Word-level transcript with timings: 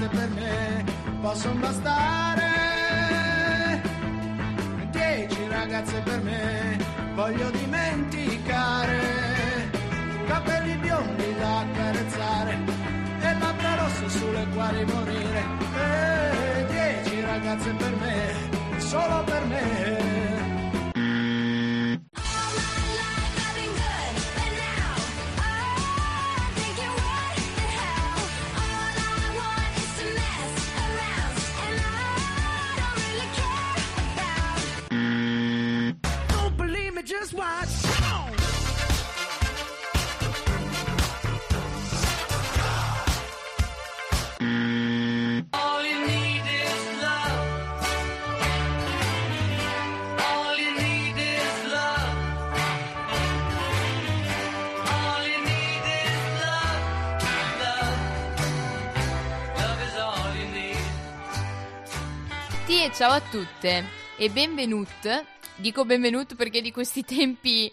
ragazze 0.00 0.08
per 0.16 0.28
me 0.30 0.84
possono 1.20 1.60
bastare. 1.60 2.48
Dieci 4.90 5.48
ragazze 5.48 6.00
per 6.00 6.22
me 6.22 6.78
voglio 7.14 7.50
dimenticare. 7.50 8.98
Capelli 10.26 10.76
biondi 10.76 11.34
da 11.38 11.58
accarezzare 11.58 12.58
e 13.20 13.38
labbra 13.38 13.74
rosse 13.74 14.08
sulle 14.08 14.46
quali 14.54 14.84
morire. 14.86 15.44
E 15.76 16.66
dieci 16.68 17.20
ragazze 17.20 17.70
per 17.72 17.94
me, 17.96 18.78
solo 18.78 19.22
per 19.24 19.44
me. 19.44 19.99
Tutte 63.40 63.84
e 64.18 64.28
benvenute, 64.28 65.24
dico 65.56 65.86
benvenuto 65.86 66.34
perché 66.34 66.60
di 66.60 66.70
questi 66.70 67.04
tempi 67.06 67.72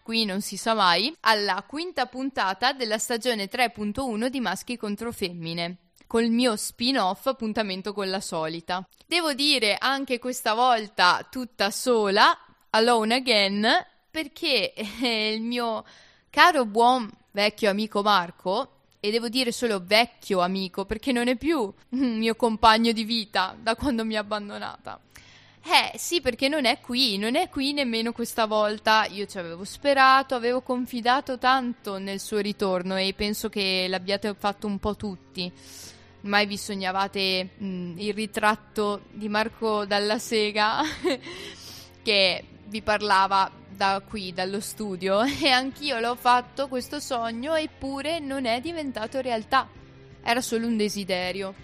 qui 0.00 0.24
non 0.24 0.40
si 0.40 0.56
sa 0.56 0.72
mai, 0.72 1.14
alla 1.20 1.62
quinta 1.66 2.06
puntata 2.06 2.72
della 2.72 2.96
stagione 2.96 3.50
3.1 3.50 4.28
di 4.28 4.40
Maschi 4.40 4.78
contro 4.78 5.12
Femmine, 5.12 5.76
col 6.06 6.30
mio 6.30 6.56
spin-off 6.56 7.26
appuntamento 7.26 7.92
con 7.92 8.08
la 8.08 8.22
solita. 8.22 8.88
Devo 9.06 9.34
dire 9.34 9.76
anche 9.78 10.18
questa 10.18 10.54
volta 10.54 11.26
tutta 11.30 11.70
sola, 11.70 12.34
alone 12.70 13.16
again, 13.16 13.68
perché 14.10 14.72
eh, 14.72 15.34
il 15.34 15.42
mio 15.42 15.84
caro 16.30 16.64
buon 16.64 17.10
vecchio 17.32 17.68
amico 17.68 18.00
Marco 18.00 18.75
e 19.06 19.10
devo 19.12 19.28
dire 19.28 19.52
solo 19.52 19.80
vecchio 19.84 20.40
amico 20.40 20.84
perché 20.84 21.12
non 21.12 21.28
è 21.28 21.36
più 21.36 21.72
mio 21.90 22.34
compagno 22.34 22.90
di 22.90 23.04
vita 23.04 23.56
da 23.56 23.76
quando 23.76 24.04
mi 24.04 24.16
ha 24.16 24.20
abbandonata. 24.20 25.00
Eh 25.62 25.96
sì, 25.96 26.20
perché 26.20 26.48
non 26.48 26.64
è 26.64 26.80
qui, 26.80 27.16
non 27.16 27.36
è 27.36 27.48
qui 27.48 27.72
nemmeno 27.72 28.10
questa 28.12 28.46
volta. 28.46 29.06
Io 29.06 29.26
ci 29.26 29.38
avevo 29.38 29.64
sperato, 29.64 30.34
avevo 30.34 30.60
confidato 30.60 31.38
tanto 31.38 31.98
nel 31.98 32.18
suo 32.18 32.38
ritorno 32.38 32.96
e 32.96 33.14
penso 33.16 33.48
che 33.48 33.86
l'abbiate 33.88 34.34
fatto 34.36 34.66
un 34.66 34.78
po' 34.78 34.96
tutti. 34.96 35.50
Mai 36.22 36.46
vi 36.46 36.56
sognavate 36.56 37.50
mh, 37.58 37.94
il 37.98 38.12
ritratto 38.12 39.02
di 39.12 39.28
Marco 39.28 39.84
Dalla 39.84 40.18
Sega 40.18 40.82
che 42.02 42.44
vi 42.64 42.82
parlava 42.82 43.50
da 43.76 44.02
qui, 44.04 44.32
dallo 44.32 44.60
studio, 44.60 45.22
e 45.40 45.48
anch'io 45.50 46.00
l'ho 46.00 46.16
fatto 46.16 46.66
questo 46.66 46.98
sogno, 46.98 47.54
eppure 47.54 48.18
non 48.18 48.46
è 48.46 48.60
diventato 48.60 49.20
realtà. 49.20 49.68
Era 50.22 50.40
solo 50.40 50.66
un 50.66 50.76
desiderio. 50.76 51.54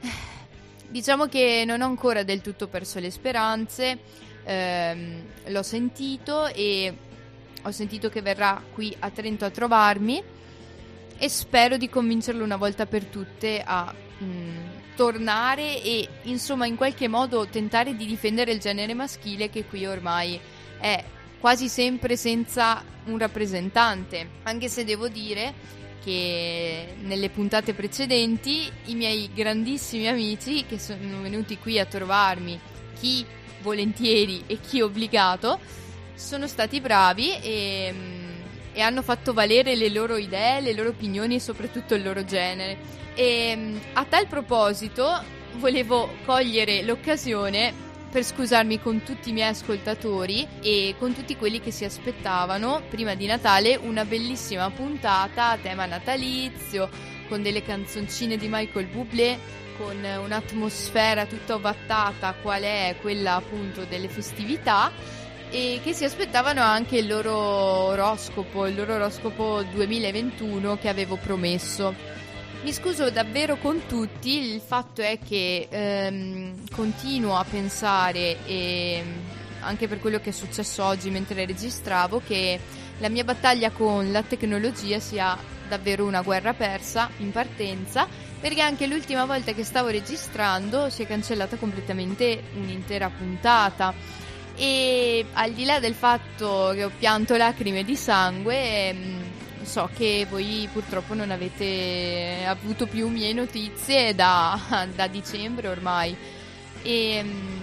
Diciamo 0.90 1.26
che 1.26 1.64
non 1.66 1.80
ho 1.80 1.86
ancora 1.86 2.22
del 2.22 2.42
tutto 2.42 2.66
perso 2.66 2.98
le 2.98 3.10
speranze, 3.10 3.98
ehm, 4.44 5.22
l'ho 5.46 5.62
sentito 5.62 6.46
e 6.48 6.94
ho 7.62 7.70
sentito 7.70 8.10
che 8.10 8.20
verrà 8.20 8.60
qui 8.74 8.94
a 8.98 9.08
Trento 9.08 9.46
a 9.46 9.50
trovarmi 9.50 10.22
e 11.16 11.28
spero 11.28 11.76
di 11.76 11.88
convincerlo 11.88 12.42
una 12.44 12.56
volta 12.56 12.84
per 12.84 13.04
tutte 13.04 13.62
a 13.64 13.94
mm, 14.22 14.56
tornare 14.96 15.80
e 15.82 16.08
insomma 16.22 16.66
in 16.66 16.76
qualche 16.76 17.08
modo 17.08 17.46
tentare 17.46 17.94
di 17.94 18.04
difendere 18.04 18.52
il 18.52 18.58
genere 18.58 18.92
maschile 18.92 19.48
che 19.48 19.64
qui 19.64 19.86
ormai 19.86 20.38
è 20.78 21.02
quasi 21.42 21.68
sempre 21.68 22.16
senza 22.16 22.84
un 23.06 23.18
rappresentante, 23.18 24.28
anche 24.44 24.68
se 24.68 24.84
devo 24.84 25.08
dire 25.08 25.52
che 26.00 26.94
nelle 27.02 27.30
puntate 27.30 27.74
precedenti 27.74 28.70
i 28.84 28.94
miei 28.94 29.28
grandissimi 29.34 30.06
amici 30.06 30.64
che 30.66 30.78
sono 30.78 31.20
venuti 31.20 31.58
qui 31.58 31.80
a 31.80 31.84
trovarmi, 31.84 32.60
chi 32.96 33.26
volentieri 33.60 34.44
e 34.46 34.60
chi 34.60 34.82
obbligato, 34.82 35.58
sono 36.14 36.46
stati 36.46 36.80
bravi 36.80 37.36
e, 37.40 37.94
e 38.72 38.80
hanno 38.80 39.02
fatto 39.02 39.32
valere 39.32 39.74
le 39.74 39.88
loro 39.88 40.18
idee, 40.18 40.60
le 40.60 40.74
loro 40.74 40.90
opinioni 40.90 41.34
e 41.34 41.40
soprattutto 41.40 41.96
il 41.96 42.04
loro 42.04 42.24
genere. 42.24 42.78
E 43.14 43.80
a 43.94 44.04
tal 44.04 44.28
proposito 44.28 45.20
volevo 45.56 46.08
cogliere 46.24 46.82
l'occasione 46.82 47.90
per 48.12 48.24
scusarmi 48.24 48.78
con 48.78 49.02
tutti 49.02 49.30
i 49.30 49.32
miei 49.32 49.48
ascoltatori 49.48 50.46
e 50.60 50.94
con 50.98 51.14
tutti 51.14 51.34
quelli 51.34 51.60
che 51.60 51.70
si 51.70 51.86
aspettavano 51.86 52.82
prima 52.90 53.14
di 53.14 53.24
Natale 53.24 53.76
una 53.76 54.04
bellissima 54.04 54.68
puntata 54.68 55.48
a 55.48 55.56
tema 55.56 55.86
natalizio 55.86 56.90
con 57.26 57.42
delle 57.42 57.62
canzoncine 57.62 58.36
di 58.36 58.48
Michael 58.50 58.88
Bublé 58.88 59.38
con 59.78 59.96
un'atmosfera 59.96 61.24
tutta 61.24 61.54
ovattata 61.54 62.34
qual 62.34 62.60
è 62.60 62.96
quella 63.00 63.36
appunto 63.36 63.86
delle 63.86 64.08
festività 64.08 64.92
e 65.50 65.80
che 65.82 65.94
si 65.94 66.04
aspettavano 66.04 66.60
anche 66.60 66.98
il 66.98 67.06
loro 67.06 67.34
oroscopo, 67.34 68.66
il 68.66 68.74
loro 68.74 68.94
oroscopo 68.94 69.62
2021 69.62 70.76
che 70.76 70.90
avevo 70.90 71.16
promesso. 71.16 72.20
Mi 72.62 72.72
scuso 72.72 73.10
davvero 73.10 73.56
con 73.56 73.86
tutti, 73.88 74.38
il 74.38 74.60
fatto 74.60 75.02
è 75.02 75.18
che 75.18 75.66
ehm, 75.68 76.68
continuo 76.70 77.34
a 77.36 77.44
pensare, 77.44 78.36
e 78.46 79.02
anche 79.62 79.88
per 79.88 79.98
quello 79.98 80.20
che 80.20 80.30
è 80.30 80.32
successo 80.32 80.84
oggi 80.84 81.10
mentre 81.10 81.44
registravo, 81.44 82.22
che 82.24 82.60
la 82.98 83.08
mia 83.08 83.24
battaglia 83.24 83.72
con 83.72 84.12
la 84.12 84.22
tecnologia 84.22 85.00
sia 85.00 85.36
davvero 85.68 86.04
una 86.04 86.22
guerra 86.22 86.54
persa 86.54 87.10
in 87.16 87.32
partenza, 87.32 88.06
perché 88.40 88.60
anche 88.60 88.86
l'ultima 88.86 89.24
volta 89.24 89.52
che 89.52 89.64
stavo 89.64 89.88
registrando 89.88 90.88
si 90.88 91.02
è 91.02 91.06
cancellata 91.08 91.56
completamente 91.56 92.44
un'intera 92.54 93.10
puntata. 93.10 93.92
E 94.54 95.26
al 95.32 95.50
di 95.50 95.64
là 95.64 95.80
del 95.80 95.94
fatto 95.94 96.70
che 96.74 96.84
ho 96.84 96.92
pianto 96.96 97.36
lacrime 97.36 97.82
di 97.82 97.96
sangue, 97.96 98.88
ehm, 98.88 99.31
so 99.64 99.88
che 99.94 100.26
voi 100.28 100.68
purtroppo 100.72 101.14
non 101.14 101.30
avete 101.30 102.44
avuto 102.46 102.86
più 102.86 103.08
mie 103.08 103.32
notizie 103.32 104.14
da, 104.14 104.86
da 104.94 105.06
dicembre 105.06 105.68
ormai 105.68 106.16
e 106.82 107.20
um, 107.22 107.62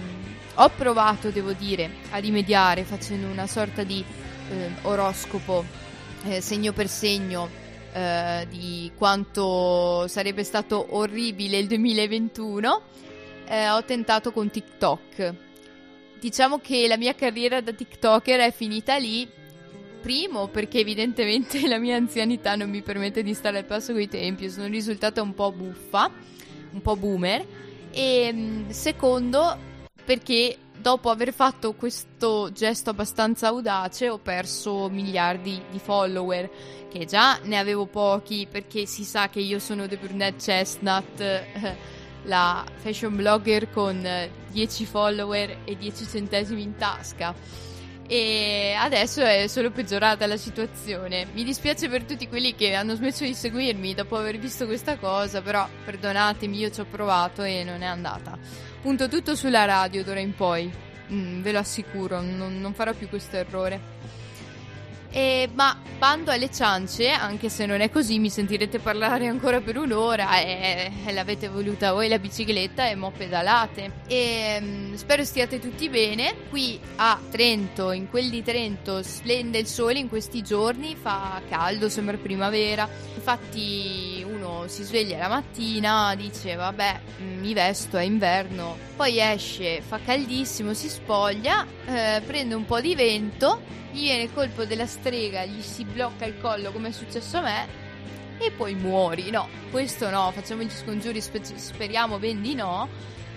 ho 0.54 0.68
provato, 0.70 1.30
devo 1.30 1.52
dire, 1.52 1.90
a 2.10 2.18
rimediare 2.18 2.84
facendo 2.84 3.26
una 3.26 3.46
sorta 3.46 3.82
di 3.82 4.04
eh, 4.50 4.70
oroscopo 4.82 5.64
eh, 6.24 6.40
segno 6.40 6.72
per 6.72 6.88
segno 6.88 7.48
eh, 7.92 8.46
di 8.48 8.90
quanto 8.96 10.06
sarebbe 10.08 10.44
stato 10.44 10.96
orribile 10.96 11.58
il 11.58 11.66
2021. 11.66 12.82
Eh, 13.46 13.68
ho 13.70 13.84
tentato 13.84 14.32
con 14.32 14.50
TikTok. 14.50 15.34
Diciamo 16.20 16.58
che 16.58 16.86
la 16.86 16.98
mia 16.98 17.14
carriera 17.14 17.60
da 17.60 17.72
TikToker 17.72 18.40
è 18.40 18.52
finita 18.52 18.96
lì 18.96 19.28
Primo, 20.00 20.48
perché 20.48 20.80
evidentemente 20.80 21.66
la 21.68 21.78
mia 21.78 21.96
anzianità 21.96 22.56
non 22.56 22.70
mi 22.70 22.82
permette 22.82 23.22
di 23.22 23.34
stare 23.34 23.58
al 23.58 23.64
passo 23.64 23.92
coi 23.92 24.08
tempi, 24.08 24.50
sono 24.50 24.66
risultata 24.66 25.22
un 25.22 25.34
po' 25.34 25.52
buffa, 25.52 26.10
un 26.72 26.80
po' 26.80 26.96
boomer. 26.96 27.46
E 27.90 28.30
mm, 28.32 28.68
secondo, 28.70 29.56
perché 30.04 30.56
dopo 30.80 31.10
aver 31.10 31.32
fatto 31.32 31.74
questo 31.74 32.50
gesto 32.52 32.90
abbastanza 32.90 33.48
audace 33.48 34.08
ho 34.08 34.18
perso 34.18 34.88
miliardi 34.88 35.60
di 35.70 35.78
follower, 35.78 36.50
che 36.90 37.04
già 37.04 37.38
ne 37.42 37.58
avevo 37.58 37.86
pochi 37.86 38.46
perché 38.50 38.86
si 38.86 39.04
sa 39.04 39.28
che 39.28 39.40
io 39.40 39.58
sono 39.58 39.86
The 39.86 39.96
Brunette 39.96 40.42
Chestnut, 40.42 41.44
la 42.24 42.64
fashion 42.76 43.16
blogger 43.16 43.70
con 43.70 44.06
10 44.50 44.84
follower 44.86 45.58
e 45.64 45.76
10 45.76 46.06
centesimi 46.06 46.62
in 46.62 46.76
tasca 46.76 47.34
e 48.10 48.74
adesso 48.76 49.22
è 49.22 49.46
solo 49.46 49.70
peggiorata 49.70 50.26
la 50.26 50.36
situazione. 50.36 51.28
Mi 51.32 51.44
dispiace 51.44 51.88
per 51.88 52.02
tutti 52.02 52.26
quelli 52.26 52.56
che 52.56 52.74
hanno 52.74 52.96
smesso 52.96 53.22
di 53.22 53.34
seguirmi 53.34 53.94
dopo 53.94 54.16
aver 54.16 54.36
visto 54.36 54.66
questa 54.66 54.96
cosa, 54.96 55.40
però 55.42 55.64
perdonatemi, 55.84 56.58
io 56.58 56.72
ci 56.72 56.80
ho 56.80 56.86
provato 56.90 57.44
e 57.44 57.62
non 57.62 57.82
è 57.82 57.86
andata. 57.86 58.36
Punto 58.82 59.08
tutto 59.08 59.36
sulla 59.36 59.64
radio 59.64 60.02
d'ora 60.02 60.18
in 60.18 60.34
poi, 60.34 60.68
mm, 61.12 61.40
ve 61.40 61.52
lo 61.52 61.60
assicuro, 61.60 62.20
non, 62.20 62.60
non 62.60 62.74
farò 62.74 62.92
più 62.94 63.08
questo 63.08 63.36
errore. 63.36 63.99
E, 65.12 65.48
ma 65.54 65.76
bando 65.98 66.30
alle 66.30 66.50
ciance, 66.50 67.10
anche 67.10 67.48
se 67.48 67.66
non 67.66 67.80
è 67.80 67.90
così, 67.90 68.18
mi 68.18 68.30
sentirete 68.30 68.78
parlare 68.78 69.26
ancora 69.26 69.60
per 69.60 69.76
un'ora 69.76 70.40
e, 70.40 70.90
e 71.04 71.12
l'avete 71.12 71.48
voluta 71.48 71.92
voi 71.92 72.08
la 72.08 72.18
bicicletta 72.18 72.88
e 72.88 72.94
mo 72.94 73.10
pedalate. 73.10 73.92
E 74.06 74.58
mm, 74.60 74.94
spero 74.94 75.24
stiate 75.24 75.58
tutti 75.58 75.88
bene. 75.88 76.34
Qui 76.48 76.78
a 76.96 77.18
Trento, 77.30 77.90
in 77.90 78.08
quel 78.08 78.30
di 78.30 78.42
Trento, 78.42 79.02
splende 79.02 79.58
il 79.58 79.66
sole 79.66 79.98
in 79.98 80.08
questi 80.08 80.42
giorni, 80.42 80.94
fa 80.94 81.42
caldo, 81.48 81.88
sembra 81.88 82.16
primavera. 82.16 82.88
Infatti 83.14 84.24
si 84.70 84.84
sveglia 84.84 85.18
la 85.18 85.28
mattina, 85.28 86.14
dice 86.14 86.54
vabbè 86.54 87.00
mm, 87.20 87.40
mi 87.40 87.52
vesto, 87.52 87.96
è 87.96 88.02
inverno, 88.02 88.76
poi 88.96 89.20
esce, 89.20 89.82
fa 89.82 89.98
caldissimo, 89.98 90.74
si 90.74 90.88
spoglia, 90.88 91.66
eh, 91.86 92.22
prende 92.24 92.54
un 92.54 92.64
po' 92.64 92.80
di 92.80 92.94
vento 92.94 93.78
gli 93.92 94.02
viene 94.02 94.22
il 94.22 94.32
colpo 94.32 94.64
della 94.64 94.86
strega, 94.86 95.44
gli 95.44 95.60
si 95.62 95.84
blocca 95.84 96.24
il 96.24 96.38
collo 96.40 96.70
come 96.70 96.88
è 96.88 96.92
successo 96.92 97.38
a 97.38 97.42
me 97.42 97.68
e 98.38 98.50
poi 98.52 98.74
muori. 98.74 99.30
No, 99.30 99.48
questo 99.70 100.08
no, 100.10 100.30
facciamo 100.32 100.62
gli 100.62 100.70
scongiuri, 100.70 101.20
spe- 101.20 101.42
speriamo 101.42 102.18
ben 102.18 102.40
di 102.40 102.54
no. 102.54 102.88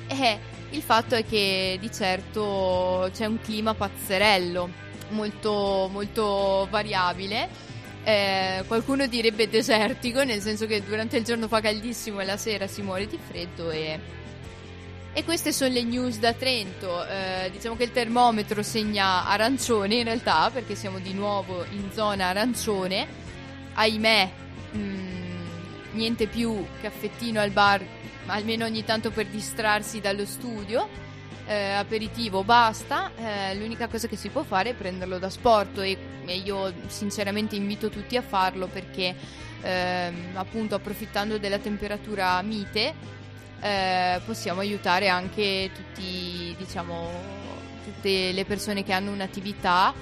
E 0.08 0.40
il 0.70 0.82
fatto 0.82 1.16
è 1.16 1.26
che 1.26 1.78
di 1.80 1.92
certo 1.92 3.10
c'è 3.14 3.26
un 3.26 3.40
clima 3.42 3.74
pazzerello, 3.74 4.70
molto, 5.10 5.90
molto 5.92 6.68
variabile. 6.70 7.72
Eh, 8.04 8.64
qualcuno 8.68 9.08
direbbe 9.08 9.48
desertico, 9.48 10.24
nel 10.24 10.42
senso 10.42 10.66
che 10.66 10.84
durante 10.84 11.18
il 11.18 11.24
giorno 11.24 11.48
fa 11.48 11.62
caldissimo 11.62 12.20
e 12.20 12.26
la 12.26 12.38
sera 12.38 12.68
si 12.68 12.82
muore 12.82 13.08
di 13.08 13.18
freddo 13.18 13.72
e 13.72 14.22
e 15.16 15.24
queste 15.24 15.52
sono 15.52 15.72
le 15.72 15.84
news 15.84 16.18
da 16.18 16.34
Trento. 16.34 17.06
Eh, 17.06 17.52
diciamo 17.52 17.76
che 17.76 17.84
il 17.84 17.92
termometro 17.92 18.64
segna 18.64 19.28
arancione 19.28 19.96
in 19.96 20.06
realtà, 20.06 20.50
perché 20.52 20.74
siamo 20.74 20.98
di 20.98 21.14
nuovo 21.14 21.64
in 21.70 21.92
zona 21.94 22.30
arancione. 22.30 23.06
Ahimè, 23.74 24.32
mh, 24.72 24.78
mm, 24.78 25.46
niente 25.92 26.26
più 26.26 26.66
caffettino 26.82 27.40
al 27.40 27.52
bar, 27.52 27.86
almeno 28.26 28.66
ogni 28.66 28.84
tanto 28.84 29.12
per 29.12 29.28
distrarsi 29.28 30.02
dallo 30.02 30.26
studio. 30.26 30.90
Eh, 31.46 31.72
aperitivo 31.72 32.44
basta. 32.44 33.12
Eh, 33.16 33.56
l'unica 33.56 33.88
cosa 33.88 34.08
che 34.08 34.16
si 34.16 34.30
può 34.30 34.44
fare 34.44 34.72
è 34.72 34.74
prenderlo 34.74 35.20
da 35.20 35.30
sport 35.30 35.80
e, 35.80 35.98
e 36.26 36.38
io 36.38 36.74
sinceramente 36.88 37.56
invito 37.56 37.90
tutti 37.90 38.16
a 38.16 38.22
farlo 38.22 38.68
perché 38.68 39.14
ehm, 39.62 40.32
appunto 40.36 40.76
approfittando 40.76 41.38
della 41.38 41.58
temperatura 41.58 42.42
mite 42.42 42.94
eh, 43.60 44.22
possiamo 44.26 44.62
aiutare 44.62 45.10
anche 45.10 45.72
tutti, 45.74 46.56
diciamo, 46.58 47.10
tutte 47.84 48.32
le 48.32 48.46
persone 48.46 48.84
che 48.84 48.94
hanno 48.94 49.12
un'attività 49.12 49.94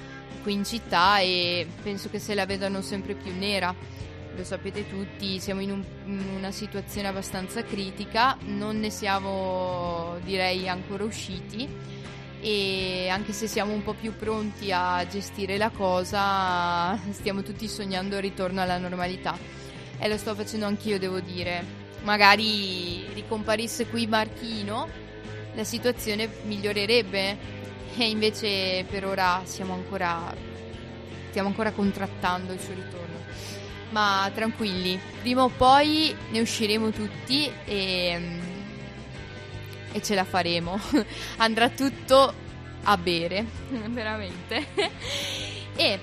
qui 0.42 0.52
in 0.52 0.64
città 0.64 1.18
e 1.18 1.66
penso 1.82 2.10
che 2.10 2.18
se 2.18 2.34
la 2.34 2.46
vedano 2.46 2.82
sempre 2.82 3.14
più 3.14 3.32
nera. 3.36 3.74
Lo 4.34 4.44
sapete 4.44 4.88
tutti, 4.88 5.38
siamo 5.38 5.60
in, 5.60 5.70
un, 5.70 5.84
in 6.06 6.34
una 6.36 6.50
situazione 6.50 7.08
abbastanza 7.08 7.62
critica, 7.62 8.36
non 8.46 8.78
ne 8.80 8.90
siamo 8.90 10.16
direi 10.24 10.68
ancora 10.68 11.04
usciti 11.04 11.68
e 12.40 13.08
anche 13.10 13.32
se 13.32 13.46
siamo 13.46 13.72
un 13.72 13.82
po' 13.82 13.92
più 13.92 14.16
pronti 14.16 14.72
a 14.72 15.06
gestire 15.06 15.58
la 15.58 15.70
cosa, 15.70 16.98
stiamo 17.10 17.42
tutti 17.42 17.68
sognando 17.68 18.16
il 18.16 18.22
ritorno 18.22 18.62
alla 18.62 18.78
normalità. 18.78 19.36
E 19.98 20.08
lo 20.08 20.16
sto 20.16 20.34
facendo 20.34 20.66
anch'io, 20.66 20.98
devo 20.98 21.20
dire 21.20 21.80
magari 22.02 23.06
ricomparisse 23.12 23.86
qui 23.86 24.06
Marchino, 24.06 24.88
la 25.54 25.64
situazione 25.64 26.28
migliorerebbe. 26.44 27.60
E 27.94 28.08
invece 28.08 28.84
per 28.88 29.04
ora 29.04 29.42
siamo 29.44 29.74
ancora, 29.74 30.34
stiamo 31.28 31.48
ancora 31.48 31.72
contrattando 31.72 32.52
il 32.52 32.60
suo 32.60 32.74
ritorno. 32.74 33.01
Ma 33.92 34.30
tranquilli, 34.34 34.98
prima 35.20 35.44
o 35.44 35.48
poi 35.48 36.14
ne 36.30 36.40
usciremo 36.40 36.90
tutti 36.90 37.50
e, 37.64 38.38
e 39.92 40.02
ce 40.02 40.14
la 40.14 40.24
faremo. 40.24 40.78
Andrà 41.38 41.68
tutto 41.68 42.34
a 42.82 42.96
bere, 42.96 43.46
veramente. 43.88 44.66
e 45.76 45.98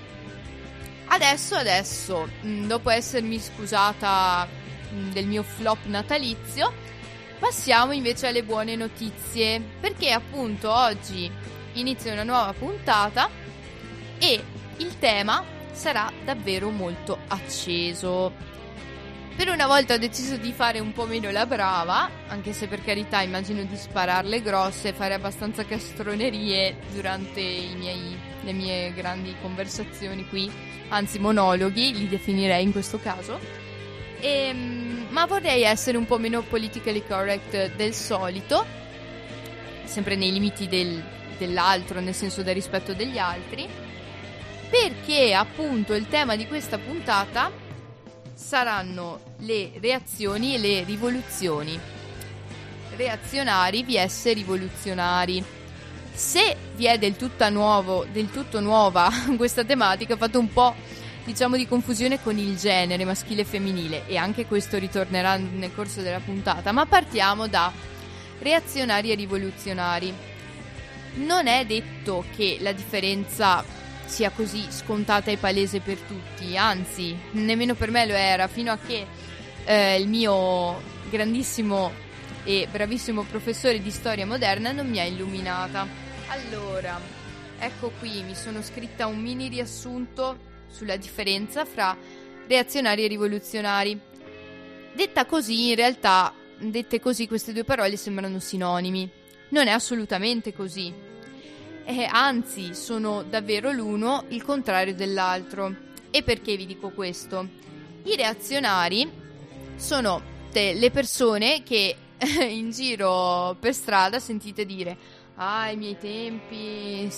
adesso, 1.07 1.55
adesso, 1.55 2.29
dopo 2.41 2.89
essermi 2.89 3.39
scusata 3.39 4.47
Mm, 4.93 5.11
del 5.11 5.27
mio 5.27 5.43
flop 5.43 5.85
natalizio, 5.85 6.73
passiamo 7.37 7.91
invece 7.91 8.27
alle 8.27 8.43
buone 8.43 8.75
notizie, 8.75 9.61
perché 9.79 10.11
appunto 10.11 10.71
oggi 10.73 11.31
inizia 11.73 12.13
una 12.13 12.23
nuova 12.23 12.53
puntata 12.53 13.29
e 14.17 14.43
il 14.77 14.97
tema 14.97 15.43
sarà 15.79 16.11
davvero 16.25 16.69
molto 16.69 17.19
acceso. 17.29 18.33
Per 19.33 19.47
una 19.47 19.65
volta 19.65 19.93
ho 19.93 19.97
deciso 19.97 20.35
di 20.35 20.51
fare 20.51 20.79
un 20.79 20.91
po' 20.91 21.05
meno 21.05 21.31
la 21.31 21.45
brava, 21.45 22.09
anche 22.27 22.51
se 22.51 22.67
per 22.67 22.83
carità 22.83 23.21
immagino 23.21 23.63
di 23.63 23.77
spararle 23.77 24.41
grosse 24.41 24.89
e 24.89 24.93
fare 24.93 25.13
abbastanza 25.13 25.63
castronerie 25.63 26.75
durante 26.91 27.41
miei, 27.77 28.17
le 28.41 28.51
mie 28.51 28.93
grandi 28.93 29.33
conversazioni 29.41 30.27
qui, 30.27 30.51
anzi 30.89 31.17
monologhi, 31.17 31.93
li 31.97 32.09
definirei 32.09 32.61
in 32.61 32.73
questo 32.73 32.99
caso. 32.99 33.39
E, 34.19 34.27
ehm, 34.27 35.07
ma 35.11 35.25
vorrei 35.25 35.63
essere 35.63 35.95
un 35.95 36.05
po' 36.05 36.17
meno 36.17 36.41
politically 36.41 37.05
correct 37.07 37.73
del 37.75 37.93
solito, 37.93 38.65
sempre 39.85 40.17
nei 40.17 40.33
limiti 40.33 40.67
del, 40.67 41.01
dell'altro, 41.37 42.01
nel 42.01 42.13
senso 42.13 42.43
del 42.43 42.55
rispetto 42.55 42.93
degli 42.93 43.17
altri, 43.17 43.78
perché 44.69 45.33
appunto 45.33 45.93
il 45.93 46.07
tema 46.07 46.35
di 46.35 46.47
questa 46.47 46.77
puntata 46.77 47.51
saranno 48.33 49.19
le 49.39 49.71
reazioni 49.79 50.55
e 50.55 50.57
le 50.59 50.83
rivoluzioni. 50.83 51.79
Reazionari 52.95 53.83
vs 53.83 54.33
rivoluzionari. 54.33 55.43
Se 56.13 56.55
vi 56.75 56.85
è 56.85 56.97
del 56.97 57.15
tutto, 57.15 57.49
nuovo, 57.49 58.05
del 58.11 58.29
tutto 58.29 58.59
nuova 58.59 59.09
questa 59.37 59.63
tematica, 59.63 60.15
fate 60.17 60.37
un 60.37 60.51
po' 60.51 60.75
diciamo 61.23 61.57
di 61.57 61.67
confusione 61.67 62.21
con 62.21 62.37
il 62.37 62.57
genere 62.57 63.05
maschile 63.05 63.41
e 63.41 63.45
femminile 63.45 64.07
e 64.07 64.17
anche 64.17 64.45
questo 64.45 64.77
ritornerà 64.77 65.37
nel 65.37 65.73
corso 65.73 66.01
della 66.01 66.19
puntata, 66.19 66.71
ma 66.71 66.85
partiamo 66.85 67.47
da 67.47 67.71
reazionari 68.39 69.11
e 69.11 69.15
rivoluzionari. 69.15 70.13
Non 71.15 71.47
è 71.47 71.65
detto 71.65 72.23
che 72.35 72.57
la 72.61 72.71
differenza 72.71 73.63
sia 74.09 74.31
così 74.31 74.65
scontata 74.69 75.29
e 75.29 75.37
palese 75.37 75.79
per 75.79 75.97
tutti, 75.99 76.57
anzi, 76.57 77.15
nemmeno 77.33 77.75
per 77.75 77.91
me 77.91 78.05
lo 78.07 78.13
era, 78.13 78.47
fino 78.47 78.71
a 78.71 78.77
che 78.77 79.05
eh, 79.65 79.99
il 80.01 80.07
mio 80.07 80.81
grandissimo 81.09 81.91
e 82.43 82.67
bravissimo 82.69 83.23
professore 83.23 83.79
di 83.81 83.91
storia 83.91 84.25
moderna 84.25 84.71
non 84.71 84.89
mi 84.89 84.99
ha 84.99 85.03
illuminata. 85.03 85.85
Allora, 86.27 86.99
ecco 87.59 87.91
qui, 87.99 88.23
mi 88.23 88.33
sono 88.33 88.63
scritta 88.63 89.05
un 89.05 89.19
mini 89.19 89.47
riassunto 89.47 90.37
sulla 90.67 90.97
differenza 90.97 91.63
fra 91.65 91.95
reazionari 92.47 93.05
e 93.05 93.07
rivoluzionari. 93.07 93.99
Detta 94.95 95.25
così, 95.25 95.69
in 95.69 95.75
realtà, 95.75 96.33
dette 96.57 96.99
così, 96.99 97.27
queste 97.27 97.53
due 97.53 97.63
parole 97.63 97.95
sembrano 97.95 98.39
sinonimi. 98.39 99.07
Non 99.49 99.67
è 99.67 99.71
assolutamente 99.71 100.51
così. 100.51 101.08
Eh, 101.89 102.07
anzi, 102.07 102.75
sono 102.75 103.23
davvero 103.23 103.71
l'uno 103.71 104.25
il 104.27 104.43
contrario 104.43 104.93
dell'altro. 104.93 105.73
E 106.11 106.21
perché 106.21 106.55
vi 106.55 106.67
dico 106.67 106.91
questo? 106.91 107.47
I 108.03 108.15
reazionari 108.15 109.09
sono 109.75 110.21
le 110.53 110.91
persone 110.91 111.63
che 111.63 111.95
in 112.47 112.69
giro 112.69 113.55
per 113.59 113.73
strada 113.73 114.19
sentite 114.19 114.65
dire 114.65 114.97
ah, 115.35 115.61
ai 115.61 115.77
miei 115.77 115.97
tempi 115.97 117.11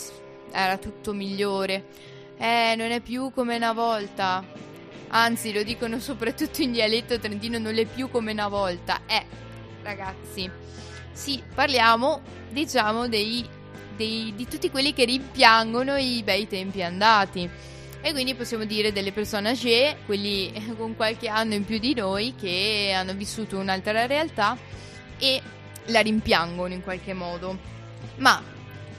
era 0.52 0.78
tutto 0.78 1.14
migliore 1.14 1.86
eh, 2.38 2.74
non 2.78 2.92
è 2.92 3.02
più 3.02 3.30
come 3.34 3.58
una 3.58 3.74
volta. 3.74 4.42
Anzi, 5.10 5.52
lo 5.52 5.64
dicono 5.64 6.00
soprattutto 6.02 6.62
in 6.62 6.72
dialetto 6.72 7.20
trentino, 7.20 7.58
non 7.58 7.78
è 7.78 7.84
più 7.84 8.10
come 8.10 8.32
una 8.32 8.48
volta. 8.48 9.02
Eh, 9.06 9.26
ragazzi, 9.84 10.50
sì, 11.12 11.44
parliamo, 11.54 12.22
diciamo, 12.50 13.10
dei, 13.10 13.46
dei, 13.96 14.34
di 14.36 14.48
tutti 14.48 14.70
quelli 14.70 14.94
che 14.94 15.06
rimpiangono 15.06 15.96
i 15.98 16.22
bei 16.24 16.48
tempi 16.48 16.82
andati. 16.82 17.50
E 18.04 18.12
quindi 18.14 18.34
possiamo 18.34 18.66
dire 18.66 18.92
delle 18.92 19.12
persone 19.12 19.52
âgée, 19.52 19.98
quelli 20.06 20.52
con 20.78 20.96
qualche 20.96 21.28
anno 21.28 21.54
in 21.54 21.66
più 21.66 21.78
di 21.78 21.94
noi, 21.94 22.34
che 22.36 22.92
hanno 22.96 23.14
vissuto 23.14 23.58
un'altra 23.58 24.06
realtà 24.06 24.58
e 25.20 25.42
la 25.86 26.00
rimpiangono 26.00 26.74
in 26.74 26.82
qualche 26.82 27.14
modo. 27.14 27.58
Ma 28.18 28.42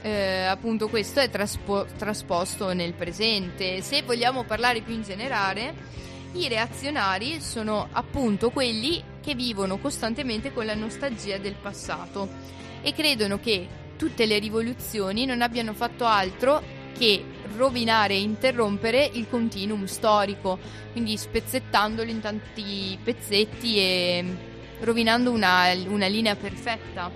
eh, 0.01 0.43
appunto 0.43 0.89
questo 0.89 1.19
è 1.19 1.29
traspo- 1.29 1.85
trasposto 1.97 2.73
nel 2.73 2.93
presente. 2.93 3.81
Se 3.81 4.03
vogliamo 4.03 4.43
parlare 4.43 4.81
più 4.81 4.93
in 4.93 5.03
generale, 5.03 5.73
i 6.33 6.47
reazionari 6.47 7.41
sono 7.41 7.87
appunto 7.91 8.49
quelli 8.49 9.01
che 9.21 9.35
vivono 9.35 9.77
costantemente 9.77 10.51
con 10.51 10.65
la 10.65 10.75
nostalgia 10.75 11.37
del 11.37 11.55
passato 11.61 12.27
e 12.81 12.93
credono 12.93 13.39
che 13.39 13.67
tutte 13.97 14.25
le 14.25 14.39
rivoluzioni 14.39 15.25
non 15.25 15.41
abbiano 15.41 15.73
fatto 15.73 16.05
altro 16.05 16.61
che 16.97 17.23
rovinare 17.55 18.13
e 18.13 18.21
interrompere 18.21 19.09
il 19.13 19.27
continuum 19.29 19.85
storico, 19.85 20.59
quindi 20.91 21.17
spezzettandolo 21.17 22.09
in 22.09 22.21
tanti 22.21 22.97
pezzetti 23.03 23.77
e 23.77 24.25
rovinando 24.79 25.31
una, 25.31 25.71
una 25.87 26.07
linea 26.07 26.35
perfetta. 26.35 27.11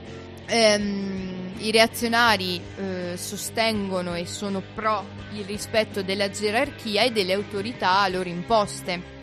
Ehm, 0.46 1.54
I 1.58 1.72
reazionari 1.72 2.62
eh, 2.78 3.18
sostengono 3.18 4.16
e 4.16 4.26
sono 4.26 4.62
pro 4.74 5.04
il 5.34 5.44
rispetto 5.44 6.02
della 6.04 6.30
gerarchia 6.30 7.04
e 7.04 7.12
delle 7.12 7.34
autorità 7.34 8.02
a 8.02 8.08
loro 8.08 8.30
imposte. 8.30 9.17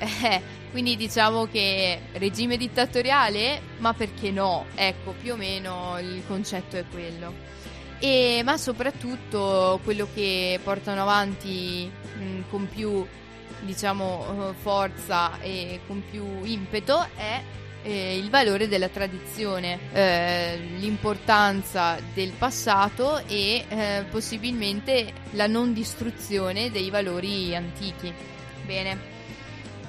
Eh, 0.00 0.40
quindi 0.70 0.96
diciamo 0.96 1.46
che 1.46 2.00
regime 2.12 2.56
dittatoriale, 2.56 3.60
ma 3.78 3.92
perché 3.92 4.30
no? 4.30 4.64
Ecco, 4.74 5.14
più 5.20 5.34
o 5.34 5.36
meno 5.36 5.98
il 6.00 6.22
concetto 6.26 6.76
è 6.76 6.84
quello. 6.90 7.34
E, 7.98 8.40
ma 8.44 8.56
soprattutto 8.56 9.78
quello 9.84 10.08
che 10.14 10.58
portano 10.62 11.02
avanti 11.02 11.90
mh, 11.90 12.48
con 12.48 12.66
più 12.66 13.06
diciamo 13.60 14.54
forza 14.58 15.38
e 15.40 15.80
con 15.86 16.02
più 16.10 16.24
impeto 16.44 17.06
è 17.14 17.42
eh, 17.82 18.16
il 18.16 18.30
valore 18.30 18.68
della 18.68 18.88
tradizione, 18.88 19.78
eh, 19.92 20.58
l'importanza 20.78 21.98
del 22.14 22.32
passato 22.32 23.18
e 23.26 23.64
eh, 23.68 24.04
possibilmente 24.10 25.12
la 25.32 25.46
non 25.46 25.72
distruzione 25.72 26.70
dei 26.70 26.90
valori 26.90 27.54
antichi. 27.54 28.12
Bene. 28.64 29.19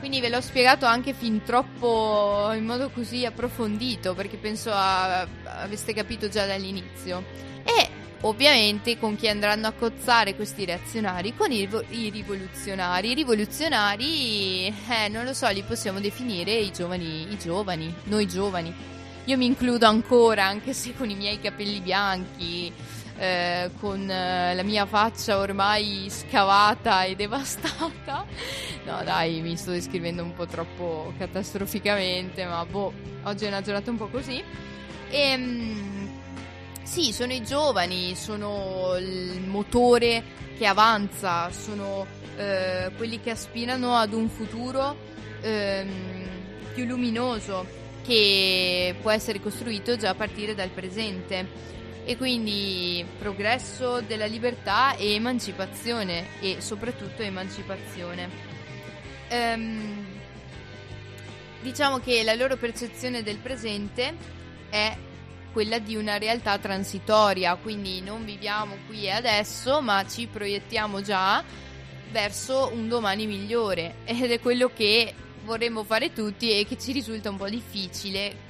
Quindi 0.01 0.19
ve 0.19 0.29
l'ho 0.29 0.41
spiegato 0.41 0.87
anche 0.87 1.13
fin 1.13 1.43
troppo 1.43 2.51
in 2.55 2.65
modo 2.65 2.89
così 2.89 3.23
approfondito 3.23 4.15
perché 4.15 4.37
penso 4.37 4.71
a, 4.73 5.27
aveste 5.43 5.93
capito 5.93 6.27
già 6.27 6.47
dall'inizio. 6.47 7.23
E 7.63 7.87
ovviamente 8.21 8.97
con 8.97 9.15
chi 9.15 9.27
andranno 9.27 9.67
a 9.67 9.73
cozzare 9.73 10.35
questi 10.35 10.65
reazionari? 10.65 11.35
Con 11.35 11.51
i, 11.51 11.69
i 11.89 12.09
rivoluzionari. 12.09 13.11
I 13.11 13.13
rivoluzionari, 13.13 14.73
eh, 14.89 15.07
non 15.07 15.23
lo 15.23 15.33
so, 15.33 15.47
li 15.49 15.61
possiamo 15.61 15.99
definire 15.99 16.51
i 16.51 16.71
giovani, 16.71 17.31
i 17.31 17.37
giovani, 17.37 17.93
noi 18.05 18.27
giovani. 18.27 18.73
Io 19.25 19.37
mi 19.37 19.45
includo 19.45 19.85
ancora, 19.85 20.45
anche 20.45 20.73
se 20.73 20.95
con 20.95 21.11
i 21.11 21.15
miei 21.15 21.39
capelli 21.39 21.79
bianchi, 21.79 22.73
eh, 23.21 23.69
con 23.79 24.09
eh, 24.09 24.55
la 24.55 24.63
mia 24.63 24.87
faccia 24.87 25.37
ormai 25.37 26.07
scavata 26.09 27.03
e 27.03 27.13
devastata. 27.15 28.25
No, 28.83 29.03
dai, 29.03 29.41
mi 29.41 29.55
sto 29.55 29.69
descrivendo 29.69 30.23
un 30.23 30.33
po' 30.33 30.47
troppo 30.47 31.13
catastroficamente, 31.19 32.43
ma 32.45 32.65
boh, 32.65 32.91
oggi 33.23 33.45
è 33.45 33.47
una 33.47 33.61
giornata 33.61 33.91
un 33.91 33.97
po' 33.97 34.07
così. 34.07 34.43
E. 35.09 35.19
Ehm, 35.19 36.09
sì, 36.81 37.13
sono 37.13 37.31
i 37.31 37.43
giovani, 37.43 38.15
sono 38.15 38.95
il 38.97 39.39
motore 39.45 40.23
che 40.57 40.65
avanza, 40.65 41.49
sono 41.51 42.05
eh, 42.35 42.91
quelli 42.97 43.21
che 43.21 43.29
aspirano 43.29 43.95
ad 43.95 44.13
un 44.13 44.27
futuro 44.29 44.97
ehm, 45.41 45.89
più 46.73 46.85
luminoso 46.85 47.65
che 48.03 48.95
può 48.99 49.11
essere 49.11 49.39
costruito 49.39 49.95
già 49.95 50.09
a 50.09 50.15
partire 50.15 50.55
dal 50.55 50.69
presente. 50.69 51.69
E 52.03 52.17
quindi 52.17 53.05
progresso 53.19 54.01
della 54.01 54.25
libertà 54.25 54.95
e 54.95 55.13
emancipazione 55.13 56.39
e 56.41 56.59
soprattutto 56.59 57.21
emancipazione. 57.21 58.29
Ehm, 59.29 60.05
diciamo 61.61 61.99
che 61.99 62.23
la 62.23 62.33
loro 62.33 62.57
percezione 62.57 63.23
del 63.23 63.37
presente 63.37 64.15
è 64.69 64.97
quella 65.51 65.79
di 65.79 65.95
una 65.95 66.17
realtà 66.17 66.57
transitoria, 66.57 67.55
quindi 67.55 68.01
non 68.01 68.25
viviamo 68.25 68.77
qui 68.87 69.05
e 69.05 69.11
adesso, 69.11 69.81
ma 69.81 70.05
ci 70.07 70.27
proiettiamo 70.27 71.01
già 71.01 71.43
verso 72.11 72.69
un 72.73 72.87
domani 72.87 73.25
migliore 73.25 73.95
ed 74.05 74.31
è 74.31 74.39
quello 74.39 74.71
che 74.73 75.13
vorremmo 75.43 75.83
fare 75.83 76.13
tutti 76.13 76.51
e 76.51 76.65
che 76.65 76.77
ci 76.77 76.91
risulta 76.91 77.29
un 77.29 77.37
po' 77.37 77.49
difficile 77.49 78.49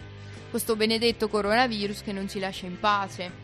questo 0.50 0.76
benedetto 0.76 1.30
coronavirus 1.30 2.02
che 2.02 2.12
non 2.12 2.28
ci 2.28 2.40
lascia 2.40 2.66
in 2.66 2.80
pace. 2.80 3.41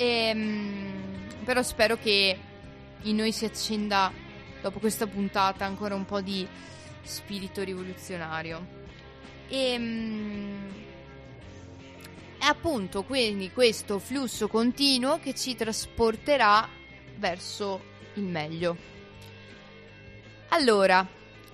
E, 0.00 0.06
ehm, 0.06 1.44
però 1.44 1.62
spero 1.62 1.98
che 1.98 2.38
in 3.02 3.16
noi 3.16 3.32
si 3.32 3.44
accenda 3.44 4.10
dopo 4.62 4.78
questa 4.78 5.06
puntata 5.06 5.66
ancora 5.66 5.94
un 5.94 6.06
po' 6.06 6.22
di 6.22 6.48
spirito 7.02 7.62
rivoluzionario. 7.62 8.78
E 9.46 9.72
ehm, 9.72 10.72
è 12.38 12.46
appunto 12.46 13.02
quindi 13.02 13.50
questo 13.52 13.98
flusso 13.98 14.48
continuo 14.48 15.18
che 15.18 15.34
ci 15.34 15.54
trasporterà 15.54 16.66
verso 17.16 17.82
il 18.14 18.22
meglio. 18.22 18.76
Allora, 20.48 21.06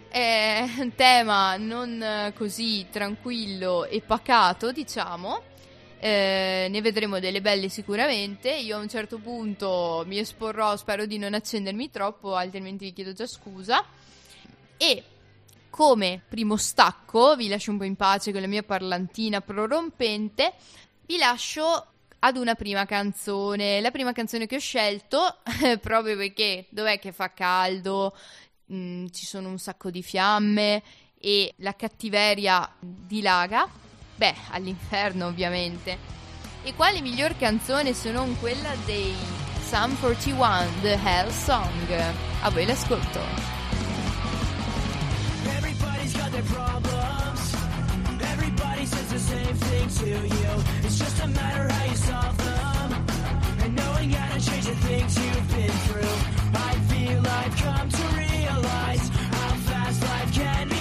è 0.07 0.65
un 0.79 0.95
tema 0.95 1.57
non 1.57 2.33
così 2.37 2.87
tranquillo 2.93 3.87
e 3.87 4.01
pacato, 4.03 4.71
diciamo. 4.71 5.55
Eh, 5.99 6.69
ne 6.71 6.81
vedremo 6.81 7.19
delle 7.19 7.41
belle 7.41 7.69
sicuramente. 7.69 8.55
Io 8.55 8.77
a 8.77 8.81
un 8.81 8.89
certo 8.89 9.19
punto 9.19 10.05
mi 10.07 10.19
esporrò, 10.19 10.77
spero 10.77 11.07
di 11.07 11.19
non 11.19 11.35
accendermi 11.35 11.91
troppo, 11.91 12.35
altrimenti 12.35 12.87
vi 12.87 12.93
chiedo 12.93 13.13
già 13.13 13.27
scusa. 13.27 13.85
E 14.77 15.03
come 15.71 16.23
primo 16.29 16.57
stacco, 16.57 17.37
vi 17.37 17.49
lascio 17.49 17.71
un 17.71 17.79
po' 17.79 17.85
in 17.85 17.97
pace 17.97 18.33
con 18.33 18.41
la 18.41 18.47
mia 18.47 18.63
parlantina 18.63 19.41
prorompente, 19.41 20.55
vi 21.07 21.19
lascio 21.19 21.87
ad 22.19 22.37
una 22.37 22.55
prima 22.55 22.87
canzone. 22.87 23.81
La 23.81 23.91
prima 23.91 24.13
canzone 24.13 24.47
che 24.47 24.57
ho 24.57 24.61
scelto, 24.61 25.39
proprio 25.81 26.17
perché 26.17 26.67
dov'è 26.71 26.99
che 26.99 27.13
fa 27.13 27.33
caldo, 27.33 28.17
mh, 28.67 28.77
mm, 28.77 29.07
ci 29.13 29.27
sono 29.27 29.49
un 29.49 29.59
sacco 29.59 29.91
di 29.91 30.03
fiamme 30.03 30.83
e 31.19 31.55
la 31.59 31.75
cattiveria 31.75 32.71
dilaga, 32.81 33.69
beh, 34.17 34.35
all'inferno 34.51 35.27
ovviamente. 35.27 36.15
E 36.63 36.75
quale 36.75 37.01
miglior 37.01 37.37
canzone 37.37 37.93
se 37.93 38.11
non 38.11 38.37
quella 38.41 38.75
dei 38.85 39.15
Sum 39.69 39.97
41, 39.99 40.65
The 40.81 40.99
Hell 41.03 41.31
Song? 41.31 42.15
A 42.43 42.51
voi 42.51 42.67
l'ascolto. 42.67 43.55
their 46.37 46.43
problems. 46.43 47.55
Everybody 48.33 48.85
says 48.85 49.09
the 49.11 49.19
same 49.19 49.57
thing 49.69 49.89
to 50.01 50.09
you. 50.37 50.53
It's 50.85 50.99
just 50.99 51.23
a 51.23 51.27
matter 51.29 51.69
how 51.69 51.85
you 51.85 51.97
solve 51.97 52.37
them. 52.37 53.07
And 53.63 53.75
knowing 53.75 54.11
how 54.11 54.35
to 54.35 54.41
change 54.41 54.67
the 54.67 54.77
things 54.87 55.17
you've 55.17 55.49
been 55.55 55.77
through. 55.89 56.17
I 56.69 56.73
feel 56.91 57.21
I've 57.41 57.57
come 57.57 57.89
to 57.89 58.05
realize 58.23 59.09
how 59.37 59.51
fast 59.69 60.03
life 60.03 60.33
can 60.35 60.69
be 60.69 60.76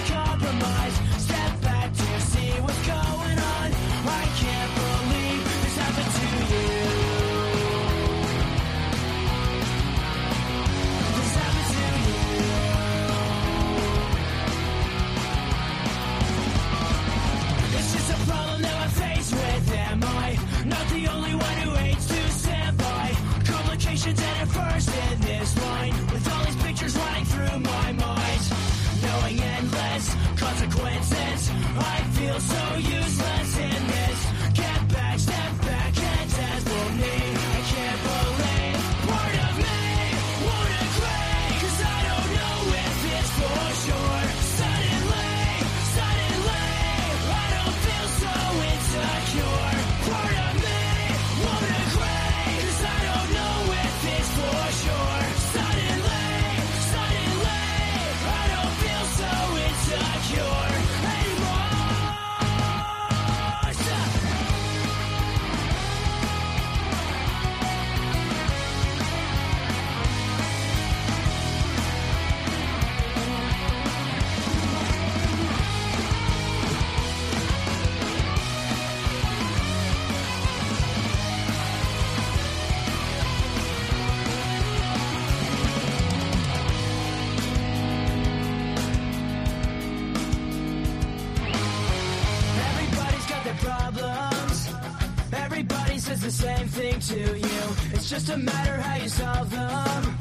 It's 98.06 98.12
just 98.12 98.28
a 98.28 98.36
matter 98.36 98.80
how 98.80 99.02
you 99.02 99.08
solve 99.08 99.50
them. 99.50 100.16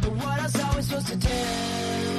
But 0.00 0.10
what 0.10 0.40
else 0.40 0.58
are 0.58 0.74
we 0.74 0.80
supposed 0.80 1.08
to 1.08 1.16
do? 1.16 2.15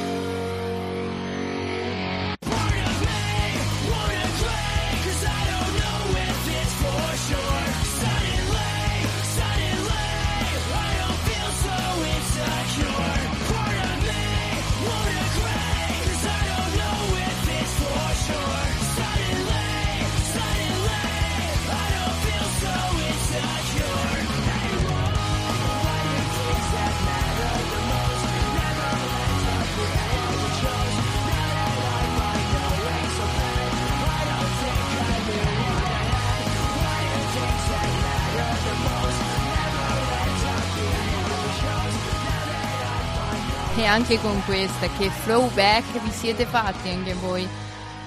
Anche 43.87 44.19
con 44.19 44.43
questa, 44.45 44.87
che 44.97 45.09
throwback 45.23 46.01
vi 46.01 46.11
siete 46.11 46.45
fatti 46.45 46.89
anche 46.89 47.13
voi. 47.13 47.47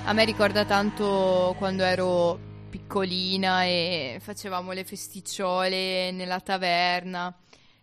A 0.05 0.13
me 0.13 0.25
ricorda 0.25 0.65
tanto 0.65 1.55
quando 1.59 1.83
ero 1.83 2.39
piccolina 2.69 3.65
e 3.65 4.19
facevamo 4.21 4.73
le 4.73 4.85
festicciole 4.85 6.11
nella 6.13 6.41
taverna, 6.41 7.35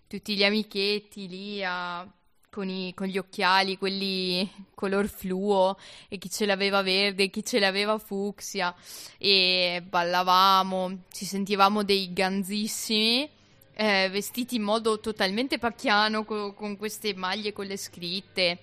tutti 0.08 0.36
gli 0.36 0.44
amichetti 0.44 1.28
lì 1.28 1.64
a- 1.64 2.08
con, 2.50 2.70
i- 2.70 2.94
con 2.96 3.08
gli 3.08 3.18
occhiali, 3.18 3.78
quelli 3.78 4.50
color 4.74 5.08
fluo, 5.08 5.78
e 6.08 6.18
chi 6.18 6.30
ce 6.30 6.46
l'aveva 6.46 6.82
verde, 6.82 7.30
chi 7.30 7.44
ce 7.44 7.60
l'aveva 7.60 7.98
fucsia, 7.98 8.74
e 9.18 9.84
ballavamo, 9.86 11.04
ci 11.12 11.26
sentivamo 11.26 11.84
dei 11.84 12.14
ganzissimi 12.14 13.30
eh, 13.80 14.10
vestiti 14.10 14.56
in 14.56 14.64
modo 14.64 15.00
totalmente 15.00 15.60
pacchiano 15.60 16.26
co- 16.26 16.54
con 16.54 16.78
queste 16.78 17.14
maglie 17.14 17.54
con 17.54 17.68
le 17.68 17.78
scritte. 17.78 18.60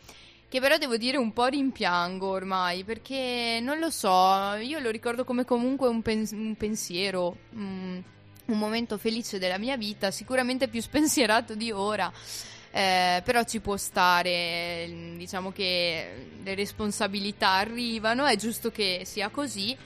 Che 0.48 0.60
però 0.60 0.76
devo 0.76 0.96
dire 0.96 1.16
un 1.16 1.32
po' 1.32 1.46
rimpiango 1.46 2.28
ormai 2.28 2.82
perché 2.82 3.60
non 3.62 3.78
lo 3.78 3.90
so, 3.90 4.54
io 4.60 4.78
lo 4.80 4.90
ricordo 4.90 5.24
come 5.24 5.44
comunque 5.44 5.88
un, 5.88 6.02
pen- 6.02 6.28
un 6.32 6.56
pensiero, 6.56 7.36
mm, 7.54 7.98
un 8.46 8.58
momento 8.58 8.98
felice 8.98 9.38
della 9.38 9.58
mia 9.58 9.76
vita, 9.76 10.10
sicuramente 10.10 10.66
più 10.66 10.82
spensierato 10.82 11.54
di 11.54 11.70
ora. 11.70 12.12
Eh, 12.72 13.22
però 13.24 13.44
ci 13.44 13.60
può 13.60 13.76
stare, 13.76 14.86
mm, 14.88 15.16
diciamo 15.16 15.52
che 15.52 16.28
le 16.42 16.54
responsabilità 16.56 17.50
arrivano, 17.52 18.26
è 18.26 18.34
giusto 18.34 18.72
che 18.72 19.02
sia 19.04 19.28
così. 19.28 19.76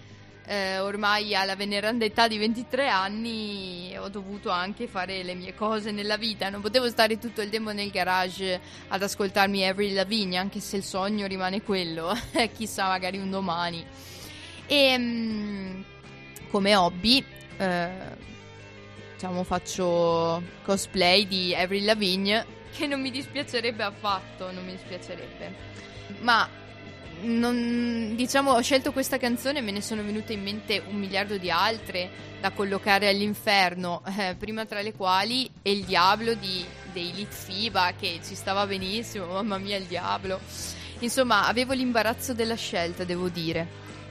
Eh, 0.50 0.78
ormai 0.78 1.34
alla 1.34 1.56
veneranda 1.56 2.06
età 2.06 2.26
di 2.26 2.38
23 2.38 2.88
anni 2.88 3.94
ho 3.98 4.08
dovuto 4.08 4.48
anche 4.48 4.86
fare 4.86 5.22
le 5.22 5.34
mie 5.34 5.54
cose 5.54 5.90
nella 5.90 6.16
vita, 6.16 6.48
non 6.48 6.62
potevo 6.62 6.88
stare 6.88 7.18
tutto 7.18 7.42
il 7.42 7.50
tempo 7.50 7.70
nel 7.72 7.90
garage 7.90 8.58
ad 8.88 9.02
ascoltarmi 9.02 9.68
Avril 9.68 9.92
Lavigne, 9.92 10.38
anche 10.38 10.60
se 10.60 10.78
il 10.78 10.84
sogno 10.84 11.26
rimane 11.26 11.60
quello, 11.60 12.16
chissà 12.56 12.86
magari 12.86 13.18
un 13.18 13.28
domani. 13.28 13.84
E 14.66 14.96
mm, 14.96 15.82
come 16.50 16.74
hobby, 16.74 17.22
eh, 17.58 17.90
diciamo 19.12 19.44
faccio 19.44 20.42
cosplay 20.62 21.26
di 21.26 21.54
Avril 21.54 21.84
Lavigne, 21.84 22.46
che 22.74 22.86
non 22.86 23.02
mi 23.02 23.10
dispiacerebbe 23.10 23.82
affatto, 23.82 24.50
non 24.50 24.64
mi 24.64 24.72
dispiacerebbe. 24.72 25.54
Ma 26.20 26.48
non- 27.22 28.14
diciamo, 28.14 28.52
ho 28.52 28.60
scelto 28.60 28.92
questa 28.92 29.18
canzone 29.18 29.58
e 29.58 29.62
me 29.62 29.70
ne 29.70 29.80
sono 29.80 30.02
venute 30.02 30.32
in 30.32 30.42
mente 30.42 30.82
un 30.86 30.96
miliardo 30.96 31.36
di 31.36 31.50
altre 31.50 32.10
da 32.40 32.50
collocare 32.50 33.08
all'inferno, 33.08 34.02
eh, 34.16 34.36
prima 34.38 34.64
tra 34.64 34.80
le 34.80 34.92
quali 34.92 35.50
è 35.60 35.68
il 35.68 35.84
diavolo 35.84 36.34
di, 36.34 36.64
dei 36.92 37.12
Litfiba 37.14 37.92
che 37.98 38.20
ci 38.24 38.34
stava 38.34 38.66
benissimo, 38.66 39.26
mamma 39.26 39.58
mia 39.58 39.76
il 39.76 39.84
diavolo. 39.84 40.40
Insomma, 41.00 41.46
avevo 41.46 41.72
l'imbarazzo 41.72 42.34
della 42.34 42.56
scelta, 42.56 43.04
devo 43.04 43.28
dire. 43.28 43.66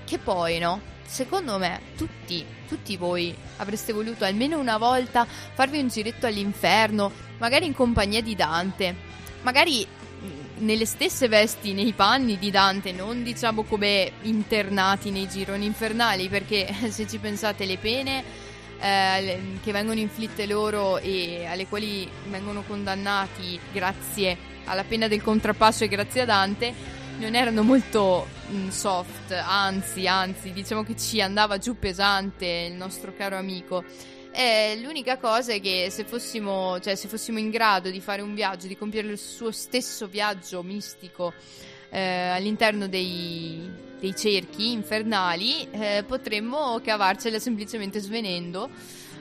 Che 0.06 0.18
poi, 0.20 0.60
no? 0.60 0.96
Secondo 1.06 1.58
me, 1.58 1.82
tutti, 1.96 2.46
tutti 2.68 2.98
voi 2.98 3.36
avreste 3.58 3.94
voluto 3.94 4.26
almeno 4.26 4.60
una 4.60 4.78
volta 4.78 5.26
farvi 5.26 5.80
un 5.80 5.88
giretto 5.88 6.26
all'inferno, 6.26 7.12
magari 7.38 7.66
in 7.66 7.74
compagnia 7.74 8.22
di 8.22 8.36
Dante. 8.36 8.96
Magari 9.42 9.88
nelle 10.60 10.86
stesse 10.86 11.28
vesti, 11.28 11.74
nei 11.74 11.94
panni 11.94 12.38
di 12.38 12.52
Dante, 12.52 12.92
non 12.92 13.24
diciamo 13.24 13.64
come 13.64 14.12
internati 14.24 15.12
nei 15.12 15.28
gironi 15.28 15.66
infernali, 15.66 16.30
perché 16.30 16.74
se 16.90 17.08
ci 17.08 17.18
pensate 17.18 17.66
le 17.66 17.78
pene 17.78 18.24
eh, 18.80 19.40
che 19.64 19.72
vengono 19.72 20.00
inflitte 20.00 20.46
loro 20.46 20.98
e 20.98 21.46
alle 21.46 21.68
quali 21.68 22.10
vengono 22.30 22.64
condannati 22.64 23.60
grazie 23.72 24.56
alla 24.66 24.84
pena 24.84 25.08
del 25.08 25.22
contrappasso 25.22 25.84
e 25.84 25.88
grazie 25.88 26.22
a 26.22 26.26
Dante, 26.26 26.74
non 27.18 27.34
erano 27.34 27.64
molto 27.64 28.28
mm, 28.52 28.68
soft, 28.70 29.32
anzi, 29.32 30.08
anzi, 30.08 30.52
diciamo 30.52 30.84
che 30.84 30.96
ci 30.96 31.22
andava 31.22 31.58
giù 31.58 31.78
pesante 31.78 32.68
il 32.70 32.74
nostro 32.74 33.14
caro 33.16 33.38
amico. 33.38 33.84
Eh, 34.40 34.78
l'unica 34.84 35.18
cosa 35.18 35.54
è 35.54 35.60
che 35.60 35.88
se 35.90 36.04
fossimo, 36.04 36.80
cioè, 36.80 36.94
se 36.94 37.08
fossimo 37.08 37.40
in 37.40 37.50
grado 37.50 37.90
di 37.90 38.00
fare 38.00 38.22
un 38.22 38.36
viaggio, 38.36 38.68
di 38.68 38.78
compiere 38.78 39.08
il 39.08 39.18
suo 39.18 39.50
stesso 39.50 40.06
viaggio 40.06 40.62
mistico 40.62 41.34
eh, 41.90 42.28
all'interno 42.30 42.88
dei, 42.88 43.68
dei 44.00 44.16
cerchi 44.16 44.74
infernali, 44.74 45.68
eh, 45.72 46.04
potremmo 46.06 46.80
cavarcela 46.84 47.40
semplicemente 47.40 48.00
svenendo 48.00 48.70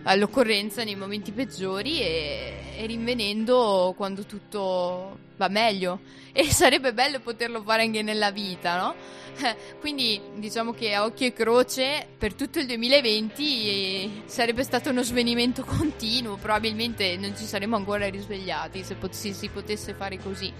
all'occorrenza 0.06 0.84
nei 0.84 0.96
momenti 0.96 1.32
peggiori 1.32 2.00
e, 2.00 2.54
e 2.78 2.86
rinvenendo 2.86 3.94
quando 3.96 4.24
tutto 4.24 5.18
va 5.36 5.48
meglio. 5.48 6.00
E 6.32 6.50
sarebbe 6.50 6.92
bello 6.92 7.20
poterlo 7.20 7.62
fare 7.62 7.82
anche 7.82 8.02
nella 8.02 8.30
vita, 8.30 8.78
no? 8.78 8.94
Quindi 9.80 10.20
diciamo 10.36 10.72
che 10.72 10.94
a 10.94 11.04
occhio 11.04 11.26
e 11.26 11.32
croce 11.32 12.06
per 12.16 12.34
tutto 12.34 12.58
il 12.58 12.66
2020 12.66 13.68
eh, 13.68 14.10
sarebbe 14.26 14.62
stato 14.62 14.90
uno 14.90 15.02
svenimento 15.02 15.62
continuo, 15.62 16.36
probabilmente 16.36 17.16
non 17.16 17.36
ci 17.36 17.44
saremmo 17.44 17.76
ancora 17.76 18.08
risvegliati 18.08 18.82
se, 18.82 18.94
pot- 18.94 19.12
se 19.12 19.32
si 19.32 19.48
potesse 19.48 19.92
fare 19.94 20.18
così, 20.18 20.52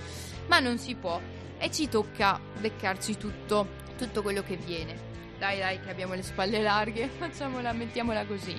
ma 0.49 0.59
non 0.59 0.79
si 0.79 0.95
può 0.95 1.21
e 1.59 1.71
ci 1.71 1.89
tocca 1.89 2.39
beccarci 2.59 3.17
tutto, 3.17 3.67
tutto 3.97 4.23
quello 4.23 4.43
che 4.43 4.57
viene. 4.57 5.15
Dai 5.39 5.59
dai 5.59 5.81
che 5.81 5.91
abbiamo 5.91 6.15
le 6.15 6.23
spalle 6.23 6.61
larghe, 6.61 7.09
facciamola, 7.17 7.73
mettiamola 7.73 8.25
così. 8.27 8.57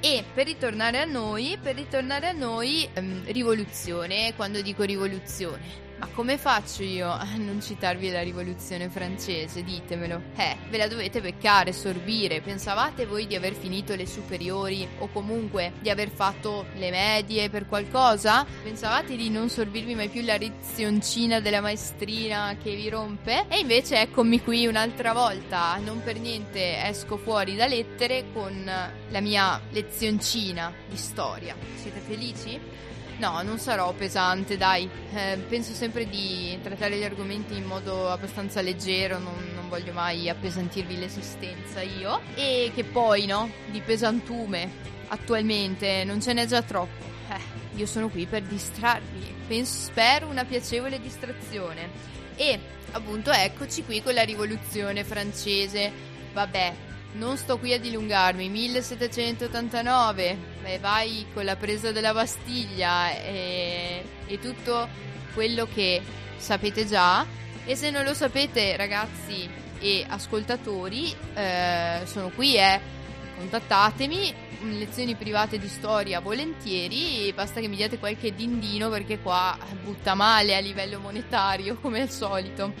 E 0.00 0.24
per 0.34 0.46
ritornare 0.46 1.00
a 1.00 1.04
noi, 1.04 1.58
per 1.60 1.74
ritornare 1.74 2.28
a 2.28 2.32
noi, 2.32 2.88
ehm, 2.92 3.24
rivoluzione, 3.32 4.34
quando 4.36 4.60
dico 4.60 4.82
rivoluzione, 4.82 5.85
ma 5.98 6.08
come 6.12 6.36
faccio 6.36 6.82
io 6.82 7.08
a 7.08 7.26
non 7.36 7.60
citarvi 7.60 8.10
la 8.10 8.22
rivoluzione 8.22 8.88
francese? 8.88 9.62
Ditemelo. 9.62 10.22
Eh, 10.36 10.56
ve 10.68 10.76
la 10.76 10.88
dovete 10.88 11.20
beccare, 11.20 11.72
sorbire. 11.72 12.40
Pensavate 12.40 13.06
voi 13.06 13.26
di 13.26 13.34
aver 13.34 13.54
finito 13.54 13.94
le 13.94 14.06
superiori 14.06 14.86
o 14.98 15.08
comunque 15.08 15.72
di 15.80 15.88
aver 15.88 16.10
fatto 16.10 16.66
le 16.74 16.90
medie 16.90 17.48
per 17.48 17.66
qualcosa? 17.66 18.44
Pensavate 18.62 19.16
di 19.16 19.30
non 19.30 19.48
sorbirvi 19.48 19.94
mai 19.94 20.08
più 20.08 20.22
la 20.22 20.36
lezioncina 20.36 21.40
della 21.40 21.60
maestrina 21.60 22.56
che 22.62 22.74
vi 22.74 22.88
rompe? 22.88 23.46
E 23.48 23.58
invece 23.58 24.00
eccomi 24.00 24.42
qui 24.42 24.66
un'altra 24.66 25.12
volta, 25.12 25.76
non 25.76 26.02
per 26.02 26.18
niente 26.18 26.84
esco 26.84 27.16
fuori 27.16 27.56
da 27.56 27.66
lettere 27.66 28.26
con 28.32 28.64
la 28.64 29.20
mia 29.20 29.60
lezioncina 29.70 30.72
di 30.88 30.96
storia. 30.96 31.56
Siete 31.76 32.00
felici? 32.00 32.85
No, 33.18 33.40
non 33.42 33.58
sarò 33.58 33.92
pesante, 33.94 34.56
dai. 34.58 34.88
Eh, 35.14 35.38
penso 35.48 35.72
sempre 35.72 36.06
di 36.06 36.58
trattare 36.62 36.98
gli 36.98 37.04
argomenti 37.04 37.56
in 37.56 37.64
modo 37.64 38.10
abbastanza 38.10 38.60
leggero, 38.60 39.18
non, 39.18 39.52
non 39.54 39.68
voglio 39.68 39.92
mai 39.92 40.28
appesantirvi 40.28 40.98
l'esistenza 40.98 41.80
io. 41.80 42.20
E 42.34 42.72
che 42.74 42.84
poi, 42.84 43.24
no, 43.24 43.50
di 43.70 43.80
pesantume 43.80 44.70
attualmente 45.08 46.04
non 46.04 46.20
ce 46.20 46.34
n'è 46.34 46.46
già 46.46 46.60
troppo. 46.62 47.04
Eh, 47.30 47.78
io 47.78 47.86
sono 47.86 48.08
qui 48.08 48.26
per 48.26 48.42
distrarvi. 48.42 49.34
Penso, 49.46 49.78
spero 49.78 50.26
una 50.26 50.44
piacevole 50.44 51.00
distrazione. 51.00 51.88
E 52.36 52.60
appunto 52.92 53.30
eccoci 53.30 53.82
qui 53.82 54.02
con 54.02 54.12
la 54.12 54.24
rivoluzione 54.24 55.04
francese. 55.04 55.90
Vabbè, 56.34 56.74
non 57.16 57.36
sto 57.36 57.58
qui 57.58 57.72
a 57.72 57.80
dilungarmi, 57.80 58.48
1789, 58.48 60.38
beh, 60.62 60.78
vai 60.78 61.26
con 61.32 61.44
la 61.44 61.56
presa 61.56 61.92
della 61.92 62.12
Bastiglia 62.12 63.10
e, 63.10 64.02
e 64.26 64.38
tutto 64.38 64.88
quello 65.34 65.66
che 65.72 66.00
sapete 66.36 66.86
già. 66.86 67.24
E 67.64 67.74
se 67.74 67.90
non 67.90 68.04
lo 68.04 68.14
sapete, 68.14 68.76
ragazzi 68.76 69.48
e 69.78 70.04
ascoltatori, 70.08 71.14
eh, 71.34 72.02
sono 72.04 72.30
qui, 72.30 72.56
eh, 72.56 72.80
contattatemi, 73.36 74.34
lezioni 74.78 75.14
private 75.14 75.58
di 75.58 75.68
storia 75.68 76.20
volentieri, 76.20 77.32
basta 77.34 77.60
che 77.60 77.68
mi 77.68 77.76
diate 77.76 77.98
qualche 77.98 78.34
dindino 78.34 78.88
perché 78.88 79.18
qua 79.18 79.56
butta 79.82 80.14
male 80.14 80.56
a 80.56 80.60
livello 80.60 80.98
monetario 80.98 81.76
come 81.80 82.00
al 82.02 82.10
solito. 82.10 82.72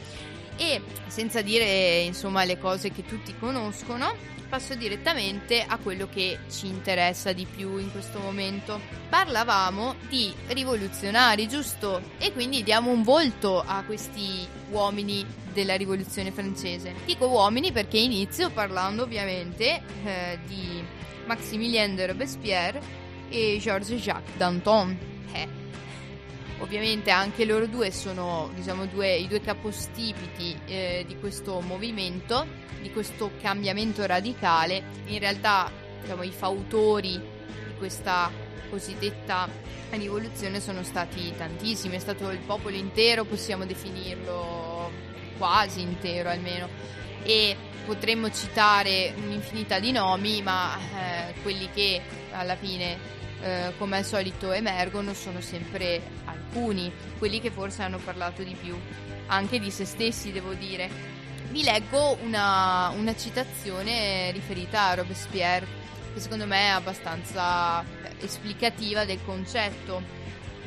E 0.56 0.80
senza 1.06 1.42
dire 1.42 2.00
insomma 2.00 2.44
le 2.44 2.58
cose 2.58 2.90
che 2.90 3.04
tutti 3.04 3.34
conoscono, 3.38 4.14
passo 4.48 4.74
direttamente 4.74 5.64
a 5.66 5.76
quello 5.78 6.08
che 6.08 6.38
ci 6.50 6.66
interessa 6.66 7.32
di 7.32 7.46
più 7.46 7.78
in 7.78 7.90
questo 7.90 8.18
momento. 8.18 8.80
Parlavamo 9.08 9.96
di 10.08 10.32
rivoluzionari, 10.48 11.48
giusto? 11.48 12.00
E 12.18 12.32
quindi 12.32 12.62
diamo 12.62 12.90
un 12.90 13.02
volto 13.02 13.60
a 13.60 13.82
questi 13.84 14.46
uomini 14.70 15.24
della 15.52 15.74
rivoluzione 15.76 16.32
francese. 16.32 16.94
Dico 17.04 17.26
uomini 17.26 17.72
perché 17.72 17.98
inizio 17.98 18.50
parlando 18.50 19.02
ovviamente 19.02 19.82
eh, 20.04 20.38
di 20.46 20.82
Maximilien 21.26 21.94
de 21.94 22.06
Robespierre 22.06 22.80
e 23.28 23.58
Georges-Jacques 23.60 24.36
Danton. 24.36 24.96
Eh. 25.32 25.65
Ovviamente 26.58 27.10
anche 27.10 27.44
loro 27.44 27.66
due 27.66 27.90
sono 27.90 28.50
diciamo, 28.54 28.86
due, 28.86 29.14
i 29.16 29.28
due 29.28 29.40
capostipiti 29.40 30.58
eh, 30.66 31.04
di 31.06 31.18
questo 31.18 31.60
movimento, 31.60 32.46
di 32.80 32.90
questo 32.90 33.32
cambiamento 33.40 34.04
radicale. 34.06 34.82
In 35.06 35.18
realtà 35.18 35.70
diciamo, 36.00 36.22
i 36.22 36.30
fautori 36.30 37.12
di 37.12 37.74
questa 37.76 38.30
cosiddetta 38.70 39.48
rivoluzione 39.90 40.60
sono 40.60 40.82
stati 40.82 41.32
tantissimi, 41.36 41.96
è 41.96 41.98
stato 41.98 42.30
il 42.30 42.38
popolo 42.38 42.74
intero, 42.74 43.24
possiamo 43.24 43.64
definirlo 43.64 44.90
quasi 45.38 45.80
intero 45.82 46.30
almeno. 46.30 46.68
E 47.22 47.56
potremmo 47.84 48.30
citare 48.30 49.14
un'infinità 49.16 49.78
di 49.78 49.92
nomi, 49.92 50.42
ma 50.42 50.76
eh, 50.78 51.34
quelli 51.42 51.68
che 51.72 52.00
alla 52.32 52.56
fine 52.56 52.98
eh, 53.42 53.72
come 53.78 53.98
al 53.98 54.04
solito 54.04 54.52
emergono 54.52 55.14
sono 55.14 55.40
sempre 55.40 56.00
alcuni, 56.24 56.90
quelli 57.18 57.40
che 57.40 57.50
forse 57.50 57.82
hanno 57.82 57.98
parlato 57.98 58.42
di 58.42 58.54
più, 58.54 58.78
anche 59.26 59.58
di 59.58 59.70
se 59.70 59.84
stessi 59.84 60.32
devo 60.32 60.54
dire. 60.54 61.14
Vi 61.50 61.62
leggo 61.62 62.18
una, 62.22 62.92
una 62.96 63.14
citazione 63.14 64.30
riferita 64.32 64.88
a 64.88 64.94
Robespierre, 64.94 65.66
che 66.12 66.20
secondo 66.20 66.46
me 66.46 66.60
è 66.60 66.68
abbastanza 66.68 67.82
eh, 67.82 68.24
esplicativa 68.24 69.04
del 69.04 69.20
concetto. 69.24 70.02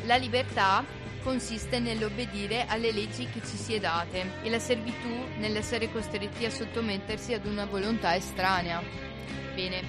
La 0.06 0.16
libertà 0.16 0.84
consiste 1.24 1.80
nell'obbedire 1.80 2.66
alle 2.68 2.92
leggi 2.92 3.28
che 3.28 3.42
ci 3.42 3.58
si 3.58 3.74
è 3.74 3.80
date 3.80 4.32
e 4.42 4.50
la 4.50 4.60
servitù 4.60 5.10
nell'essere 5.38 5.92
costretti 5.92 6.46
a 6.46 6.50
sottomettersi 6.50 7.34
ad 7.34 7.46
una 7.46 7.66
volontà 7.66 8.16
estranea. 8.16 8.82
Bene, 9.54 9.82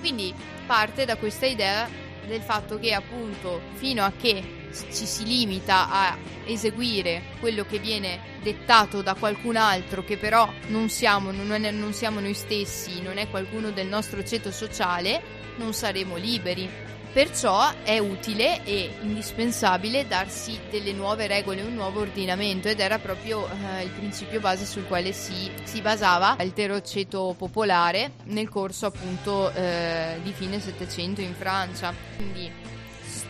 quindi 0.00 0.34
parte 0.66 1.04
da 1.04 1.16
questa 1.16 1.46
idea 1.46 1.88
del 2.26 2.40
fatto 2.40 2.78
che 2.78 2.92
appunto 2.92 3.60
fino 3.74 4.04
a 4.04 4.12
che 4.16 4.60
ci 4.72 5.06
si 5.06 5.24
limita 5.24 5.90
a 5.90 6.16
eseguire 6.46 7.22
quello 7.40 7.64
che 7.64 7.78
viene 7.78 8.20
dettato 8.42 9.02
da 9.02 9.14
qualcun 9.14 9.56
altro 9.56 10.02
che 10.02 10.16
però 10.16 10.50
non 10.68 10.88
siamo, 10.88 11.30
non, 11.30 11.64
è, 11.64 11.70
non 11.70 11.92
siamo 11.92 12.20
noi 12.20 12.34
stessi, 12.34 13.02
non 13.02 13.18
è 13.18 13.28
qualcuno 13.28 13.70
del 13.70 13.86
nostro 13.86 14.24
ceto 14.24 14.50
sociale, 14.50 15.22
non 15.56 15.74
saremo 15.74 16.16
liberi. 16.16 16.68
Perciò 17.12 17.70
è 17.82 17.98
utile 17.98 18.64
e 18.64 18.90
indispensabile 19.02 20.06
darsi 20.06 20.58
delle 20.70 20.92
nuove 20.92 21.26
regole, 21.26 21.60
un 21.60 21.74
nuovo 21.74 22.00
ordinamento 22.00 22.68
ed 22.68 22.80
era 22.80 22.98
proprio 22.98 23.46
eh, 23.46 23.82
il 23.82 23.90
principio 23.90 24.40
base 24.40 24.64
sul 24.64 24.86
quale 24.86 25.12
si, 25.12 25.50
si 25.64 25.82
basava 25.82 26.36
l'intero 26.38 26.80
ceto 26.80 27.34
popolare 27.36 28.12
nel 28.24 28.48
corso 28.48 28.86
appunto 28.86 29.52
eh, 29.52 30.20
di 30.22 30.32
fine 30.32 30.58
Settecento 30.58 31.20
in 31.20 31.34
Francia. 31.34 31.94
Quindi 32.16 32.50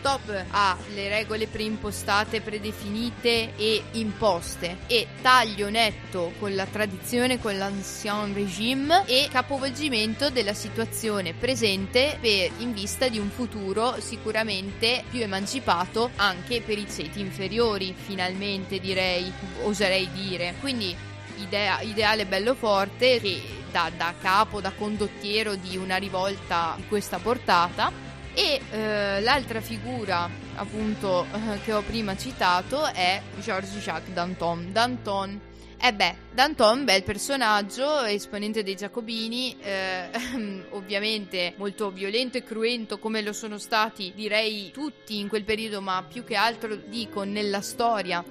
stop 0.03 0.45
alle 0.51 1.07
regole 1.07 1.47
preimpostate, 1.47 2.41
predefinite 2.41 3.55
e 3.55 3.81
imposte 3.93 4.79
e 4.87 5.07
taglio 5.21 5.69
netto 5.69 6.33
con 6.39 6.53
la 6.55 6.65
tradizione, 6.65 7.39
con 7.39 7.57
l'ancien 7.57 8.33
regime 8.33 9.05
e 9.05 9.29
capovolgimento 9.31 10.29
della 10.29 10.53
situazione 10.53 11.33
presente 11.33 12.17
per, 12.19 12.51
in 12.57 12.73
vista 12.73 13.07
di 13.07 13.17
un 13.17 13.29
futuro 13.29 13.95
sicuramente 14.01 15.05
più 15.09 15.21
emancipato 15.21 16.09
anche 16.17 16.59
per 16.59 16.77
i 16.77 16.87
ceti 16.89 17.21
inferiori, 17.21 17.95
finalmente 17.97 18.81
direi, 18.81 19.31
oserei 19.61 20.09
dire. 20.11 20.55
Quindi 20.59 20.93
idea, 21.37 21.79
ideale 21.79 22.25
bello 22.25 22.55
forte 22.55 23.21
che 23.21 23.41
da, 23.71 23.89
da 23.95 24.13
capo, 24.19 24.59
da 24.59 24.73
condottiero 24.73 25.55
di 25.55 25.77
una 25.77 25.95
rivolta 25.95 26.73
di 26.75 26.87
questa 26.89 27.19
portata 27.19 28.11
e 28.33 28.61
eh, 28.71 29.21
l'altra 29.21 29.61
figura, 29.61 30.29
appunto, 30.55 31.25
eh, 31.25 31.61
che 31.63 31.73
ho 31.73 31.81
prima 31.81 32.17
citato 32.17 32.85
è 32.85 33.21
Georges-Jacques 33.39 34.13
Danton. 34.13 34.71
Danton, 34.71 35.39
eh 35.79 35.93
beh, 35.93 36.15
Danton, 36.33 36.85
bel 36.85 37.03
personaggio, 37.03 38.03
esponente 38.03 38.63
dei 38.63 38.75
Giacobini, 38.75 39.57
eh, 39.59 40.09
ovviamente 40.71 41.53
molto 41.57 41.91
violento 41.91 42.37
e 42.37 42.43
cruento 42.43 42.99
come 42.99 43.21
lo 43.21 43.33
sono 43.33 43.57
stati, 43.57 44.13
direi, 44.15 44.71
tutti 44.71 45.19
in 45.19 45.27
quel 45.27 45.43
periodo, 45.43 45.81
ma 45.81 46.03
più 46.07 46.23
che 46.23 46.35
altro 46.35 46.75
dico 46.75 47.23
nella 47.23 47.61
storia 47.61 48.23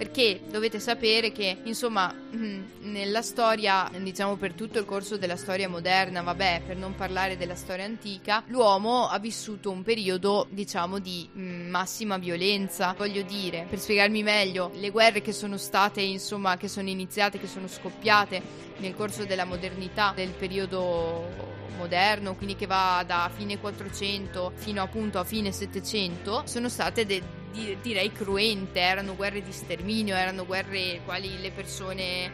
perché 0.00 0.40
dovete 0.48 0.80
sapere 0.80 1.30
che 1.30 1.58
insomma 1.64 2.10
nella 2.30 3.20
storia 3.20 3.90
diciamo 3.98 4.36
per 4.36 4.54
tutto 4.54 4.78
il 4.78 4.86
corso 4.86 5.18
della 5.18 5.36
storia 5.36 5.68
moderna 5.68 6.22
vabbè 6.22 6.62
per 6.66 6.78
non 6.78 6.94
parlare 6.94 7.36
della 7.36 7.54
storia 7.54 7.84
antica 7.84 8.42
l'uomo 8.46 9.08
ha 9.08 9.18
vissuto 9.18 9.70
un 9.70 9.82
periodo 9.82 10.46
diciamo 10.48 11.00
di 11.00 11.28
massima 11.34 12.16
violenza. 12.16 12.94
Voglio 12.96 13.20
dire 13.20 13.66
per 13.68 13.78
spiegarmi 13.78 14.22
meglio 14.22 14.70
le 14.76 14.88
guerre 14.88 15.20
che 15.20 15.32
sono 15.32 15.58
state 15.58 16.00
insomma 16.00 16.56
che 16.56 16.68
sono 16.68 16.88
iniziate 16.88 17.38
che 17.38 17.46
sono 17.46 17.68
scoppiate 17.68 18.40
nel 18.78 18.96
corso 18.96 19.26
della 19.26 19.44
modernità 19.44 20.14
del 20.16 20.30
periodo 20.30 21.58
moderno, 21.76 22.36
quindi 22.36 22.56
che 22.56 22.66
va 22.66 23.04
da 23.06 23.30
fine 23.34 23.58
400 23.58 24.52
fino 24.54 24.82
appunto 24.82 25.18
a 25.18 25.24
fine 25.24 25.52
700, 25.52 26.44
sono 26.46 26.70
state 26.70 27.04
de- 27.04 27.39
di- 27.52 27.76
direi 27.80 28.12
cruente, 28.12 28.80
erano 28.80 29.14
guerre 29.16 29.42
di 29.42 29.52
sterminio, 29.52 30.14
erano 30.14 30.46
guerre 30.46 31.00
quali 31.04 31.40
le 31.40 31.50
persone, 31.50 32.32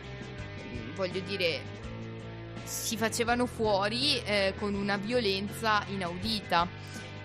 voglio 0.95 1.21
dire, 1.21 1.61
si 2.65 2.97
facevano 2.97 3.47
fuori 3.47 4.21
eh, 4.23 4.55
con 4.59 4.75
una 4.75 4.97
violenza 4.97 5.85
inaudita. 5.89 6.69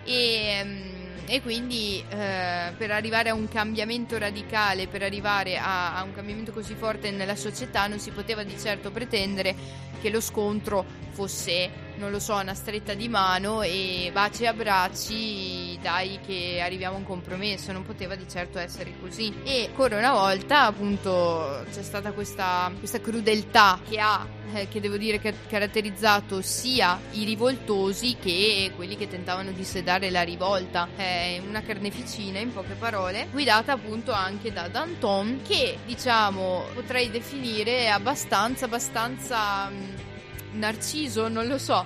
E, 0.03 0.61
mm, 0.63 1.01
e 1.27 1.41
quindi 1.41 2.03
eh, 2.09 2.73
per 2.75 2.91
arrivare 2.91 3.29
a 3.29 3.33
un 3.33 3.47
cambiamento 3.47 4.17
radicale, 4.17 4.87
per 4.87 5.03
arrivare 5.03 5.57
a, 5.57 5.95
a, 5.95 6.03
un 6.03 6.13
cambiamento 6.13 6.51
così 6.51 6.73
forte 6.73 7.11
nella 7.11 7.35
società, 7.35 7.87
non 7.87 7.99
si 7.99 8.11
poteva 8.11 8.43
di 8.43 8.57
certo 8.59 8.91
pretendere 8.91 9.55
che 10.01 10.09
lo 10.09 10.19
scontro 10.19 10.83
fosse, 11.11 11.69
non 12.01 12.09
lo 12.09 12.19
so, 12.19 12.33
una 12.33 12.55
stretta 12.55 12.95
di 12.95 13.07
mano 13.07 13.61
e 13.61 14.09
baci 14.11 14.43
e 14.43 14.47
abbracci, 14.47 15.77
dai 15.79 16.19
che 16.25 16.59
arriviamo 16.59 16.95
a 16.95 16.97
un 16.97 17.05
compromesso, 17.05 17.71
non 17.71 17.85
poteva 17.85 18.15
di 18.15 18.27
certo 18.27 18.57
essere 18.57 18.93
così. 18.99 19.31
E 19.43 19.67
ancora 19.67 19.99
una 19.99 20.11
volta 20.11 20.65
appunto 20.65 21.63
c'è 21.71 21.83
stata 21.83 22.11
questa, 22.11 22.71
questa 22.79 22.99
crudeltà 22.99 23.79
che 23.87 23.99
ha 23.99 24.27
eh, 24.53 24.67
che 24.67 24.81
devo 24.81 24.97
dire 24.97 25.19
che 25.19 25.29
ha 25.29 25.33
caratterizzato 25.47 26.41
sia 26.41 26.99
i 27.11 27.23
rivoltosi 27.23 28.17
che 28.19 28.71
quelli 28.75 28.97
che 28.97 29.07
tentavano 29.07 29.51
di 29.51 29.63
sedare 29.63 30.09
la 30.09 30.23
rivolta. 30.23 30.89
È 30.95 31.39
una 31.47 31.61
carneficina, 31.61 32.39
in 32.39 32.51
poche 32.51 32.73
parole, 32.73 33.27
guidata 33.31 33.73
appunto 33.73 34.11
anche 34.11 34.51
da 34.51 34.67
Danton, 34.67 35.41
che 35.47 35.77
diciamo 35.85 36.65
potrei 36.73 37.11
definire 37.11 37.91
abbastanza, 37.91 38.65
abbastanza 38.65 39.69
mh, 39.69 40.09
narciso, 40.53 41.27
non 41.27 41.47
lo 41.47 41.57
so 41.57 41.85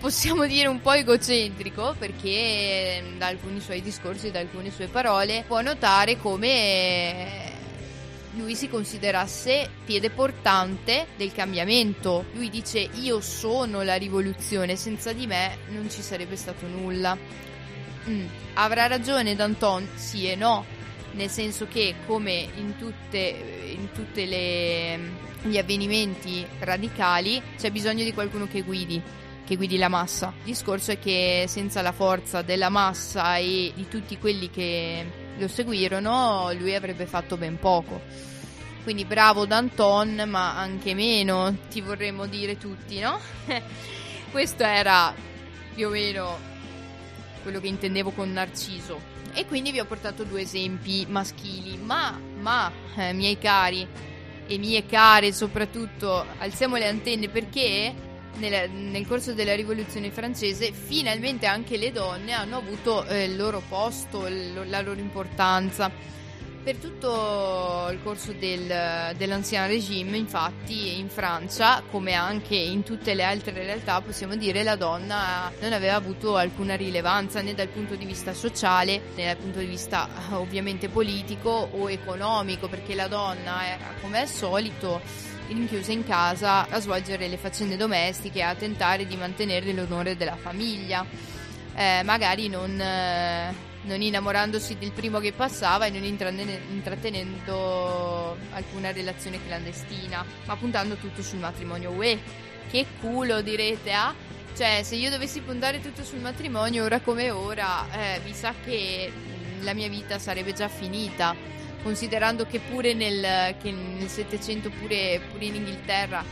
possiamo 0.00 0.46
dire 0.46 0.66
un 0.66 0.80
po' 0.80 0.92
egocentrico 0.92 1.94
perché 1.98 3.02
da 3.18 3.26
alcuni 3.26 3.60
suoi 3.60 3.82
discorsi, 3.82 4.30
da 4.30 4.40
alcune 4.40 4.70
sue 4.70 4.86
parole, 4.86 5.44
può 5.46 5.60
notare 5.60 6.16
come 6.16 7.58
lui 8.34 8.54
si 8.54 8.68
considerasse 8.70 9.68
piede 9.84 10.08
portante 10.08 11.08
del 11.16 11.32
cambiamento. 11.32 12.24
Lui 12.32 12.48
dice 12.48 12.78
io 12.94 13.20
sono 13.20 13.82
la 13.82 13.96
rivoluzione, 13.96 14.74
senza 14.74 15.12
di 15.12 15.26
me 15.26 15.58
non 15.68 15.90
ci 15.90 16.00
sarebbe 16.00 16.36
stato 16.36 16.66
nulla. 16.66 17.16
Mm. 18.08 18.26
Avrà 18.54 18.86
ragione 18.86 19.36
Danton? 19.36 19.86
Sì 19.96 20.30
e 20.30 20.34
no, 20.34 20.64
nel 21.12 21.28
senso 21.28 21.66
che 21.68 21.94
come 22.06 22.48
in 22.56 22.76
tutte, 22.78 23.18
in 23.18 23.92
tutte 23.92 24.24
le 24.24 25.28
gli 25.42 25.56
avvenimenti 25.58 26.46
radicali 26.60 27.42
c'è 27.56 27.70
bisogno 27.70 28.04
di 28.04 28.12
qualcuno 28.12 28.46
che 28.46 28.62
guidi 28.62 29.02
che 29.50 29.56
guidi 29.56 29.78
la 29.78 29.88
massa. 29.88 30.32
Il 30.38 30.44
discorso 30.44 30.92
è 30.92 31.00
che 31.00 31.46
senza 31.48 31.82
la 31.82 31.90
forza 31.90 32.40
della 32.40 32.68
massa 32.68 33.36
e 33.36 33.72
di 33.74 33.88
tutti 33.88 34.16
quelli 34.16 34.48
che 34.48 35.04
lo 35.36 35.48
seguirono, 35.48 36.52
lui 36.52 36.72
avrebbe 36.72 37.04
fatto 37.04 37.36
ben 37.36 37.58
poco. 37.58 38.00
Quindi 38.84 39.04
bravo 39.04 39.46
Danton, 39.46 40.22
ma 40.28 40.56
anche 40.56 40.94
meno, 40.94 41.56
ti 41.68 41.80
vorremmo 41.80 42.26
dire 42.26 42.58
tutti, 42.58 43.00
no? 43.00 43.18
Questo 44.30 44.62
era 44.62 45.12
più 45.74 45.88
o 45.88 45.90
meno 45.90 46.38
quello 47.42 47.58
che 47.58 47.66
intendevo 47.66 48.12
con 48.12 48.30
narciso. 48.30 49.00
E 49.32 49.46
quindi 49.46 49.72
vi 49.72 49.80
ho 49.80 49.84
portato 49.84 50.22
due 50.22 50.42
esempi 50.42 51.06
maschili, 51.08 51.76
ma, 51.76 52.16
ma, 52.38 52.70
eh, 52.94 53.12
miei 53.12 53.36
cari 53.36 53.84
e 54.50 54.58
mie 54.58 54.84
care 54.84 55.32
soprattutto, 55.32 56.26
alziamo 56.38 56.76
le 56.76 56.88
antenne 56.88 57.28
perché 57.28 57.94
nel, 58.38 58.68
nel 58.70 59.06
corso 59.06 59.32
della 59.32 59.54
rivoluzione 59.54 60.10
francese 60.10 60.72
finalmente 60.72 61.46
anche 61.46 61.76
le 61.76 61.92
donne 61.92 62.32
hanno 62.32 62.56
avuto 62.56 63.04
eh, 63.06 63.24
il 63.24 63.36
loro 63.36 63.62
posto, 63.68 64.26
il- 64.26 64.62
la 64.68 64.80
loro 64.80 64.98
importanza. 64.98 65.88
Per 66.62 66.76
tutto 66.76 67.88
il 67.90 68.02
corso 68.02 68.32
del, 68.32 69.14
dell'Ancien 69.16 69.66
Regime, 69.66 70.18
infatti, 70.18 70.98
in 70.98 71.08
Francia, 71.08 71.82
come 71.90 72.12
anche 72.12 72.54
in 72.54 72.82
tutte 72.82 73.14
le 73.14 73.24
altre 73.24 73.52
realtà, 73.52 74.02
possiamo 74.02 74.36
dire 74.36 74.62
la 74.62 74.76
donna 74.76 75.50
non 75.60 75.72
aveva 75.72 75.94
avuto 75.94 76.36
alcuna 76.36 76.76
rilevanza 76.76 77.40
né 77.40 77.54
dal 77.54 77.68
punto 77.68 77.94
di 77.94 78.04
vista 78.04 78.34
sociale 78.34 79.00
né 79.14 79.24
dal 79.24 79.38
punto 79.38 79.58
di 79.58 79.64
vista 79.64 80.06
ovviamente 80.32 80.90
politico 80.90 81.48
o 81.72 81.90
economico, 81.90 82.68
perché 82.68 82.94
la 82.94 83.08
donna 83.08 83.66
era 83.66 83.94
come 84.02 84.20
al 84.20 84.28
solito 84.28 85.00
rinchiusa 85.48 85.92
in 85.92 86.04
casa 86.04 86.68
a 86.68 86.78
svolgere 86.78 87.26
le 87.26 87.38
faccende 87.38 87.78
domestiche, 87.78 88.42
a 88.42 88.54
tentare 88.54 89.06
di 89.06 89.16
mantenere 89.16 89.72
l'onore 89.72 90.14
della 90.14 90.36
famiglia, 90.36 91.04
eh, 91.74 92.02
magari 92.04 92.48
non, 92.48 92.78
eh, 92.78 93.68
non 93.82 94.02
innamorandosi 94.02 94.76
del 94.76 94.92
primo 94.92 95.18
che 95.20 95.32
passava 95.32 95.86
e 95.86 95.90
non 95.90 96.04
intrattene- 96.04 96.60
intrattenendo 96.70 98.36
alcuna 98.52 98.92
relazione 98.92 99.38
clandestina, 99.44 100.24
ma 100.44 100.56
puntando 100.56 100.96
tutto 100.96 101.22
sul 101.22 101.38
matrimonio. 101.38 101.90
Uè, 101.90 102.18
che 102.70 102.86
culo 103.00 103.40
direte, 103.40 103.92
ah? 103.92 104.14
Cioè, 104.56 104.82
se 104.82 104.96
io 104.96 105.10
dovessi 105.10 105.40
puntare 105.40 105.80
tutto 105.80 106.02
sul 106.02 106.18
matrimonio 106.18 106.84
ora 106.84 107.00
come 107.00 107.30
ora, 107.30 107.86
eh, 107.90 108.20
mi 108.24 108.34
sa 108.34 108.52
che 108.62 109.10
mm, 109.10 109.64
la 109.64 109.72
mia 109.72 109.88
vita 109.88 110.18
sarebbe 110.18 110.52
già 110.52 110.68
finita 110.68 111.34
considerando 111.82 112.44
che 112.44 112.60
pure 112.60 112.92
nel, 112.92 113.56
che 113.60 113.70
nel 113.70 114.08
700 114.08 114.70
pure, 114.70 115.20
pure 115.30 115.44
in 115.46 115.54
Inghilterra 115.54 116.22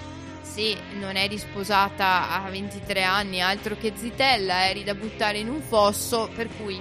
se 0.43 0.77
non 0.99 1.17
eri 1.17 1.39
sposata 1.39 2.43
a 2.43 2.51
23 2.51 3.03
anni 3.03 3.41
altro 3.41 3.77
che 3.77 3.93
zitella 3.97 4.69
eri 4.69 4.85
da 4.85 4.95
buttare 4.95 5.39
in 5.39 5.49
un 5.49 5.61
fosso 5.61 6.29
per 6.35 6.49
cui 6.57 6.81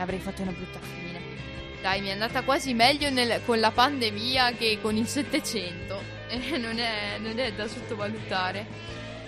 avrei, 0.00 0.18
fatto 0.18 0.42
una 0.42 0.52
brutta 0.52 0.78
fine. 0.80 1.20
Dai 1.80 2.00
mi 2.00 2.08
è 2.08 2.12
andata 2.12 2.42
quasi 2.42 2.74
meglio 2.74 3.10
nel- 3.10 3.40
con 3.44 3.58
la 3.58 3.70
pandemia 3.70 4.52
che 4.52 4.78
con 4.80 4.96
il 4.96 5.06
700 5.06 6.18
Eh, 6.30 6.58
non, 6.58 6.78
è, 6.78 7.18
non 7.18 7.36
è 7.40 7.52
da 7.52 7.66
sottovalutare. 7.66 8.64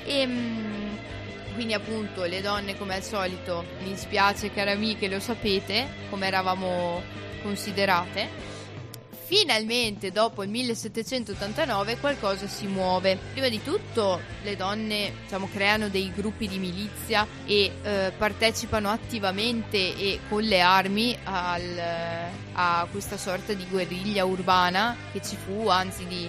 E 0.05 0.29
quindi 1.55 1.75
appunto 1.75 2.23
le 2.25 2.41
donne 2.41 2.79
come 2.79 2.95
al 2.95 3.03
solito 3.03 3.65
mi 3.83 3.97
spiace 3.97 4.53
cari 4.53 4.71
amiche 4.71 5.09
lo 5.09 5.21
sapete 5.21 5.87
come 6.09 6.27
eravamo 6.27 7.03
considerate 7.43 8.52
finalmente 9.33 10.13
dopo 10.13 10.43
il 10.43 10.51
1789 10.51 11.97
qualcosa 12.01 12.47
si 12.47 12.67
muove 12.67 13.19
prima 13.33 13.49
di 13.49 13.63
tutto 13.63 14.21
le 14.43 14.57
donne 14.57 15.11
diciamo 15.23 15.49
creano 15.51 15.89
dei 15.89 16.13
gruppi 16.15 16.47
di 16.47 16.59
milizia 16.59 17.27
e 17.47 17.73
eh, 17.83 18.13
partecipano 18.15 18.91
attivamente 18.91 19.97
e 19.97 20.21
con 20.29 20.43
le 20.43 20.61
armi 20.61 21.17
al- 21.25 21.81
a 22.53 22.87
questa 22.91 23.17
sorta 23.17 23.55
di 23.55 23.65
guerriglia 23.71 24.27
urbana 24.27 24.95
che 25.13 25.23
ci 25.23 25.37
fu 25.37 25.67
anzi 25.67 26.07
di 26.07 26.29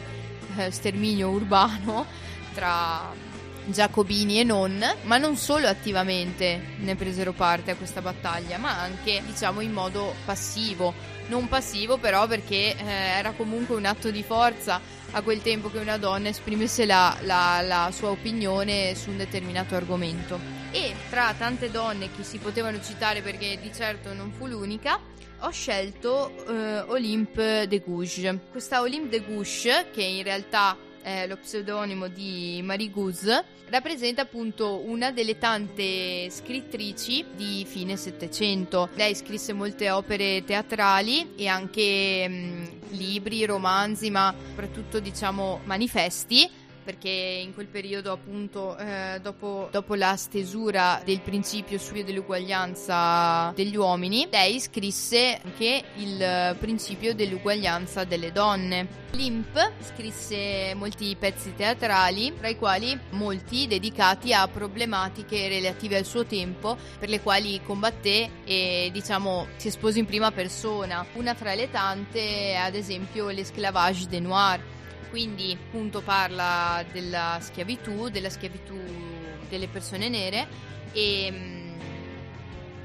eh, 0.55 0.71
sterminio 0.71 1.27
urbano 1.27 2.05
tra 2.55 3.31
giacobini 3.65 4.39
e 4.39 4.43
non, 4.43 4.83
ma 5.03 5.17
non 5.17 5.37
solo 5.37 5.67
attivamente 5.67 6.75
ne 6.79 6.95
presero 6.95 7.31
parte 7.31 7.71
a 7.71 7.75
questa 7.75 8.01
battaglia, 8.01 8.57
ma 8.57 8.79
anche 8.79 9.21
diciamo 9.25 9.61
in 9.61 9.71
modo 9.71 10.13
passivo. 10.25 10.93
Non 11.27 11.47
passivo 11.47 11.97
però 11.97 12.27
perché 12.27 12.75
eh, 12.75 12.83
era 12.85 13.31
comunque 13.31 13.75
un 13.75 13.85
atto 13.85 14.11
di 14.11 14.23
forza 14.23 14.79
a 15.11 15.21
quel 15.21 15.41
tempo 15.41 15.69
che 15.71 15.77
una 15.77 15.97
donna 15.97 16.29
esprimesse 16.29 16.85
la, 16.85 17.15
la- 17.21 17.61
la 17.61 17.91
sua 17.93 18.09
opinione 18.09 18.93
su 18.95 19.09
un 19.09 19.17
determinato 19.17 19.75
argomento. 19.75 20.39
E 20.71 20.93
tra 21.09 21.33
tante 21.37 21.69
donne 21.71 22.09
che 22.15 22.23
si 22.23 22.39
potevano 22.39 22.81
citare 22.81 23.21
perché 23.21 23.57
di 23.61 23.71
certo 23.73 24.13
non 24.13 24.31
fu 24.31 24.47
l'unica, 24.47 24.99
ho 25.39 25.49
scelto 25.51 26.31
eh, 26.47 26.79
Olympe 26.87 27.67
de 27.67 27.79
Gouges. 27.79 28.35
Questa 28.51 28.81
Olympe 28.81 29.19
de 29.19 29.25
Gouges, 29.25 29.85
che 29.93 30.03
in 30.03 30.23
realtà 30.23 30.75
è 31.03 31.27
lo 31.27 31.37
pseudonimo 31.37 32.07
di 32.07 32.61
Marie 32.63 32.89
Gouze, 32.89 33.43
rappresenta 33.67 34.21
appunto 34.23 34.81
una 34.85 35.11
delle 35.11 35.37
tante 35.37 36.29
scrittrici 36.29 37.25
di 37.35 37.65
fine 37.67 37.97
Settecento. 37.97 38.89
Lei 38.95 39.13
scrisse 39.13 39.53
molte 39.53 39.91
opere 39.91 40.43
teatrali 40.45 41.33
e 41.35 41.47
anche 41.47 42.27
mh, 42.27 42.95
libri, 42.95 43.45
romanzi, 43.45 44.09
ma 44.09 44.33
soprattutto 44.49 44.99
diciamo 44.99 45.59
manifesti 45.65 46.49
perché 46.83 47.09
in 47.09 47.53
quel 47.53 47.67
periodo 47.67 48.11
appunto 48.11 48.77
eh, 48.77 49.19
dopo, 49.21 49.69
dopo 49.71 49.95
la 49.95 50.15
stesura 50.15 51.01
del 51.03 51.21
principio 51.21 51.77
studio 51.77 52.03
dell'uguaglianza 52.03 53.51
degli 53.55 53.75
uomini 53.75 54.27
lei 54.29 54.59
scrisse 54.59 55.39
anche 55.43 55.83
il 55.95 56.55
principio 56.59 57.13
dell'uguaglianza 57.13 58.03
delle 58.03 58.31
donne. 58.31 59.01
Limp 59.11 59.73
scrisse 59.79 60.73
molti 60.73 61.15
pezzi 61.17 61.53
teatrali 61.55 62.33
tra 62.35 62.47
i 62.47 62.57
quali 62.57 62.99
molti 63.11 63.67
dedicati 63.67 64.33
a 64.33 64.47
problematiche 64.47 65.47
relative 65.47 65.97
al 65.97 66.05
suo 66.05 66.25
tempo 66.25 66.75
per 66.97 67.09
le 67.09 67.21
quali 67.21 67.61
combatté 67.63 68.29
e 68.43 68.89
diciamo 68.91 69.47
si 69.57 69.67
espose 69.67 69.99
in 69.99 70.05
prima 70.05 70.31
persona. 70.31 71.05
Una 71.13 71.35
tra 71.35 71.53
le 71.53 71.69
tante 71.69 72.55
ad 72.55 72.73
esempio 72.73 73.29
l'esclavage 73.29 74.07
des 74.07 74.21
noirs 74.21 74.72
quindi 75.13 75.55
appunto 75.55 76.01
parla 76.01 76.83
della 76.91 77.37
schiavitù, 77.39 78.09
della 78.09 78.31
schiavitù 78.31 78.75
delle 79.47 79.67
persone 79.67 80.09
nere 80.09 80.47
e, 80.91 81.29
mm, 81.31 81.73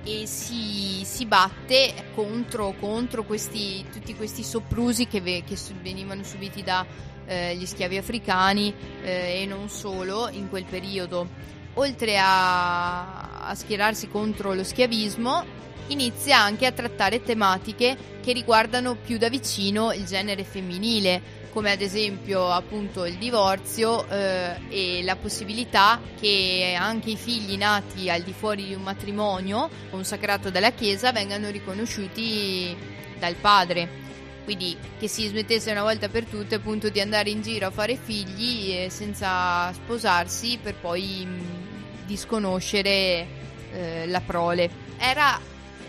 e 0.05 0.27
si, 0.27 1.07
si 1.07 1.25
batte 1.25 1.95
contro, 2.15 2.75
contro 2.79 3.25
questi, 3.25 3.83
tutti 3.91 4.15
questi 4.15 4.45
soprusi 4.45 5.07
che, 5.07 5.23
ve- 5.23 5.43
che 5.43 5.57
venivano 5.81 6.23
subiti 6.23 6.63
dagli 6.63 7.65
schiavi 7.65 7.97
africani 7.97 8.75
eh, 9.03 9.41
e 9.41 9.47
non 9.47 9.71
solo 9.71 10.29
in 10.29 10.51
quel 10.51 10.67
periodo. 10.67 11.27
Oltre 11.75 12.19
a, 12.19 13.47
a 13.49 13.55
schierarsi 13.55 14.07
contro 14.09 14.53
lo 14.53 14.65
schiavismo, 14.65 15.47
inizia 15.87 16.41
anche 16.41 16.67
a 16.67 16.73
trattare 16.73 17.23
tematiche 17.23 17.97
che 18.21 18.33
riguardano 18.35 18.97
più 18.97 19.17
da 19.17 19.31
vicino 19.31 19.95
il 19.95 20.05
genere 20.05 20.45
femminile, 20.45 21.39
come 21.53 21.73
ad 21.73 21.81
esempio 21.81 22.49
appunto 22.51 23.05
il 23.05 23.17
divorzio 23.17 24.09
eh, 24.09 24.57
e 24.69 25.03
la 25.03 25.17
possibilità 25.17 26.01
che 26.19 26.77
anche 26.79 27.11
i 27.11 27.17
figli 27.17 27.57
nati 27.57 28.11
al 28.11 28.23
di 28.23 28.33
fuori 28.33 28.67
di 28.67 28.75
un 28.75 28.83
matrimonio 28.83 29.69
consacrato 29.91 30.51
dalla 30.51 30.73
Chiesa 30.73 31.13
vengano 31.13 31.51
riconosciuti 31.51 32.77
dal 33.19 33.35
padre. 33.35 34.07
Quindi 34.45 34.77
che 34.99 35.09
si 35.09 35.27
smettesse 35.27 35.71
una 35.71 35.83
volta 35.83 36.09
per 36.09 36.25
tutte 36.25 36.55
appunto 36.55 36.89
di 36.89 37.01
andare 37.01 37.29
in 37.29 37.43
giro 37.43 37.67
a 37.67 37.71
fare 37.71 37.97
figli 37.97 38.73
eh, 38.73 38.89
senza 38.89 39.71
sposarsi 39.75 40.59
per 40.63 40.75
poi 40.75 41.27
mh, 41.27 42.07
disconoscere 42.07 43.27
eh, 43.73 44.07
la 44.07 44.21
prole. 44.21 44.71
Era 44.97 45.39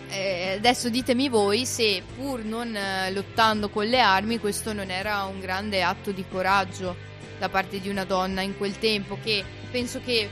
eh, 0.09 0.55
adesso 0.57 0.89
ditemi 0.89 1.29
voi 1.29 1.65
se 1.65 2.01
pur 2.15 2.43
non 2.43 2.75
eh, 2.75 3.11
lottando 3.11 3.69
con 3.69 3.85
le 3.85 3.99
armi 3.99 4.39
questo 4.39 4.73
non 4.73 4.89
era 4.89 5.23
un 5.25 5.39
grande 5.39 5.83
atto 5.83 6.11
di 6.11 6.25
coraggio 6.29 6.95
da 7.37 7.47
parte 7.47 7.79
di 7.79 7.89
una 7.89 8.03
donna 8.03 8.41
in 8.41 8.57
quel 8.57 8.77
tempo 8.79 9.17
che 9.23 9.43
penso 9.71 10.01
che 10.03 10.21
eh, 10.21 10.29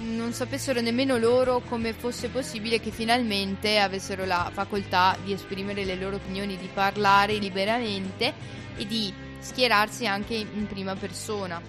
non 0.00 0.32
sapessero 0.32 0.80
nemmeno 0.80 1.16
loro 1.16 1.60
come 1.60 1.92
fosse 1.92 2.28
possibile 2.28 2.78
che 2.78 2.90
finalmente 2.90 3.78
avessero 3.78 4.24
la 4.24 4.50
facoltà 4.52 5.16
di 5.24 5.32
esprimere 5.32 5.84
le 5.84 5.96
loro 5.96 6.16
opinioni, 6.16 6.56
di 6.56 6.68
parlare 6.72 7.36
liberamente 7.36 8.32
e 8.76 8.86
di 8.86 9.12
schierarsi 9.40 10.06
anche 10.06 10.34
in 10.34 10.66
prima 10.66 10.94
persona. 10.94 11.60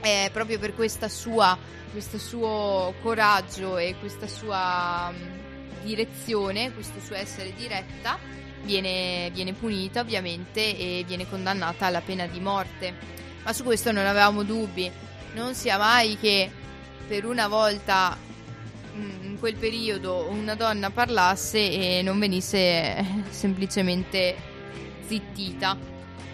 È 0.00 0.30
proprio 0.32 0.58
per 0.58 0.72
sua, 1.08 1.56
questo 1.90 2.18
suo 2.18 2.94
coraggio 3.02 3.76
e 3.76 3.96
questa 3.98 4.26
sua 4.26 5.10
mh, 5.10 5.45
direzione, 5.82 6.72
questo 6.72 7.00
suo 7.00 7.14
essere 7.14 7.52
diretta, 7.54 8.18
viene, 8.62 9.30
viene 9.32 9.52
punita 9.52 10.00
ovviamente 10.00 10.76
e 10.76 11.04
viene 11.06 11.28
condannata 11.28 11.86
alla 11.86 12.00
pena 12.00 12.26
di 12.26 12.40
morte. 12.40 12.94
Ma 13.44 13.52
su 13.52 13.62
questo 13.62 13.92
non 13.92 14.04
avevamo 14.04 14.42
dubbi. 14.42 14.90
Non 15.34 15.54
sia 15.54 15.78
mai 15.78 16.18
che 16.18 16.50
per 17.06 17.24
una 17.24 17.46
volta 17.46 18.16
mm, 18.96 19.24
in 19.24 19.38
quel 19.38 19.54
periodo 19.56 20.26
una 20.28 20.54
donna 20.54 20.90
parlasse 20.90 21.98
e 21.98 22.02
non 22.02 22.18
venisse 22.18 22.58
eh, 22.58 23.04
semplicemente 23.30 24.34
zittita 25.06 25.76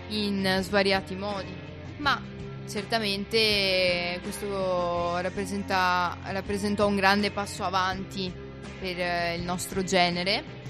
in 0.08 0.58
svariati 0.62 1.14
modi. 1.14 1.54
Ma 1.98 2.20
certamente 2.68 4.18
questo 4.22 5.18
rappresentò 5.20 6.86
un 6.86 6.96
grande 6.96 7.30
passo 7.30 7.64
avanti 7.64 8.50
per 8.78 8.98
eh, 8.98 9.34
il 9.36 9.42
nostro 9.42 9.82
genere. 9.82 10.60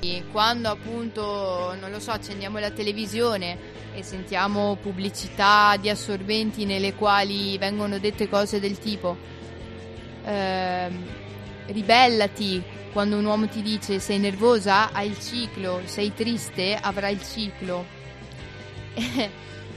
E 0.00 0.24
quando 0.30 0.68
appunto, 0.68 1.74
non 1.80 1.90
lo 1.90 1.98
so, 1.98 2.10
accendiamo 2.10 2.58
la 2.58 2.70
televisione 2.70 3.56
e 3.94 4.02
sentiamo 4.02 4.76
pubblicità 4.80 5.76
di 5.80 5.88
assorbenti 5.88 6.64
nelle 6.64 6.94
quali 6.94 7.56
vengono 7.58 7.98
dette 7.98 8.28
cose 8.28 8.60
del 8.60 8.78
tipo 8.78 9.16
ehm, 10.24 11.06
ribellati 11.66 12.62
quando 12.92 13.16
un 13.16 13.24
uomo 13.24 13.48
ti 13.48 13.60
dice 13.60 13.98
sei 13.98 14.18
nervosa, 14.18 14.92
hai 14.92 15.08
il 15.08 15.18
ciclo, 15.18 15.80
sei 15.84 16.14
triste, 16.14 16.78
avrai 16.80 17.14
il 17.14 17.22
ciclo. 17.24 17.84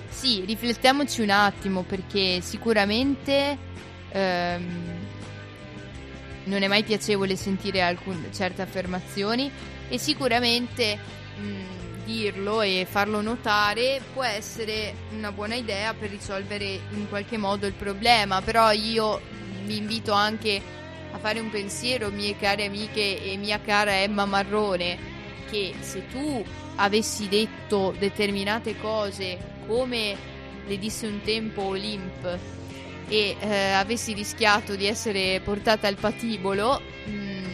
sì, 0.07 0.43
riflettiamoci 0.45 1.21
un 1.21 1.31
attimo 1.31 1.81
perché 1.81 2.41
sicuramente 2.41 3.57
ehm, 4.11 4.65
non 6.47 6.63
è 6.63 6.67
mai 6.67 6.83
piacevole 6.83 7.35
sentire 7.35 7.81
alcun- 7.81 8.29
certe 8.33 8.61
affermazioni 8.61 9.51
e 9.89 9.97
sicuramente 9.97 10.97
mh, 11.37 12.05
dirlo 12.05 12.61
e 12.61 12.87
farlo 12.89 13.21
notare 13.21 14.01
può 14.13 14.23
essere 14.23 14.93
una 15.11 15.31
buona 15.31 15.55
idea 15.55 15.93
per 15.93 16.09
risolvere 16.09 16.65
in 16.91 17.07
qualche 17.09 17.37
modo 17.37 17.67
il 17.67 17.73
problema, 17.73 18.41
però 18.41 18.71
io 18.71 19.21
vi 19.65 19.77
invito 19.77 20.13
anche 20.13 20.61
a 21.11 21.17
fare 21.19 21.39
un 21.39 21.49
pensiero, 21.49 22.09
mie 22.09 22.37
care 22.37 22.65
amiche 22.65 23.23
e 23.23 23.37
mia 23.37 23.59
cara 23.59 24.01
Emma 24.01 24.25
Marrone, 24.25 24.97
che 25.49 25.73
se 25.79 26.07
tu 26.07 26.43
avessi 26.75 27.27
detto 27.27 27.93
determinate 27.97 28.77
cose 28.77 29.37
come 29.67 30.15
le 30.65 30.77
disse 30.77 31.07
un 31.07 31.21
tempo 31.23 31.63
Olimp 31.63 32.37
e 33.07 33.35
eh, 33.39 33.71
avessi 33.71 34.13
rischiato 34.13 34.75
di 34.75 34.85
essere 34.85 35.39
portata 35.41 35.87
al 35.87 35.95
patibolo, 35.95 36.81
mh, 37.05 37.47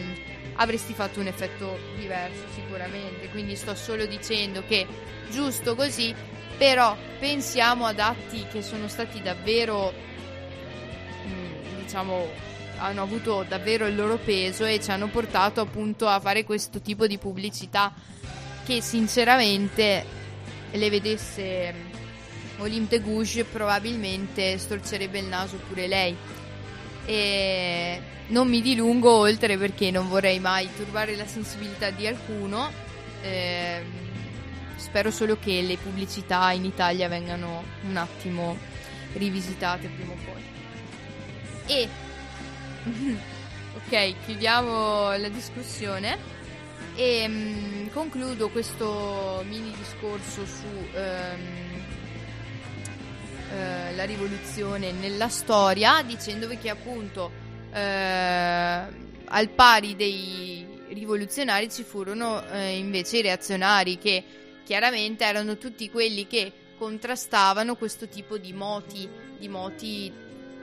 avresti 0.54 0.92
fatto 0.92 1.20
un 1.20 1.26
effetto 1.26 1.78
diverso 1.96 2.44
sicuramente. 2.54 3.28
Quindi 3.28 3.56
sto 3.56 3.74
solo 3.74 4.06
dicendo 4.06 4.64
che 4.66 4.86
giusto 5.30 5.74
così, 5.74 6.14
però 6.58 6.96
pensiamo 7.18 7.86
ad 7.86 8.00
atti 8.00 8.44
che 8.50 8.62
sono 8.62 8.88
stati 8.88 9.22
davvero, 9.22 9.92
mh, 11.24 11.82
diciamo, 11.82 12.52
hanno 12.78 13.02
avuto 13.02 13.44
davvero 13.48 13.86
il 13.86 13.94
loro 13.94 14.16
peso 14.16 14.64
e 14.64 14.80
ci 14.80 14.90
hanno 14.90 15.06
portato 15.06 15.60
appunto 15.60 16.08
a 16.08 16.18
fare 16.18 16.44
questo 16.44 16.80
tipo 16.80 17.06
di 17.06 17.18
pubblicità 17.18 17.92
che 18.64 18.80
sinceramente 18.80 20.04
le 20.72 20.90
vedesse 20.90 21.92
Olympe 22.64 22.98
de 22.98 23.04
Gouges 23.04 23.46
probabilmente 23.50 24.58
storcerebbe 24.58 25.18
il 25.18 25.26
naso 25.26 25.56
pure 25.68 25.86
lei. 25.86 26.16
E 27.06 28.00
non 28.28 28.48
mi 28.48 28.62
dilungo 28.62 29.12
oltre 29.12 29.58
perché 29.58 29.90
non 29.90 30.08
vorrei 30.08 30.38
mai 30.40 30.68
turbare 30.74 31.14
la 31.16 31.26
sensibilità 31.26 31.90
di 31.90 32.06
alcuno. 32.06 32.70
Ehm, 33.22 33.84
spero 34.76 35.10
solo 35.10 35.38
che 35.38 35.62
le 35.62 35.76
pubblicità 35.76 36.50
in 36.52 36.64
Italia 36.64 37.08
vengano 37.08 37.62
un 37.86 37.96
attimo 37.96 38.56
rivisitate 39.14 39.88
prima 39.88 40.12
o 40.12 40.16
poi. 40.24 40.42
E 41.66 41.88
ok 43.76 44.14
chiudiamo 44.24 45.16
la 45.16 45.28
discussione. 45.28 46.32
E 46.96 47.26
mm, 47.28 47.88
concludo 47.88 48.48
questo 48.50 49.42
mini 49.48 49.72
discorso 49.76 50.46
su 50.46 50.96
ehm, 50.96 51.63
eh, 53.54 53.94
la 53.94 54.04
rivoluzione 54.04 54.90
nella 54.90 55.28
storia 55.28 56.02
dicendovi 56.02 56.58
che 56.58 56.70
appunto 56.70 57.30
eh, 57.72 57.80
al 57.80 59.48
pari 59.54 59.94
dei 59.94 60.66
rivoluzionari 60.88 61.70
ci 61.70 61.84
furono 61.84 62.44
eh, 62.50 62.76
invece 62.76 63.18
i 63.18 63.22
reazionari 63.22 63.98
che 63.98 64.24
chiaramente 64.64 65.24
erano 65.24 65.56
tutti 65.56 65.88
quelli 65.88 66.26
che 66.26 66.52
contrastavano 66.76 67.76
questo 67.76 68.08
tipo 68.08 68.38
di 68.38 68.52
moti, 68.52 69.08
di 69.38 69.48
moti 69.48 70.12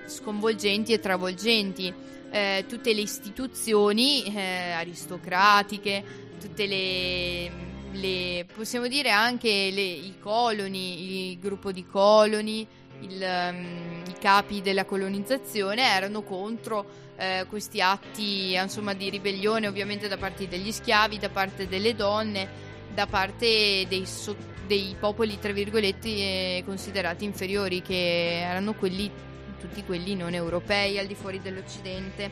sconvolgenti 0.07 0.91
e 0.91 0.99
travolgenti. 0.99 1.93
Eh, 2.29 2.65
tutte 2.67 2.93
le 2.93 3.01
istituzioni 3.01 4.23
eh, 4.23 4.71
aristocratiche, 4.71 6.03
tutte 6.39 6.65
le, 6.65 7.51
le, 7.91 8.45
possiamo 8.53 8.87
dire 8.87 9.11
anche 9.11 9.69
le, 9.71 9.81
i 9.81 10.15
coloni, 10.19 11.31
il 11.31 11.39
gruppo 11.39 11.71
di 11.71 11.85
coloni, 11.85 12.65
il, 13.01 13.21
um, 13.21 14.03
i 14.07 14.15
capi 14.19 14.61
della 14.61 14.85
colonizzazione 14.85 15.83
erano 15.83 16.23
contro 16.23 16.85
eh, 17.17 17.45
questi 17.47 17.81
atti 17.81 18.53
insomma, 18.53 18.93
di 18.93 19.09
ribellione 19.09 19.67
ovviamente 19.67 20.07
da 20.07 20.17
parte 20.17 20.47
degli 20.47 20.71
schiavi, 20.71 21.19
da 21.19 21.29
parte 21.29 21.67
delle 21.67 21.93
donne, 21.95 22.47
da 22.93 23.05
parte 23.05 23.85
dei, 23.87 24.05
so- 24.05 24.35
dei 24.65 24.95
popoli 24.99 25.37
tra 25.39 25.51
virgolette 25.51 26.07
eh, 26.07 26.63
considerati 26.65 27.25
inferiori 27.25 27.81
che 27.81 28.41
erano 28.41 28.73
quelli 28.73 29.29
tutti 29.61 29.83
quelli 29.83 30.15
non 30.15 30.33
europei 30.33 30.97
al 30.97 31.05
di 31.05 31.15
fuori 31.15 31.39
dell'Occidente. 31.39 32.31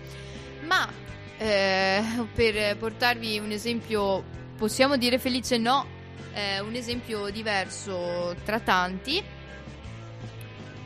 Ma 0.66 0.90
eh, 1.38 2.02
per 2.34 2.76
portarvi 2.78 3.38
un 3.38 3.52
esempio, 3.52 4.24
possiamo 4.58 4.98
dire 4.98 5.20
felice 5.20 5.58
no, 5.58 5.86
eh, 6.34 6.60
un 6.60 6.74
esempio 6.74 7.30
diverso 7.30 8.36
tra 8.44 8.60
tanti, 8.60 9.24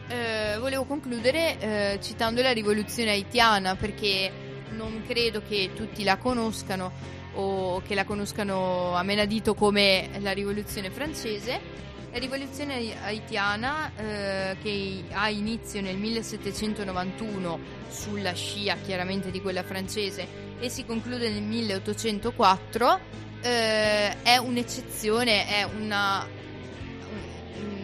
eh, 0.08 0.58
volevo 0.60 0.84
concludere 0.86 1.60
eh, 1.60 2.00
citando 2.02 2.42
la 2.42 2.52
rivoluzione 2.52 3.12
haitiana 3.12 3.76
perché 3.76 4.32
non 4.72 5.04
credo 5.08 5.42
che 5.48 5.72
tutti 5.76 6.04
la 6.04 6.18
conoscano 6.18 6.92
o 7.36 7.82
che 7.82 7.96
la 7.96 8.06
conoscano 8.06 8.96
a 8.96 9.04
menadito 9.04 9.54
come 9.56 10.10
la 10.20 10.32
rivoluzione 10.32 10.90
francese. 10.92 11.82
La 12.12 12.20
rivoluzione 12.20 12.94
haitiana 13.04 13.92
eh, 13.96 14.58
che 14.62 15.04
ha 15.12 15.30
inizio 15.30 15.82
nel 15.82 15.98
1791 15.98 17.60
sulla 17.90 18.34
scia 18.34 18.76
chiaramente 18.76 19.32
di 19.32 19.42
quella 19.42 19.64
francese 19.64 20.28
e 20.60 20.70
si 20.70 20.86
conclude 20.86 21.30
nel 21.30 21.42
1804 21.42 23.00
eh, 23.42 24.22
è 24.22 24.38
un'eccezione, 24.38 25.48
è 25.48 25.64
una, 25.64 26.26
un- 26.26 26.43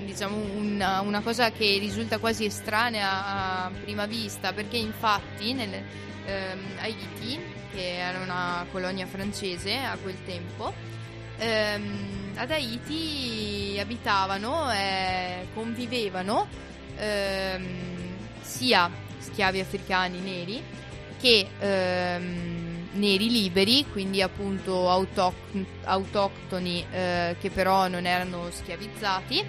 diciamo 0.06 0.36
una, 0.36 1.02
una 1.02 1.22
cosa 1.22 1.52
che 1.52 1.78
risulta 1.80 2.18
quasi 2.18 2.46
estranea 2.46 3.66
a 3.66 3.72
prima 3.84 4.06
vista 4.06 4.54
perché 4.54 4.78
infatti 4.78 5.54
nel, 5.54 5.74
ehm, 6.26 6.60
Haiti, 6.80 7.40
che 7.72 7.98
era 7.98 8.20
una 8.20 8.66
colonia 8.72 9.06
francese 9.06 9.78
a 9.78 9.98
quel 10.02 10.18
tempo, 10.26 10.74
ehm, 11.38 12.34
ad 12.36 12.52
Haiti 12.52 13.78
abitavano 13.80 14.72
e 14.72 15.48
convivevano 15.54 16.48
ehm, 16.98 17.66
sia 18.42 18.90
schiavi 19.20 19.60
africani 19.60 20.20
neri 20.20 20.64
che 21.20 21.48
ehm, 21.60 22.69
neri 22.94 23.29
liberi, 23.29 23.85
quindi 23.92 24.21
appunto 24.21 24.90
autoc- 24.90 25.65
autoctoni 25.83 26.85
eh, 26.92 27.35
che 27.40 27.50
però 27.50 27.87
non 27.87 28.06
erano 28.06 28.50
schiavizzati 28.50 29.44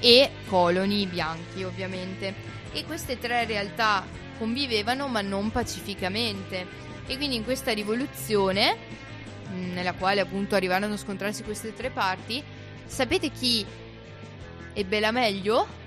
e 0.00 0.30
coloni 0.46 1.06
bianchi 1.06 1.62
ovviamente. 1.62 2.34
E 2.72 2.84
queste 2.84 3.18
tre 3.18 3.44
realtà 3.44 4.04
convivevano 4.38 5.06
ma 5.08 5.20
non 5.20 5.50
pacificamente. 5.50 6.66
E 7.06 7.16
quindi 7.16 7.36
in 7.36 7.44
questa 7.44 7.72
rivoluzione, 7.72 8.76
nella 9.72 9.92
quale 9.94 10.20
appunto 10.20 10.54
arrivarono 10.54 10.94
a 10.94 10.96
scontrarsi 10.96 11.42
queste 11.42 11.74
tre 11.74 11.90
parti, 11.90 12.42
sapete 12.86 13.30
chi 13.30 13.64
ebbe 14.72 15.00
la 15.00 15.10
meglio? 15.10 15.79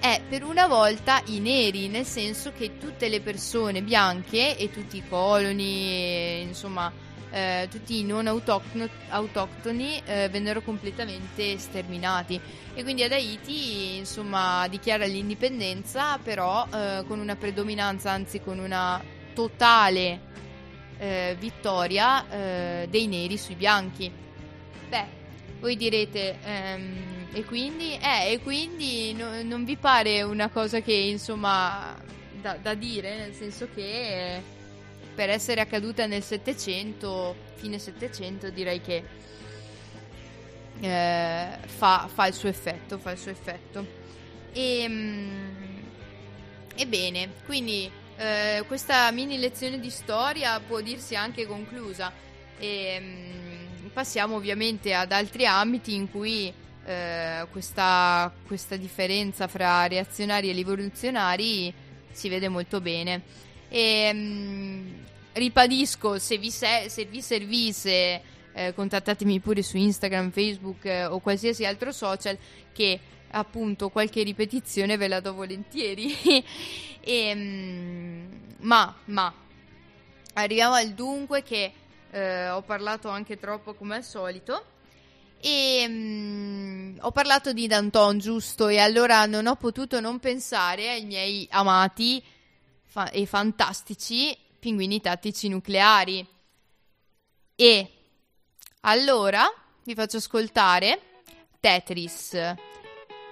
È 0.00 0.20
per 0.28 0.44
una 0.44 0.66
volta 0.66 1.22
i 1.26 1.40
neri, 1.40 1.88
nel 1.88 2.04
senso 2.04 2.52
che 2.56 2.78
tutte 2.78 3.08
le 3.08 3.20
persone 3.20 3.82
bianche 3.82 4.56
e 4.56 4.70
tutti 4.70 4.98
i 4.98 5.02
coloni, 5.08 6.42
insomma, 6.42 6.92
eh, 7.30 7.68
tutti 7.70 7.98
i 7.98 8.04
non 8.04 8.26
autoctono- 8.26 8.88
autoctoni 9.08 10.00
eh, 10.04 10.28
vennero 10.28 10.62
completamente 10.62 11.58
sterminati. 11.58 12.40
E 12.74 12.82
quindi 12.82 13.02
ad 13.02 13.12
Haiti, 13.12 13.96
insomma, 13.96 14.66
dichiara 14.68 15.04
l'indipendenza, 15.04 16.18
però 16.18 16.66
eh, 16.72 17.04
con 17.06 17.18
una 17.18 17.36
predominanza, 17.36 18.10
anzi 18.10 18.40
con 18.40 18.58
una 18.58 19.02
totale 19.34 20.20
eh, 20.98 21.36
vittoria 21.38 22.28
eh, 22.28 22.86
dei 22.88 23.06
neri 23.06 23.36
sui 23.36 23.54
bianchi. 23.54 24.10
Beh, 24.88 25.06
voi 25.60 25.76
direte, 25.76 26.38
ehm, 26.42 27.17
e 27.32 27.44
quindi, 27.44 27.98
eh, 27.98 28.32
e 28.32 28.40
quindi 28.40 29.12
no- 29.12 29.42
non 29.42 29.64
vi 29.64 29.76
pare 29.76 30.22
una 30.22 30.48
cosa 30.48 30.80
che 30.80 30.92
insomma 30.92 31.94
da, 32.40 32.56
da 32.56 32.74
dire, 32.74 33.16
nel 33.16 33.34
senso 33.34 33.68
che 33.74 34.40
per 35.14 35.30
essere 35.30 35.60
accaduta 35.60 36.06
nel 36.06 36.22
700, 36.22 37.34
fine 37.56 37.78
700, 37.78 38.50
direi 38.50 38.80
che 38.80 39.02
eh, 40.80 41.58
fa, 41.66 42.08
fa 42.12 42.26
il 42.26 42.34
suo 42.34 42.48
effetto, 42.48 42.98
fa 42.98 43.10
il 43.10 43.18
suo 43.18 43.30
effetto. 43.30 43.86
E, 44.52 44.86
mm, 44.88 45.76
ebbene, 46.76 47.30
quindi 47.44 47.90
eh, 48.16 48.64
questa 48.66 49.10
mini 49.10 49.38
lezione 49.38 49.80
di 49.80 49.90
storia 49.90 50.60
può 50.60 50.80
dirsi 50.80 51.14
anche 51.16 51.46
conclusa. 51.46 52.12
E, 52.58 52.98
mm, 53.00 53.86
passiamo 53.92 54.36
ovviamente 54.36 54.94
ad 54.94 55.12
altri 55.12 55.46
ambiti 55.46 55.94
in 55.94 56.10
cui 56.10 56.52
eh, 56.88 57.46
questa, 57.50 58.32
questa 58.46 58.76
differenza 58.76 59.46
fra 59.46 59.86
reazionari 59.86 60.48
e 60.48 60.54
rivoluzionari 60.54 61.72
si 62.10 62.30
vede 62.30 62.48
molto 62.48 62.80
bene. 62.80 63.20
E, 63.68 64.10
mm, 64.10 64.88
ribadisco, 65.34 66.18
se 66.18 66.38
vi, 66.38 66.50
se- 66.50 66.88
se 66.88 67.04
vi 67.04 67.20
servisse, 67.20 68.22
eh, 68.54 68.72
contattatemi 68.74 69.38
pure 69.40 69.62
su 69.62 69.76
Instagram, 69.76 70.30
Facebook 70.30 70.86
eh, 70.86 71.04
o 71.04 71.18
qualsiasi 71.18 71.66
altro 71.66 71.92
social 71.92 72.38
che 72.72 72.98
appunto 73.32 73.90
qualche 73.90 74.22
ripetizione 74.22 74.96
ve 74.96 75.08
la 75.08 75.20
do 75.20 75.34
volentieri. 75.34 76.16
E, 77.00 77.34
mm, 77.34 78.26
ma, 78.58 78.94
ma, 79.06 79.32
arriviamo 80.34 80.74
al 80.74 80.90
dunque 80.90 81.42
che 81.42 81.72
eh, 82.10 82.50
ho 82.50 82.60
parlato 82.60 83.08
anche 83.08 83.38
troppo 83.38 83.72
come 83.72 83.96
al 83.96 84.04
solito. 84.04 84.62
E 85.40 85.86
mm, 85.88 86.98
ho 87.00 87.12
parlato 87.12 87.52
di 87.52 87.66
Danton, 87.66 88.18
giusto? 88.18 88.68
E 88.68 88.78
allora 88.78 89.26
non 89.26 89.46
ho 89.46 89.56
potuto 89.56 90.00
non 90.00 90.18
pensare 90.18 90.90
ai 90.90 91.04
miei 91.04 91.46
amati 91.50 92.22
fa- 92.84 93.10
e 93.10 93.26
fantastici 93.26 94.36
pinguini 94.58 95.00
tattici 95.00 95.48
nucleari. 95.48 96.26
E 97.54 97.92
allora 98.80 99.46
vi 99.84 99.94
faccio 99.94 100.18
ascoltare 100.18 101.00
Tetris. 101.60 102.54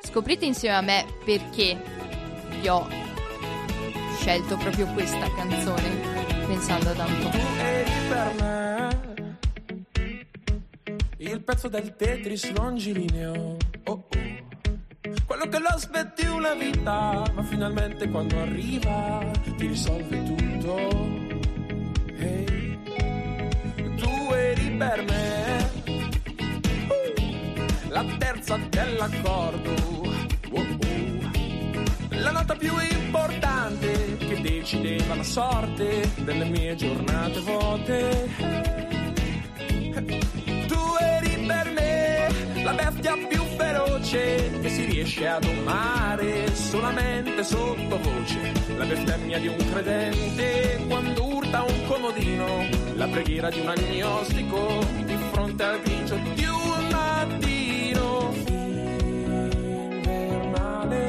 Scoprite 0.02 0.44
insieme 0.44 0.76
a 0.76 0.80
me 0.80 1.04
perché 1.24 1.82
vi 2.60 2.68
ho 2.68 2.88
scelto 4.18 4.56
proprio 4.56 4.86
questa 4.92 5.32
canzone 5.34 6.46
pensando 6.46 6.90
ad 6.90 7.00
Anton. 7.00 9.05
Il 11.18 11.42
pezzo 11.42 11.68
del 11.68 11.96
Tetris 11.96 12.50
longilineo. 12.52 13.56
Oh 13.84 13.92
oh. 13.92 14.08
Quello 15.24 15.48
che 15.48 15.58
lo 15.58 15.68
aspetti 15.68 16.26
una 16.26 16.54
vita, 16.54 17.24
ma 17.32 17.42
finalmente 17.42 18.08
quando 18.08 18.38
arriva 18.40 19.30
ti 19.56 19.66
risolve 19.66 20.22
tutto. 20.22 20.76
Hey. 22.16 22.78
Tu 23.96 24.32
eri 24.32 24.70
per 24.76 25.04
me 25.04 25.70
uh, 26.88 27.88
la 27.88 28.04
terza 28.18 28.58
dell'accordo. 28.68 29.70
Oh 30.50 30.60
oh. 30.60 30.76
La 32.10 32.30
nota 32.30 32.54
più 32.56 32.72
importante 32.78 34.16
che 34.18 34.40
decideva 34.40 35.14
la 35.14 35.22
sorte 35.22 36.10
delle 36.16 36.44
mie 36.44 36.74
giornate 36.74 37.40
vuote. 37.40 38.66
Tu 40.68 40.96
eri 41.00 41.44
per 41.46 41.70
me 41.72 42.28
la 42.62 42.72
bestia 42.72 43.16
più 43.28 43.42
feroce 43.56 44.58
che 44.60 44.68
si 44.68 44.84
riesce 44.84 45.26
a 45.28 45.38
domare 45.38 46.54
solamente 46.54 47.44
sottovoce. 47.44 48.52
La 48.76 48.84
bestemmia 48.84 49.38
di 49.38 49.46
un 49.48 49.56
credente 49.70 50.84
quando 50.88 51.24
urta 51.24 51.62
un 51.62 51.86
comodino. 51.86 52.66
La 52.94 53.06
preghiera 53.06 53.50
di 53.50 53.60
un 53.60 53.68
agnostico 53.68 54.84
di 55.04 55.16
fronte 55.32 55.62
al 55.62 55.80
grigio 55.80 56.16
di 56.34 56.44
un 56.44 56.88
mattino. 56.90 58.32
Invernale. 60.02 61.04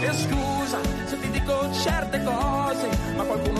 E 0.00 0.12
scusa 0.12 0.78
se 1.04 1.18
ti 1.20 1.30
dico 1.30 1.72
certe 1.72 2.22
cose, 2.22 2.88
ma 3.16 3.24
qualcuno 3.24 3.55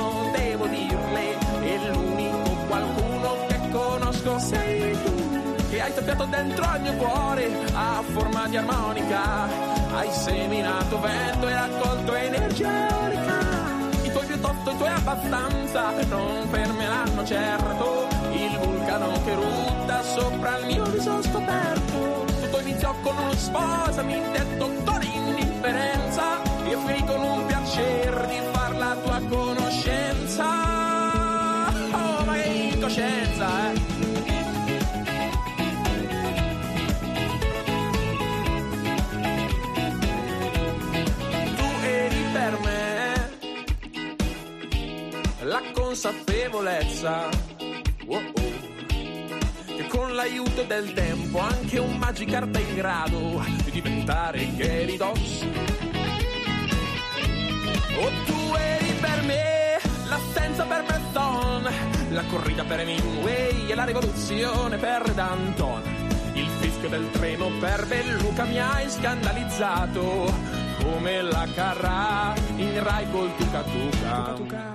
tappato 6.16 6.24
dentro 6.24 6.64
al 6.64 6.80
mio 6.80 6.94
cuore 6.94 7.50
a 7.74 8.02
forma 8.02 8.48
di 8.48 8.56
armonica. 8.56 9.46
Hai 9.92 10.10
seminato 10.10 10.98
vento 11.00 11.46
e 11.46 11.54
raccolto 11.54 12.14
energia 12.14 12.88
eolica. 12.88 13.38
I 14.02 14.10
tuoi 14.10 14.26
piuttosto, 14.26 14.70
i 14.70 14.76
tuoi 14.76 14.88
abbastanza, 14.88 15.92
non 16.08 16.48
fermeranno 16.48 17.24
certo 17.24 18.08
il 18.32 18.58
vulcano 18.58 19.12
che 19.24 19.34
rutta 19.34 20.02
sopra 20.02 20.58
il 20.58 20.66
mio 20.66 20.84
viso 20.84 21.22
scoperto. 21.22 22.24
Tutto 22.40 22.60
iniziò 22.60 22.94
con 23.02 23.16
uno 23.16 23.34
sposami, 23.34 24.20
detto 24.32 24.70
con 24.84 25.02
indifferenza, 25.02 26.42
e 26.64 26.76
finì 26.84 27.04
con 27.04 27.22
un 27.22 27.46
piacere 27.46 28.26
di 28.28 28.40
far 28.52 28.76
la 28.76 28.96
tua 29.02 29.20
conoscenza. 29.28 30.44
Oh, 31.92 32.24
ma 32.24 32.32
che 32.34 32.48
incoscienza, 32.72 33.25
la 45.56 45.70
consapevolezza 45.72 47.28
oh 48.08 48.16
oh, 48.16 48.32
che 49.74 49.86
con 49.88 50.14
l'aiuto 50.14 50.64
del 50.64 50.92
tempo 50.92 51.38
anche 51.38 51.78
un 51.78 51.96
Magikarp 51.96 52.54
è 52.54 52.60
in 52.60 52.74
grado 52.74 53.42
di 53.64 53.70
diventare 53.70 54.54
Gyarados. 54.54 55.46
Oh, 57.98 58.10
tu 58.26 58.54
eri 58.58 58.92
per 59.00 59.22
me 59.22 59.80
l'assenza 60.08 60.64
per 60.64 60.84
Preston, 60.84 61.68
la 62.10 62.24
corrida 62.24 62.64
per 62.64 62.80
Hemingway 62.80 63.70
e 63.70 63.74
la 63.74 63.84
rivoluzione 63.84 64.76
per 64.76 65.10
Danton. 65.14 65.82
Il 66.34 66.48
fischio 66.60 66.90
del 66.90 67.10
treno 67.12 67.48
per 67.60 67.86
Belluca 67.86 68.44
mi 68.44 68.60
hai 68.60 68.90
scandalizzato 68.90 70.55
come 70.86 71.22
la 71.22 71.46
carra 71.54 72.34
in 72.56 72.82
Rai 72.82 73.10
col 73.10 73.30
tuca 73.36 73.62
tuca. 73.62 74.74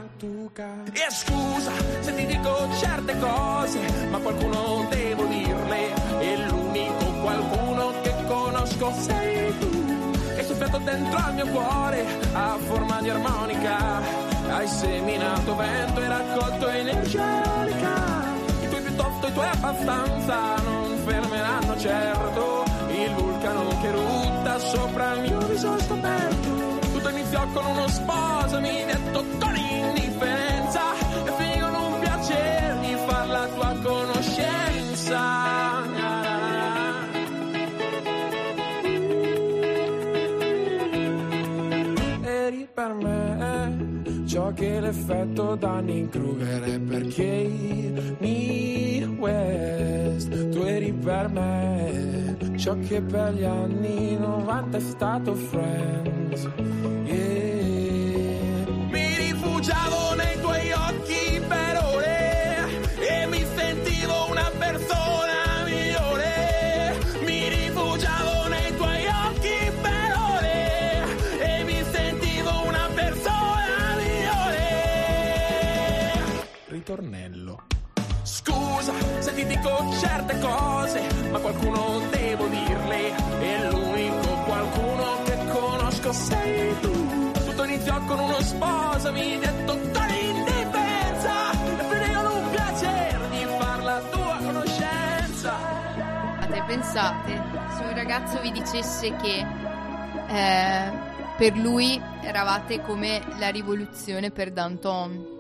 E 0.94 1.12
scusa 1.12 1.72
se 2.02 2.14
ti 2.14 2.26
dico 2.26 2.68
certe 2.80 3.18
cose, 3.18 3.80
ma 4.10 4.18
qualcuno 4.20 4.86
devo 4.90 5.24
dirle 5.26 5.94
e 6.20 6.38
l'unico 6.48 7.06
qualcuno 7.22 7.94
che 8.02 8.14
conosco 8.28 8.94
sei 9.00 9.58
tu. 9.58 10.12
Che 10.36 10.44
soffiato 10.44 10.78
dentro 10.80 11.18
al 11.18 11.34
mio 11.34 11.48
cuore 11.48 12.06
a 12.34 12.58
forma 12.68 13.02
di 13.02 13.10
armonica. 13.10 14.02
Hai 14.50 14.68
seminato 14.68 15.56
vento 15.56 16.02
e 16.02 16.08
raccolto 16.08 16.68
energia 16.68 17.44
eolica. 17.44 18.24
I 18.64 18.68
tuoi 18.68 18.82
piuttosto, 18.82 19.28
i 19.28 19.34
tuoi 19.34 19.48
abbastanza 19.48 20.56
non 20.64 20.98
fermeranno 21.06 21.78
certo 21.80 22.72
il 22.94 23.14
vulcano 23.14 23.82
che 23.82 23.92
rutta 23.92 24.60
sopra 24.60 25.14
il 25.14 25.22
mio 25.22 25.41
viso 25.62 25.78
scoperto. 25.80 26.80
Tutto 26.92 27.10
iniziò 27.10 27.48
con 27.54 27.66
uno 27.66 27.88
sposami 27.88 28.86
detto 28.86 29.24
con 29.40 29.56
indifferenza 29.56 30.82
e 31.26 31.32
finì 31.38 31.60
con 31.60 31.76
un 31.76 32.00
piacere 32.00 32.80
di 32.80 32.96
far 33.06 33.28
la 33.28 33.48
tua 33.54 33.76
conoscenza. 33.84 35.20
Eri 42.24 42.68
per 42.74 42.94
me 42.94 44.26
ciò 44.26 44.54
che 44.54 44.80
l'effetto 44.80 45.56
Danny 45.56 46.10
Kruger 46.10 46.64
è 46.64 46.80
per 46.80 47.08
Kanye 47.08 48.18
West. 49.22 50.50
Tu 50.50 50.64
eri 50.64 50.92
per 50.94 51.30
me 51.30 52.38
ciò 52.58 52.76
che 52.80 53.02
per 53.02 53.36
gli 53.36 53.44
anni 53.44 54.18
90 54.18 54.78
è 54.78 54.80
stato 54.80 55.36
Friends. 55.36 56.50
Yeah. 57.06 58.66
Mi 58.90 59.16
rifugiavo 59.18 60.16
nei 60.16 60.40
tuoi 60.40 60.72
occhi 60.72 61.40
per 61.48 61.84
ore 61.84 62.66
e 62.98 63.28
mi 63.28 63.46
sentivo 63.56 64.28
una 64.32 64.52
persona 64.58 65.66
migliore. 65.66 66.98
Mi 67.24 67.48
rifugiavo 67.48 68.48
nei 68.48 68.76
tuoi 68.76 69.06
occhi 69.06 69.72
per 69.82 70.16
ore 70.34 71.04
e 71.40 71.64
mi 71.64 71.84
sentivo 71.92 72.64
una 72.66 72.90
persona 72.96 73.96
migliore. 73.98 74.66
Ritornello. 76.70 77.51
Se 79.32 79.38
ti 79.38 79.46
dico 79.46 79.96
certe 79.98 80.38
cose, 80.40 81.08
ma 81.32 81.40
qualcuno 81.40 82.02
devo 82.10 82.48
dirle 82.48 83.16
e 83.40 83.70
l'unico 83.70 84.28
qualcuno 84.44 85.22
che 85.24 85.38
conosco 85.48 86.12
sei 86.12 86.78
tu. 86.82 87.32
Tutto 87.32 87.64
iniziò 87.64 87.98
con 88.08 88.20
uno 88.20 88.42
sposami 88.42 89.40
detto 89.40 89.80
con 89.94 90.10
indifferenza 90.10 91.52
e 91.54 91.84
finì 91.90 92.14
con 92.14 92.26
un 92.26 92.50
piacere 92.50 93.30
di 93.30 93.46
far 93.58 93.84
la 93.84 94.02
tua 94.12 94.38
conoscenza. 94.44 95.54
pensate 96.66 97.42
se 97.78 97.84
un 97.84 97.94
ragazzo 97.96 98.42
vi 98.42 98.52
dicesse 98.52 99.16
che 99.16 99.46
eh, 100.28 100.92
per 101.38 101.56
lui 101.56 102.02
eravate 102.22 102.82
come 102.82 103.22
la 103.40 103.48
rivoluzione 103.48 104.30
per 104.30 104.52
Danton? 104.52 105.31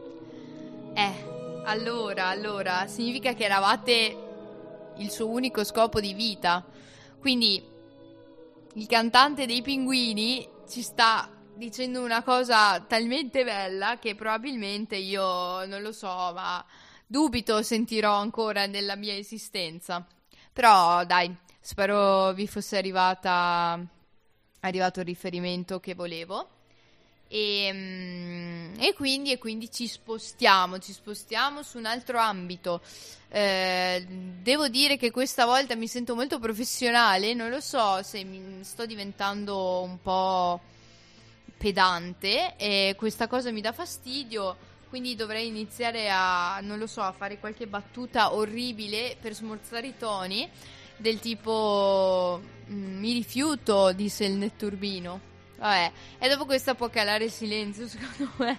Allora, 1.64 2.28
allora, 2.28 2.88
significa 2.88 3.34
che 3.34 3.43
eravate 3.43 4.30
il 4.97 5.09
suo 5.12 5.30
unico 5.30 5.64
scopo 5.64 5.99
di 5.99 6.14
vita. 6.14 6.66
Quindi 7.20 7.64
il 8.74 8.88
cantante 8.88 9.45
dei 9.45 9.62
pinguini 9.62 10.47
ci 10.68 10.82
sta 10.82 11.30
dicendo 11.55 12.03
una 12.03 12.24
cosa 12.24 12.80
talmente 12.82 13.43
bella 13.43 13.99
che 13.99 14.16
probabilmente 14.16 14.95
io 14.95 15.66
non 15.66 15.82
lo 15.82 15.91
so, 15.91 16.07
ma 16.07 16.66
dubito 17.05 17.62
sentirò 17.62 18.16
ancora 18.16 18.66
nella 18.66 18.95
mia 18.95 19.16
esistenza. 19.16 20.05
Però 20.51 21.05
dai, 21.05 21.34
spero 21.59 22.34
vi 22.34 22.47
fosse 22.47 22.78
arrivata 22.78 23.80
arrivato 24.62 24.99
il 24.99 25.05
riferimento 25.05 25.80
che 25.80 25.93
volevo. 25.93 26.61
E, 27.34 27.70
mm, 27.72 28.74
e 28.78 28.94
quindi, 28.94 29.32
e 29.32 29.38
quindi 29.38 29.72
ci 29.72 29.88
spostiamo, 29.88 30.80
ci 30.80 30.92
spostiamo 30.92 31.64
su 31.64 31.78
un 31.78 31.86
altro 31.86 32.20
ambito. 32.20 32.82
Eh, 33.30 34.06
devo 34.06 34.68
dire 34.68 34.98
che 34.98 35.12
questa 35.12 35.46
volta 35.46 35.76
mi 35.78 35.88
sento 35.88 36.14
molto 36.14 36.40
professionale, 36.40 37.34
non 37.34 37.50
lo 37.50 37.62
so 37.62 38.04
se 38.04 38.26
mi 38.26 38.62
sto 38.64 38.86
diventando 38.86 39.82
un 39.82 40.02
po' 40.02 40.60
pedante 41.58 42.56
e 42.58 42.96
questa 42.98 43.28
cosa 43.28 43.50
mi 43.52 43.62
dà 43.62 43.72
fastidio, 43.72 44.58
quindi 44.90 45.16
dovrei 45.16 45.48
iniziare 45.48 46.10
a, 46.12 46.60
non 46.62 46.78
lo 46.80 46.88
so, 46.88 47.00
a 47.02 47.14
fare 47.14 47.40
qualche 47.40 47.66
battuta 47.66 48.34
orribile 48.34 49.16
per 49.22 49.34
smorzare 49.34 49.88
i 49.88 49.94
toni, 49.98 50.50
del 50.98 51.20
tipo 51.20 52.42
"Mm, 52.70 53.00
mi 53.00 53.14
rifiuto, 53.14 53.94
disse 53.94 54.26
il 54.26 54.34
netturbino. 54.34 55.31
Vabbè, 55.62 55.91
e 56.18 56.28
dopo 56.28 56.45
questa 56.45 56.74
può 56.74 56.89
calare 56.89 57.26
il 57.26 57.32
silenzio, 57.32 57.86
secondo 57.88 58.32
me. 58.38 58.57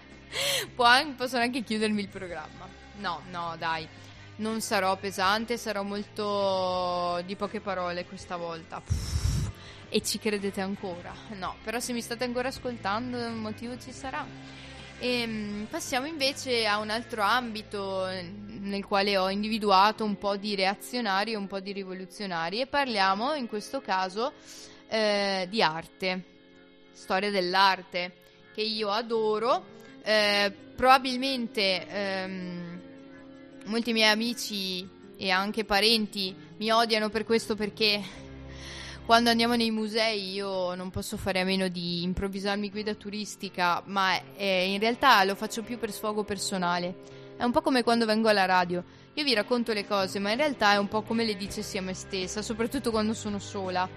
Può 0.73 0.87
possono 1.17 1.43
anche 1.43 1.65
chiudermi 1.65 2.01
il 2.01 2.09
programma. 2.09 2.69
No, 2.99 3.23
no, 3.31 3.57
dai. 3.59 3.87
Non 4.37 4.61
sarò 4.61 4.97
pesante, 4.97 5.59
sarò 5.59 5.83
molto 5.83 7.21
di 7.27 7.35
poche 7.35 7.61
parole 7.61 8.07
questa 8.07 8.37
volta. 8.37 8.81
E 9.89 10.01
ci 10.03 10.21
credete 10.21 10.61
ancora? 10.61 11.13
No, 11.37 11.57
però 11.65 11.81
se 11.81 11.93
mi 11.93 12.01
state 12.01 12.23
ancora 12.23 12.49
ascoltando, 12.49 13.19
un 13.19 13.41
motivo 13.41 13.77
ci 13.79 13.91
sarà. 13.91 14.25
Ehm, 15.01 15.67
passiamo 15.69 16.07
invece 16.07 16.67
a 16.67 16.79
un 16.79 16.89
altro 16.89 17.23
ambito 17.23 18.07
nel 18.07 18.85
quale 18.85 19.19
ho 19.19 19.29
individuato 19.29 20.05
un 20.05 20.17
po' 20.17 20.37
di 20.37 20.55
reazionari 20.55 21.33
e 21.33 21.37
un 21.37 21.49
po' 21.49 21.59
di 21.59 21.73
rivoluzionari 21.73 22.61
e 22.61 22.67
parliamo 22.69 23.35
in 23.35 23.49
questo 23.49 23.81
caso 23.81 24.33
eh, 24.87 25.47
di 25.51 25.61
arte, 25.61 26.32
storia 26.93 27.31
dell'arte 27.31 28.13
che 28.55 28.63
io 28.63 28.91
adoro. 28.91 29.81
Eh, 30.03 30.53
probabilmente 30.75 31.87
ehm, 31.87 32.81
molti 33.67 33.93
miei 33.93 34.11
amici 34.11 34.89
e 35.17 35.31
anche 35.31 35.65
parenti 35.65 36.35
mi 36.57 36.71
odiano 36.71 37.09
per 37.09 37.25
questo 37.25 37.55
perché 37.55 38.03
quando 39.05 39.31
andiamo 39.31 39.55
nei 39.55 39.71
musei 39.71 40.33
io 40.33 40.75
non 40.75 40.91
posso 40.91 41.17
fare 41.17 41.41
a 41.41 41.45
meno 41.45 41.69
di 41.69 42.03
improvvisarmi 42.03 42.71
guida 42.71 42.95
turistica, 42.95 43.83
ma 43.87 44.19
eh, 44.37 44.73
in 44.73 44.79
realtà 44.79 45.23
lo 45.25 45.35
faccio 45.35 45.63
più 45.63 45.79
per 45.79 45.91
sfogo 45.91 46.23
personale. 46.23 46.95
È 47.37 47.43
un 47.43 47.51
po' 47.51 47.63
come 47.63 47.83
quando 47.83 48.07
vengo 48.07 48.29
alla 48.29 48.45
radio. 48.45 48.83
Io 49.15 49.25
vi 49.25 49.35
racconto 49.35 49.73
le 49.73 49.87
cose, 49.87 50.21
ma 50.21 50.31
in 50.31 50.37
realtà 50.37 50.73
è 50.73 50.77
un 50.77 50.87
po' 50.87 51.03
come 51.03 51.25
le 51.25 51.37
dicessi 51.37 51.77
a 51.77 51.83
me 51.83 51.95
stessa, 51.95 52.43
soprattutto 52.43 52.91
quando 52.91 53.13
sono 53.13 53.39
sola. 53.41 53.89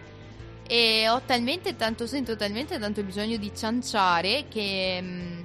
E 0.67 1.07
ho 1.07 1.21
talmente 1.21 1.75
tanto, 1.75 2.07
sento 2.07 2.35
talmente 2.35 2.79
tanto 2.79 3.03
bisogno 3.03 3.37
di 3.37 3.51
cianciare 3.55 4.45
che, 4.49 4.99
mm, 4.99 5.39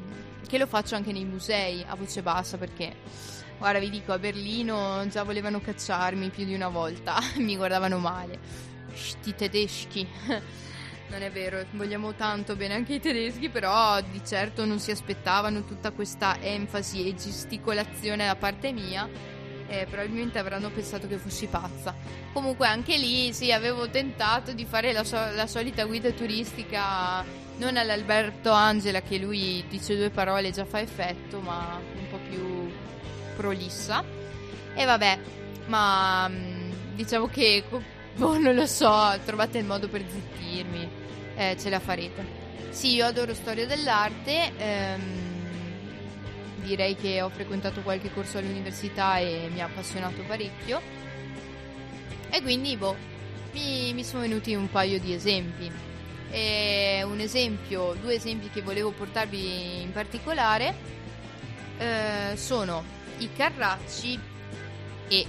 che 0.49 0.57
lo 0.57 0.67
faccio 0.67 0.95
anche 0.95 1.13
nei 1.13 1.27
musei 1.27 1.85
a 1.87 1.95
voce 1.95 2.23
bassa 2.23 2.57
perché, 2.57 2.97
guarda, 3.59 3.79
vi 3.79 3.91
dico, 3.91 4.13
a 4.13 4.19
Berlino 4.19 5.07
già 5.09 5.23
volevano 5.23 5.61
cacciarmi 5.61 6.31
più 6.31 6.47
di 6.47 6.55
una 6.55 6.69
volta, 6.69 7.19
mi 7.37 7.57
guardavano 7.57 7.99
male. 7.99 8.39
Sti 8.93 9.35
tedeschi. 9.35 10.09
Non 11.11 11.23
è 11.23 11.31
vero, 11.33 11.67
vogliamo 11.73 12.15
tanto 12.15 12.55
bene 12.55 12.75
anche 12.75 12.95
i 12.95 13.01
tedeschi, 13.01 13.49
però 13.49 14.01
di 14.01 14.23
certo 14.25 14.65
non 14.65 14.79
si 14.79 14.93
aspettavano 14.93 15.65
tutta 15.65 15.91
questa 15.91 16.41
enfasi 16.41 17.09
e 17.09 17.17
gesticolazione 17.17 18.27
da 18.27 18.37
parte 18.37 18.71
mia. 18.71 19.09
E 19.71 19.87
probabilmente 19.89 20.41
avranno 20.41 20.69
pensato 20.71 21.07
che 21.07 21.17
fossi 21.17 21.47
pazza. 21.47 21.95
Comunque 22.33 22.67
anche 22.67 22.97
lì 22.97 23.33
sì, 23.33 23.53
avevo 23.53 23.89
tentato 23.89 24.53
di 24.53 24.65
fare 24.65 24.93
la, 24.93 25.05
so- 25.05 25.31
la 25.33 25.47
solita 25.47 25.85
guida 25.85 26.11
turistica, 26.11 27.25
non 27.59 27.77
all'Alberto 27.77 28.51
Angela 28.51 29.01
che 29.01 29.19
lui 29.19 29.65
dice 29.69 29.97
due 29.97 30.11
parole 30.11 30.49
e 30.49 30.51
già 30.51 30.65
fa 30.65 30.81
effetto, 30.81 31.39
ma 31.39 31.79
un 31.79 32.09
po' 32.11 32.19
più 32.29 32.69
prolissa. 33.37 34.03
E 34.75 34.85
vabbè, 34.85 35.19
ma 35.67 36.29
mm, 36.29 36.71
diciamo 36.97 37.29
che 37.29 37.63
boh, 38.17 38.39
non 38.39 38.55
lo 38.55 38.67
so, 38.67 39.17
trovate 39.25 39.59
il 39.59 39.65
modo 39.65 39.89
per 39.89 40.03
zittirmi, 40.07 40.89
eh, 41.37 41.57
ce 41.59 41.71
la 41.71 41.79
farete. 41.79 42.39
Sì, 42.71 42.95
io 42.95 43.07
adoro 43.07 43.35
storia 43.35 43.67
dell'arte, 43.67 44.53
ehm, 44.57 45.30
direi 46.71 46.95
che 46.95 47.21
ho 47.21 47.29
frequentato 47.29 47.81
qualche 47.81 48.13
corso 48.13 48.39
all'università 48.39 49.19
e 49.19 49.49
mi 49.53 49.61
ha 49.61 49.65
appassionato 49.65 50.23
parecchio. 50.23 50.81
E 52.31 52.43
quindi, 52.43 52.77
boh, 52.77 52.95
mi, 53.53 53.93
mi 53.93 54.05
sono 54.05 54.23
venuti 54.23 54.55
un 54.55 54.71
paio 54.71 55.01
di 55.01 55.13
esempi. 55.13 55.71
E 56.31 57.03
un 57.05 57.19
esempio, 57.19 57.97
due 58.01 58.15
esempi 58.15 58.51
che 58.51 58.63
volevo 58.63 58.93
portarvi 58.93 59.83
in 59.83 59.91
particolare 59.91 60.75
eh, 61.77 62.37
sono 62.37 62.85
i 63.19 63.29
Carracci 63.37 64.19
e 65.09 65.27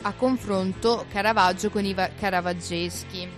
a 0.00 0.12
confronto 0.14 1.04
Caravaggio 1.10 1.68
con 1.68 1.84
i 1.84 1.92
va- 1.92 2.08
caravaggeschi. 2.18 3.28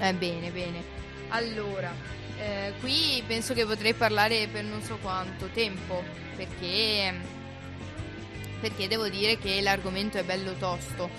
Eh, 0.00 0.12
bene, 0.12 0.50
bene. 0.50 0.82
Allora, 1.28 1.90
eh, 2.40 2.72
qui 2.80 3.22
penso 3.26 3.52
che 3.52 3.66
potrei 3.66 3.92
parlare 3.92 4.48
per 4.48 4.64
non 4.64 4.80
so 4.82 4.96
quanto 5.02 5.46
tempo, 5.52 6.02
perché, 6.34 7.14
perché 8.60 8.88
devo 8.88 9.08
dire 9.08 9.38
che 9.38 9.60
l'argomento 9.60 10.16
è 10.16 10.24
bello 10.24 10.54
tosto. 10.54 11.10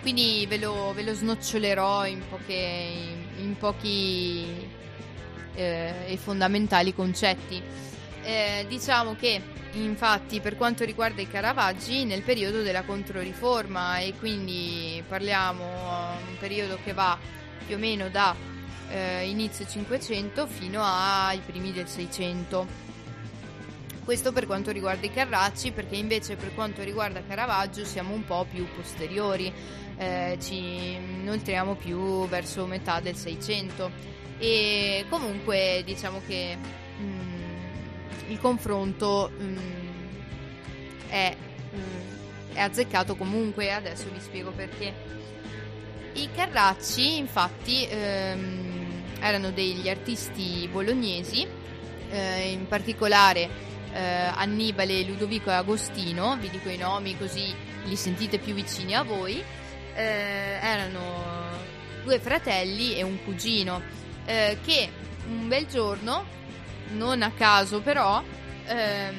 Quindi 0.00 0.46
ve 0.48 0.56
lo, 0.56 0.92
ve 0.94 1.02
lo 1.02 1.12
snocciolerò 1.12 2.06
in, 2.06 2.22
poche, 2.26 2.54
in, 3.36 3.54
pochi 3.58 4.46
eh, 5.54 5.94
e 6.06 6.16
fondamentali 6.16 6.94
concetti. 6.94 7.62
Eh, 8.22 8.64
diciamo 8.66 9.14
che 9.16 9.42
infatti 9.72 10.40
per 10.40 10.56
quanto 10.56 10.84
riguarda 10.84 11.20
i 11.20 11.28
Caravaggi 11.28 12.04
nel 12.04 12.22
periodo 12.22 12.62
della 12.62 12.82
Controriforma 12.82 13.98
e 13.98 14.14
quindi 14.18 15.02
parliamo 15.06 15.64
di 16.24 16.30
un 16.30 16.38
periodo 16.38 16.78
che 16.82 16.92
va 16.94 17.18
più 17.66 17.76
o 17.76 17.78
meno 17.78 18.08
da 18.08 18.34
eh, 18.90 19.28
inizio 19.28 19.66
500 19.66 20.46
fino 20.46 20.82
ai 20.82 21.38
primi 21.38 21.72
del 21.72 21.88
600. 21.88 22.88
Questo 24.04 24.32
per 24.32 24.46
quanto 24.46 24.72
riguarda 24.72 25.06
i 25.06 25.12
Carracci, 25.12 25.70
perché 25.70 25.96
invece 25.96 26.36
per 26.36 26.52
quanto 26.54 26.82
riguarda 26.82 27.22
Caravaggio 27.26 27.84
siamo 27.84 28.12
un 28.12 28.24
po' 28.24 28.44
più 28.50 28.66
posteriori, 28.74 29.52
eh, 29.96 30.36
ci 30.40 30.94
inoltriamo 30.94 31.74
più 31.76 32.26
verso 32.26 32.66
metà 32.66 33.00
del 33.00 33.14
600 33.14 33.90
e 34.38 35.04
comunque 35.08 35.82
diciamo 35.84 36.22
che 36.26 36.56
mm, 37.00 38.30
il 38.30 38.40
confronto 38.40 39.30
mm, 39.38 39.56
è, 41.08 41.36
mm, 41.76 42.54
è 42.54 42.60
azzeccato 42.60 43.14
comunque, 43.14 43.72
adesso 43.72 44.08
vi 44.12 44.20
spiego 44.20 44.50
perché. 44.50 44.92
I 46.14 46.28
Carracci 46.34 47.18
infatti 47.18 47.86
ehm, 47.88 48.79
erano 49.20 49.50
degli 49.50 49.88
artisti 49.88 50.68
bolognesi, 50.70 51.46
eh, 52.10 52.50
in 52.50 52.66
particolare 52.66 53.48
eh, 53.92 54.00
Annibale, 54.34 55.02
Ludovico 55.04 55.50
e 55.50 55.54
Agostino, 55.54 56.36
vi 56.36 56.50
dico 56.50 56.68
i 56.68 56.76
nomi 56.76 57.16
così 57.16 57.54
li 57.84 57.96
sentite 57.96 58.38
più 58.38 58.54
vicini 58.54 58.94
a 58.94 59.02
voi, 59.02 59.42
eh, 59.94 60.58
erano 60.60 61.58
due 62.04 62.18
fratelli 62.18 62.94
e 62.94 63.02
un 63.02 63.22
cugino 63.24 63.82
eh, 64.24 64.58
che 64.64 64.88
un 65.28 65.48
bel 65.48 65.66
giorno, 65.66 66.24
non 66.92 67.22
a 67.22 67.30
caso 67.32 67.80
però, 67.80 68.22
ehm, 68.66 69.14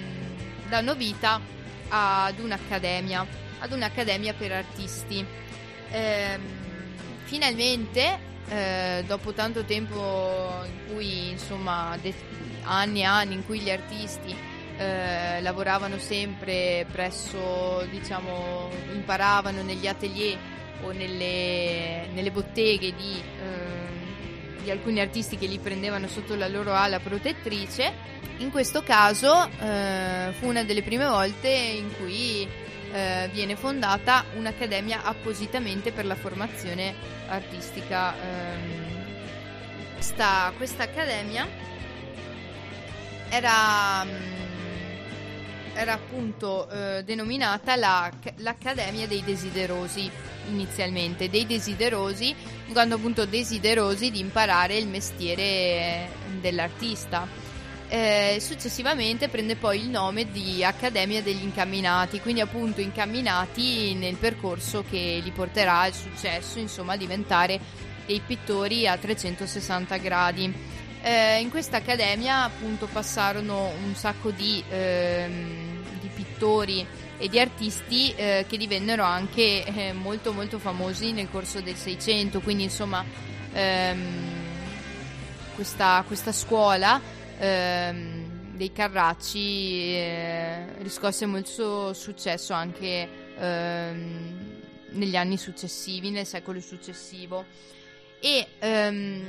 danno 0.68 0.96
vita 0.96 1.40
ad 1.90 2.40
un'accademia, 2.40 3.26
ad 3.60 3.72
un'accademia 3.72 4.34
per 4.34 4.52
artisti. 4.52 5.26
Ehm, 5.92 6.42
finalmente, 7.24 8.31
eh, 8.52 9.04
dopo 9.08 9.32
tanto 9.32 9.64
tempo 9.64 10.50
in 10.66 10.94
cui, 10.94 11.30
insomma, 11.30 11.98
de- 12.02 12.14
anni 12.64 13.00
e 13.00 13.04
anni 13.06 13.36
in 13.36 13.46
cui 13.46 13.60
gli 13.60 13.72
artisti 13.72 14.36
eh, 14.78 15.42
lavoravano 15.42 15.98
sempre 15.98 16.86
presso, 16.92 17.88
diciamo, 17.90 18.70
imparavano 18.94 19.62
negli 19.64 19.88
atelier 19.88 20.38
o 20.82 20.92
nelle, 20.92 22.08
nelle 22.14 22.32
botteghe 22.32 22.94
di, 22.94 23.22
ehm, 23.42 24.64
di 24.64 24.70
alcuni 24.70 25.00
artisti 25.00 25.38
che 25.38 25.46
li 25.46 25.58
prendevano 25.60 26.08
sotto 26.08 26.36
la 26.36 26.50
loro 26.50 26.74
ala 26.74 27.00
protettrice. 27.00 28.10
In 28.40 28.52
questo 28.52 28.84
caso 28.84 29.48
eh, 29.62 30.34
fu 30.38 30.48
una 30.48 30.64
delle 30.64 30.82
prime 30.82 31.06
volte 31.06 31.48
in 31.48 31.90
cui 31.98 32.46
eh, 32.94 33.30
viene 33.32 33.56
fondata 33.56 34.26
un'accademia 34.36 35.04
appositamente 35.04 35.92
per 35.92 36.06
la 36.06 36.16
formazione 36.16 36.94
artistica. 37.28 38.14
ehm. 38.16 38.90
Sta- 40.00 40.52
questa 40.58 40.84
accademia 40.84 41.48
era, 43.30 44.04
mm, 44.04 44.10
era 45.76 45.94
appunto 45.94 46.68
eh, 46.70 47.04
denominata 47.04 47.76
la- 47.76 48.12
l'Accademia 48.38 49.08
dei 49.08 49.24
Desiderosi 49.24 50.10
inizialmente, 50.50 51.30
dei 51.30 51.46
desiderosi, 51.46 52.36
in 52.66 52.74
quanto 52.74 52.96
appunto 52.96 53.26
desiderosi 53.26 54.10
di 54.10 54.20
imparare 54.20 54.76
il 54.76 54.88
mestiere 54.88 55.42
eh, 55.44 56.08
dell'artista. 56.40 57.28
Eh, 57.94 58.38
successivamente 58.40 59.28
prende 59.28 59.58
poi 59.58 59.82
il 59.82 59.90
nome 59.90 60.32
di 60.32 60.64
Accademia 60.64 61.22
degli 61.22 61.44
Incamminati, 61.44 62.22
quindi 62.22 62.40
appunto 62.40 62.80
incamminati 62.80 63.94
nel 63.96 64.16
percorso 64.16 64.86
che 64.90 65.20
li 65.22 65.32
porterà 65.32 65.82
al 65.82 65.94
successo, 65.94 66.58
insomma, 66.58 66.94
a 66.94 66.96
diventare 66.96 67.60
dei 68.06 68.22
pittori 68.26 68.88
a 68.88 68.96
360 68.96 69.98
gradi. 69.98 70.54
Eh, 71.02 71.42
in 71.42 71.50
questa 71.50 71.78
accademia 71.78 72.44
appunto 72.44 72.88
passarono 72.88 73.74
un 73.84 73.94
sacco 73.94 74.32
di, 74.32 74.64
ehm, 74.70 76.00
di 76.00 76.10
pittori 76.14 76.88
e 77.18 77.28
di 77.28 77.40
artisti 77.42 78.14
eh, 78.16 78.46
che 78.48 78.56
divennero 78.56 79.04
anche 79.04 79.66
eh, 79.66 79.92
molto 79.92 80.32
molto 80.32 80.60
famosi 80.60 81.12
nel 81.12 81.30
corso 81.30 81.60
del 81.60 81.76
600, 81.76 82.40
quindi 82.40 82.64
insomma 82.64 83.04
ehm, 83.52 84.30
questa, 85.56 86.06
questa 86.08 86.32
scuola 86.32 87.20
ehm, 87.42 88.56
dei 88.56 88.72
Carracci 88.72 89.96
eh, 89.96 90.84
riscosse 90.84 91.26
molto 91.26 91.94
successo 91.94 92.54
anche 92.54 93.08
ehm, 93.36 94.60
negli 94.92 95.16
anni 95.16 95.38
successivi, 95.38 96.12
nel 96.12 96.28
secolo 96.28 96.60
successivo. 96.62 97.46
E 98.20 98.48
ehm, 98.60 99.26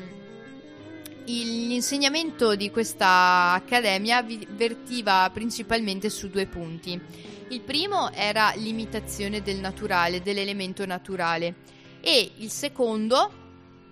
l'insegnamento 1.24 2.54
di 2.54 2.70
questa 2.70 3.52
accademia 3.52 4.22
vertiva 4.22 5.30
principalmente 5.32 6.10
su 6.10 6.28
due 6.28 6.46
punti. 6.46 7.00
Il 7.48 7.60
primo 7.60 8.10
era 8.12 8.52
l'imitazione 8.56 9.40
del 9.40 9.58
naturale, 9.58 10.20
dell'elemento 10.20 10.84
naturale, 10.84 11.54
e 12.00 12.32
il 12.38 12.50
secondo 12.50 13.41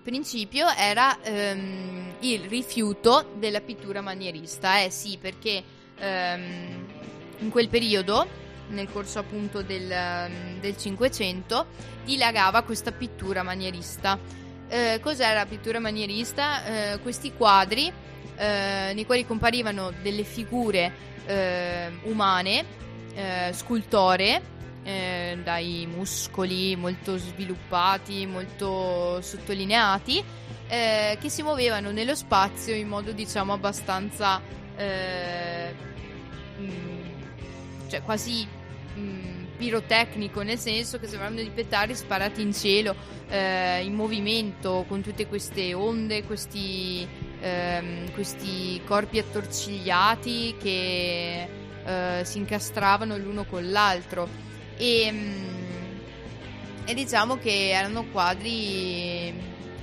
principio 0.01 0.67
era 0.69 1.21
ehm, 1.21 2.15
il 2.19 2.41
rifiuto 2.41 3.33
della 3.37 3.61
pittura 3.61 4.01
manierista. 4.01 4.81
Eh 4.81 4.89
sì, 4.89 5.17
perché 5.19 5.63
ehm, 5.97 6.85
in 7.39 7.49
quel 7.49 7.69
periodo, 7.69 8.27
nel 8.69 8.89
corso 8.91 9.19
appunto 9.19 9.61
del, 9.61 10.75
Cinquecento, 10.77 11.67
dilagava 12.03 12.63
questa 12.63 12.91
pittura 12.91 13.43
manierista. 13.43 14.17
Eh, 14.67 14.99
cos'era 15.01 15.33
la 15.33 15.45
pittura 15.45 15.79
manierista? 15.79 16.93
Eh, 16.93 16.99
questi 16.99 17.33
quadri 17.33 17.91
eh, 18.37 18.91
nei 18.93 19.05
quali 19.05 19.25
comparivano 19.25 19.91
delle 20.01 20.23
figure 20.23 20.91
eh, 21.25 21.91
umane, 22.03 22.65
eh, 23.13 23.51
scultoree, 23.53 24.41
eh, 24.83 25.37
dai 25.43 25.87
muscoli 25.91 26.75
molto 26.75 27.17
sviluppati, 27.17 28.25
molto 28.25 29.21
sottolineati, 29.21 30.23
eh, 30.67 31.17
che 31.19 31.29
si 31.29 31.43
muovevano 31.43 31.91
nello 31.91 32.15
spazio 32.15 32.73
in 32.73 32.87
modo 32.87 33.11
diciamo 33.11 33.53
abbastanza 33.53 34.41
eh, 34.77 35.75
mm, 36.59 37.01
cioè 37.89 38.01
quasi 38.01 38.47
mm, 38.97 39.43
pirotecnico 39.57 40.41
nel 40.43 40.57
senso 40.57 40.97
che 40.97 41.07
sembravano 41.07 41.41
di 41.41 41.49
pettari 41.49 41.93
sparati 41.93 42.41
in 42.41 42.53
cielo 42.53 42.95
eh, 43.27 43.83
in 43.83 43.93
movimento 43.93 44.85
con 44.87 45.01
tutte 45.01 45.27
queste 45.27 45.73
onde 45.73 46.23
questi, 46.23 47.05
ehm, 47.41 48.11
questi 48.13 48.81
corpi 48.85 49.19
attorcigliati 49.19 50.55
che 50.57 51.47
eh, 51.83 52.21
si 52.23 52.37
incastravano 52.37 53.17
l'uno 53.17 53.43
con 53.43 53.69
l'altro 53.69 54.49
e, 54.81 55.11
mm, 55.11 55.97
e 56.85 56.93
diciamo 56.95 57.37
che 57.37 57.69
erano 57.69 58.05
quadri 58.05 59.31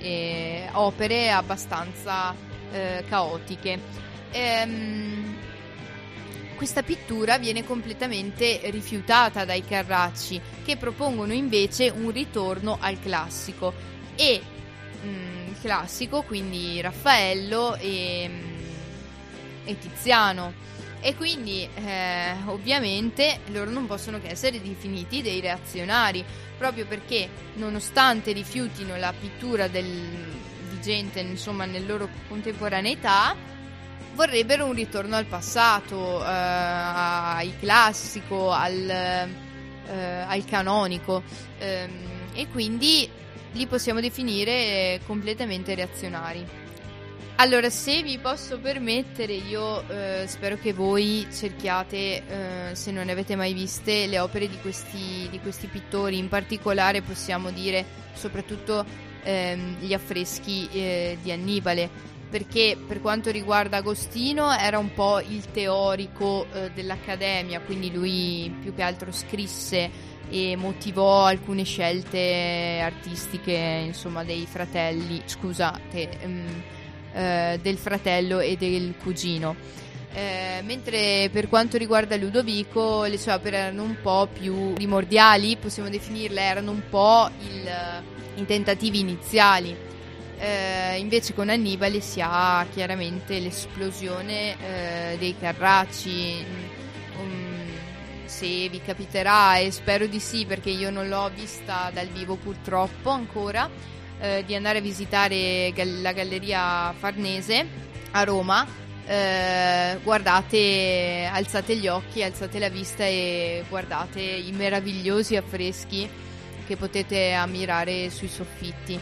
e 0.00 0.68
opere 0.72 1.30
abbastanza 1.30 2.34
eh, 2.72 3.04
caotiche. 3.08 3.78
Ehm, 4.32 5.36
questa 6.56 6.82
pittura 6.82 7.38
viene 7.38 7.64
completamente 7.64 8.60
rifiutata 8.64 9.44
dai 9.44 9.64
Carracci, 9.64 10.40
che 10.64 10.76
propongono 10.76 11.32
invece 11.32 11.90
un 11.90 12.10
ritorno 12.10 12.76
al 12.80 12.98
classico. 12.98 13.72
E 14.16 14.42
mm, 15.04 15.48
il 15.50 15.56
classico, 15.60 16.22
quindi 16.22 16.80
Raffaello 16.80 17.76
e, 17.76 18.28
mm, 18.28 18.58
e 19.64 19.78
Tiziano. 19.78 20.52
E 21.00 21.14
quindi 21.14 21.68
eh, 21.74 22.34
ovviamente 22.46 23.40
loro 23.46 23.70
non 23.70 23.86
possono 23.86 24.20
che 24.20 24.30
essere 24.30 24.60
definiti 24.60 25.22
dei 25.22 25.40
reazionari, 25.40 26.24
proprio 26.56 26.86
perché 26.86 27.28
nonostante 27.54 28.32
rifiutino 28.32 28.96
la 28.96 29.14
pittura 29.18 29.68
del, 29.68 29.86
di 29.86 30.80
gente 30.80 31.20
insomma 31.20 31.66
nel 31.66 31.86
loro 31.86 32.08
contemporaneità, 32.26 33.36
vorrebbero 34.14 34.66
un 34.66 34.72
ritorno 34.72 35.14
al 35.14 35.26
passato, 35.26 36.20
eh, 36.20 36.26
al 36.26 37.52
classico, 37.60 38.50
al, 38.50 38.90
eh, 38.90 40.24
al 40.26 40.44
canonico 40.44 41.22
ehm, 41.58 41.90
e 42.34 42.48
quindi 42.48 43.08
li 43.52 43.66
possiamo 43.66 44.00
definire 44.00 45.00
completamente 45.06 45.76
reazionari. 45.76 46.66
Allora, 47.40 47.70
se 47.70 48.02
vi 48.02 48.18
posso 48.18 48.58
permettere, 48.58 49.32
io 49.32 49.88
eh, 49.88 50.24
spero 50.26 50.56
che 50.56 50.72
voi 50.72 51.24
cerchiate, 51.32 51.96
eh, 52.26 52.74
se 52.74 52.90
non 52.90 53.04
ne 53.04 53.12
avete 53.12 53.36
mai 53.36 53.52
viste, 53.52 54.08
le 54.08 54.18
opere 54.18 54.48
di 54.48 54.58
questi, 54.60 55.28
di 55.30 55.38
questi 55.38 55.68
pittori, 55.68 56.18
in 56.18 56.26
particolare 56.26 57.00
possiamo 57.00 57.52
dire 57.52 57.84
soprattutto 58.12 58.84
ehm, 59.22 59.76
gli 59.78 59.92
affreschi 59.94 60.68
eh, 60.72 61.16
di 61.22 61.30
Annibale, 61.30 61.88
perché 62.28 62.76
per 62.84 63.00
quanto 63.00 63.30
riguarda 63.30 63.76
Agostino 63.76 64.52
era 64.52 64.78
un 64.78 64.92
po' 64.92 65.20
il 65.20 65.48
teorico 65.52 66.44
eh, 66.52 66.72
dell'Accademia, 66.72 67.60
quindi 67.60 67.92
lui 67.92 68.52
più 68.60 68.74
che 68.74 68.82
altro 68.82 69.12
scrisse 69.12 69.88
e 70.28 70.56
motivò 70.56 71.26
alcune 71.26 71.62
scelte 71.62 72.80
artistiche, 72.82 73.84
insomma, 73.86 74.24
dei 74.24 74.44
fratelli, 74.44 75.22
scusate, 75.24 76.20
ehm, 76.20 76.62
eh, 77.12 77.58
del 77.62 77.76
fratello 77.76 78.40
e 78.40 78.56
del 78.56 78.94
cugino. 79.02 79.56
Eh, 80.12 80.62
mentre 80.64 81.28
per 81.30 81.48
quanto 81.48 81.76
riguarda 81.76 82.16
Ludovico 82.16 83.04
le 83.04 83.18
sue 83.18 83.32
opere 83.32 83.58
erano 83.58 83.82
un 83.82 83.96
po' 84.00 84.28
più 84.32 84.72
primordiali, 84.72 85.56
possiamo 85.56 85.88
definirle, 85.88 86.40
erano 86.40 86.70
un 86.70 86.82
po' 86.88 87.28
il, 87.40 87.70
i 88.36 88.46
tentativi 88.46 89.00
iniziali. 89.00 89.76
Eh, 90.40 90.98
invece 90.98 91.34
con 91.34 91.48
Annibale 91.48 92.00
si 92.00 92.20
ha 92.22 92.64
chiaramente 92.72 93.38
l'esplosione 93.38 94.56
eh, 95.12 95.16
dei 95.18 95.36
Carracci. 95.38 96.44
Um, 97.20 97.48
se 98.24 98.68
vi 98.68 98.80
capiterà, 98.84 99.58
e 99.58 99.70
spero 99.70 100.06
di 100.06 100.20
sì 100.20 100.44
perché 100.46 100.70
io 100.70 100.90
non 100.90 101.08
l'ho 101.08 101.30
vista 101.34 101.90
dal 101.92 102.06
vivo 102.06 102.36
purtroppo 102.36 103.10
ancora, 103.10 103.68
eh, 104.20 104.44
di 104.46 104.54
andare 104.54 104.78
a 104.78 104.80
visitare 104.82 105.72
la 106.00 106.12
Galleria 106.12 106.92
Farnese 106.96 107.66
a 108.12 108.24
Roma, 108.24 108.66
eh, 109.06 109.98
guardate, 110.02 111.28
alzate 111.32 111.76
gli 111.76 111.88
occhi, 111.88 112.22
alzate 112.22 112.58
la 112.58 112.68
vista 112.68 113.04
e 113.04 113.64
guardate 113.68 114.20
i 114.20 114.52
meravigliosi 114.52 115.36
affreschi 115.36 116.08
che 116.66 116.76
potete 116.76 117.32
ammirare 117.32 118.10
sui 118.10 118.28
soffitti. 118.28 118.98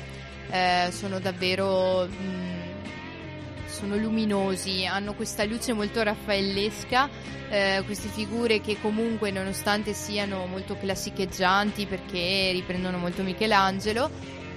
Eh, 0.48 0.90
sono 0.92 1.18
davvero 1.18 2.06
mh, 2.06 2.56
sono 3.76 3.96
luminosi, 3.96 4.86
hanno 4.86 5.12
questa 5.14 5.44
luce 5.44 5.72
molto 5.72 6.02
raffaellesca, 6.02 7.08
eh, 7.50 7.82
queste 7.84 8.08
figure 8.08 8.60
che 8.60 8.78
comunque 8.80 9.30
nonostante 9.30 9.92
siano 9.92 10.46
molto 10.46 10.76
classicheggianti 10.76 11.86
perché 11.86 12.50
riprendono 12.52 12.96
molto 12.96 13.22
Michelangelo, 13.22 14.10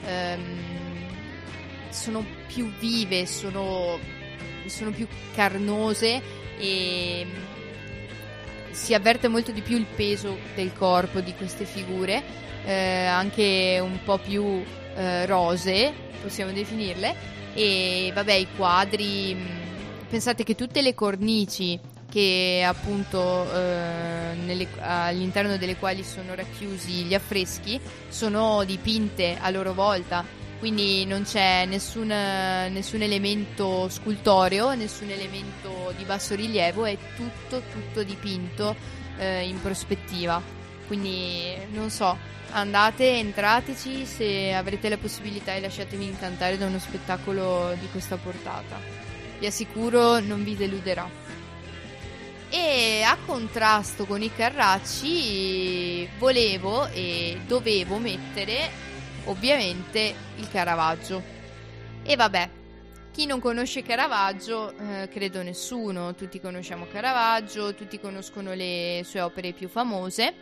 ehm, 0.06 0.58
sono 1.90 2.26
più 2.48 2.72
vive, 2.80 3.26
sono, 3.26 3.98
sono 4.66 4.92
più 4.92 5.08
carnose 5.34 6.22
e 6.58 7.28
si 8.72 8.94
avverte 8.94 9.28
molto 9.28 9.52
di 9.52 9.62
più 9.62 9.78
il 9.78 9.86
peso 9.86 10.38
del 10.56 10.74
corpo 10.74 11.20
di 11.20 11.34
queste 11.34 11.66
figure, 11.66 12.24
eh, 12.66 13.06
anche 13.06 13.80
un 13.82 14.00
po' 14.04 14.18
più 14.18 14.64
eh, 14.96 15.26
rose, 15.26 15.94
possiamo 16.22 16.52
definirle, 16.52 17.16
e 17.54 18.12
vabbè 18.14 18.34
i 18.34 18.48
quadri, 18.56 19.34
mh, 19.34 20.08
pensate 20.10 20.44
che 20.44 20.56
tutte 20.56 20.82
le 20.82 20.94
cornici 20.94 21.80
che 22.10 22.66
appunto 22.66 23.46
eh, 23.54 24.34
nelle- 24.44 24.68
all'interno 24.80 25.58
delle 25.58 25.76
quali 25.76 26.04
sono 26.04 26.34
racchiusi 26.34 27.04
gli 27.04 27.14
affreschi 27.14 27.80
sono 28.10 28.64
dipinte 28.64 29.38
a 29.40 29.50
loro 29.52 29.74
volta 29.74 30.26
quindi 30.60 31.06
non 31.06 31.24
c'è 31.24 31.66
nessun, 31.66 32.08
nessun 32.08 33.02
elemento 33.02 33.88
scultoreo, 33.88 34.76
nessun 34.76 35.10
elemento 35.10 35.94
di 35.96 36.04
basso 36.04 36.36
rilievo, 36.36 36.84
è 36.84 36.98
tutto, 37.16 37.62
tutto 37.72 38.04
dipinto 38.04 38.76
eh, 39.18 39.48
in 39.48 39.62
prospettiva. 39.62 40.42
Quindi 40.86 41.56
non 41.72 41.90
so, 41.90 42.18
andate, 42.52 43.20
entrateci 43.20 44.06
se 44.06 44.54
avrete 44.54 44.90
la 44.90 44.98
possibilità 44.98 45.54
e 45.54 45.62
lasciatevi 45.62 46.04
incantare 46.04 46.58
da 46.58 46.66
uno 46.66 46.80
spettacolo 46.80 47.74
di 47.80 47.88
questa 47.90 48.18
portata. 48.18 48.78
Vi 49.40 49.46
assicuro 49.46 50.20
non 50.20 50.44
vi 50.44 50.58
deluderà. 50.58 51.10
E 52.52 53.04
a 53.04 53.16
contrasto 53.26 54.06
con 54.06 54.24
i 54.24 54.34
Carracci 54.34 56.10
volevo 56.18 56.88
e 56.88 57.40
dovevo 57.46 57.98
mettere 58.00 58.70
ovviamente 59.26 60.16
il 60.38 60.50
Caravaggio. 60.50 61.22
E 62.02 62.16
vabbè, 62.16 62.50
chi 63.12 63.28
non 63.28 63.40
conosce 63.40 63.84
Caravaggio, 63.84 64.74
eh, 64.78 65.10
credo 65.10 65.44
nessuno, 65.44 66.16
tutti 66.16 66.40
conosciamo 66.40 66.88
Caravaggio, 66.92 67.76
tutti 67.76 68.00
conoscono 68.00 68.54
le 68.54 69.04
sue 69.06 69.22
opere 69.22 69.52
più 69.52 69.70
famose. 69.70 70.34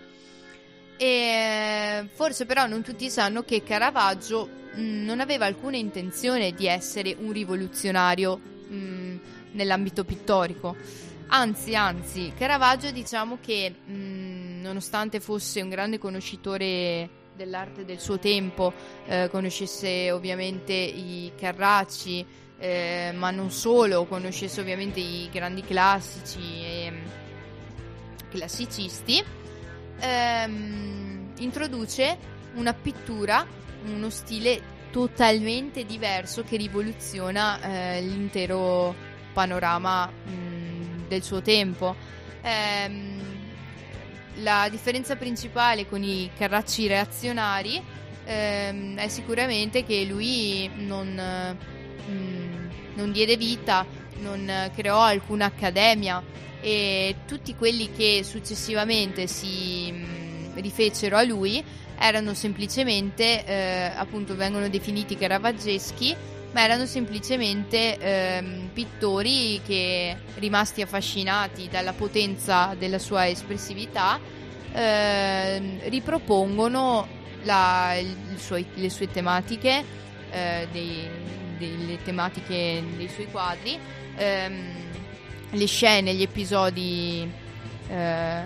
E 0.96 2.08
forse 2.14 2.46
però 2.46 2.68
non 2.68 2.84
tutti 2.84 3.10
sanno 3.10 3.44
che 3.44 3.64
Caravaggio 3.64 4.50
mh, 4.76 5.04
non 5.04 5.20
aveva 5.20 5.46
alcuna 5.46 5.76
intenzione 5.76 6.54
di 6.54 6.68
essere 6.68 7.16
un 7.20 7.34
rivoluzionario 7.34 8.38
mh, 8.38 9.20
nell'ambito 9.52 10.06
pittorico. 10.06 11.06
Anzi, 11.30 11.76
anzi, 11.76 12.32
Caravaggio 12.38 12.90
diciamo 12.92 13.38
che 13.42 13.70
mh, 13.70 14.62
nonostante 14.62 15.20
fosse 15.20 15.62
un 15.62 15.68
grande 15.68 15.98
conoscitore 15.98 17.10
dell'arte 17.36 17.84
del 17.84 18.00
suo 18.00 18.18
tempo, 18.18 18.72
eh, 19.06 19.28
conoscesse 19.30 20.10
ovviamente 20.12 20.74
i 20.74 21.34
Carracci, 21.38 22.26
eh, 22.58 23.12
ma 23.14 23.30
non 23.32 23.52
solo, 23.52 24.06
conoscesse 24.06 24.62
ovviamente 24.62 25.02
i 25.02 25.30
grandi 25.30 25.62
classici 25.64 26.40
e 26.40 26.94
classicisti, 28.30 29.22
ehm, 30.00 31.34
introduce 31.40 32.18
una 32.56 32.74
pittura, 32.74 33.46
uno 33.86 34.10
stile 34.10 34.76
totalmente 34.92 35.86
diverso 35.86 36.44
che 36.44 36.56
rivoluziona 36.56 37.60
eh, 37.62 38.02
l'intero 38.02 38.96
panorama 39.34 40.08
mh, 40.08 40.57
del 41.08 41.24
suo 41.24 41.42
tempo. 41.42 41.96
Ehm, 42.42 43.22
la 44.42 44.68
differenza 44.70 45.16
principale 45.16 45.88
con 45.88 46.04
i 46.04 46.30
carracci 46.38 46.88
reazionari 46.88 47.82
ehm, 48.26 48.98
è 48.98 49.08
sicuramente 49.08 49.84
che 49.84 50.06
lui 50.06 50.70
non, 50.76 51.08
mh, 52.08 52.70
non 52.96 53.12
diede 53.12 53.36
vita, 53.38 53.86
non 54.20 54.72
creò 54.76 55.02
alcuna 55.02 55.46
accademia 55.46 56.24
e 56.62 57.16
tutti 57.28 57.56
quelli 57.56 57.92
che 57.92 58.22
successivamente 58.24 59.28
si 59.28 59.92
mh, 59.92 60.60
rifecero 60.60 61.18
a 61.18 61.24
lui 61.24 61.64
erano 62.00 62.34
semplicemente, 62.34 63.44
eh, 63.46 63.92
appunto, 63.96 64.36
vengono 64.36 64.70
definiti 64.70 65.16
caravaggeschi, 65.16 66.16
ma 66.52 66.64
erano 66.64 66.86
semplicemente 66.86 67.98
ehm, 67.98 68.70
pittori 68.74 69.62
che, 69.66 70.16
rimasti 70.36 70.82
affascinati 70.82 71.68
dalla 71.70 71.94
potenza 71.94 72.74
della 72.78 73.00
sua 73.00 73.28
espressività, 73.28 74.20
ehm, 74.74 75.80
ripropongono 75.90 77.08
la- 77.44 77.96
suo- 78.38 78.64
le 78.74 78.90
sue 78.90 79.10
tematiche, 79.12 79.84
eh, 80.32 80.68
dei- 80.72 81.10
delle 81.58 82.02
tematiche 82.04 82.84
dei 82.96 83.10
suoi 83.10 83.28
quadri, 83.32 83.78
ehm, 84.16 84.72
le 85.52 85.66
scene, 85.66 86.14
gli 86.14 86.22
episodi 86.22 87.30
eh, 87.90 88.42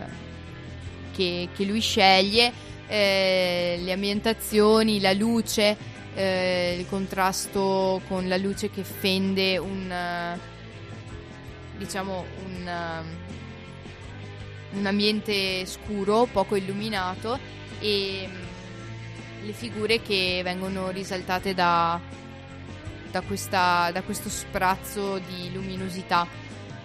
che, 1.11 1.49
che 1.55 1.63
lui 1.65 1.79
sceglie, 1.81 2.51
eh, 2.87 3.79
le 3.81 3.91
ambientazioni, 3.91 4.99
la 4.99 5.13
luce, 5.13 5.75
eh, 6.15 6.75
il 6.79 6.87
contrasto 6.87 8.01
con 8.07 8.27
la 8.27 8.37
luce 8.37 8.69
che 8.69 8.83
fende 8.83 9.57
un 9.57 9.91
eh, 9.91 10.39
diciamo 11.77 12.25
un, 12.45 12.67
eh, 12.67 13.03
un 14.77 14.85
ambiente 14.85 15.65
scuro, 15.65 16.27
poco 16.31 16.55
illuminato 16.55 17.39
e 17.79 18.29
mm, 18.29 19.45
le 19.45 19.51
figure 19.53 20.01
che 20.01 20.41
vengono 20.43 20.89
risaltate 20.91 21.53
da, 21.53 21.99
da, 23.09 23.21
questa- 23.21 23.89
da 23.91 24.01
questo 24.03 24.29
sprazzo 24.29 25.17
di 25.17 25.51
luminosità. 25.51 26.27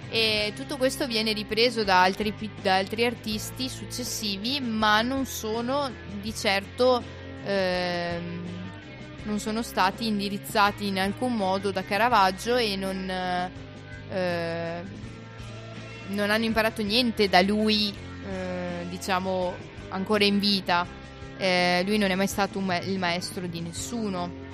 E 0.09 0.53
tutto 0.55 0.77
questo 0.77 1.07
viene 1.07 1.33
ripreso 1.33 1.85
da 1.85 2.03
altri, 2.03 2.33
da 2.62 2.77
altri 2.77 3.05
artisti 3.05 3.68
successivi, 3.68 4.61
ma 4.61 5.03
non 5.03 5.27
sono 5.27 5.91
di 6.22 6.33
certo 6.35 7.03
ehm, 7.45 8.55
non 9.27 9.41
sono 9.41 9.62
stati 9.62 10.07
indirizzati 10.07 10.87
in 10.87 10.99
alcun 10.99 11.35
modo 11.35 11.70
da 11.70 11.83
Caravaggio 11.83 12.57
e 12.57 12.77
non, 12.77 13.11
eh, 14.11 14.83
non 16.09 16.31
hanno 16.31 16.45
imparato 16.45 16.83
niente 16.83 17.29
da 17.29 17.43
lui, 17.43 17.93
eh, 17.93 18.87
diciamo, 18.89 19.55
ancora 19.89 20.24
in 20.24 20.39
vita. 20.39 20.87
Eh, 21.37 21.83
lui 21.87 21.99
non 21.99 22.11
è 22.11 22.14
mai 22.14 22.29
stato 22.29 22.61
ma- 22.61 22.79
il 22.79 22.99
maestro 22.99 23.47
di 23.47 23.61
nessuno. 23.61 24.45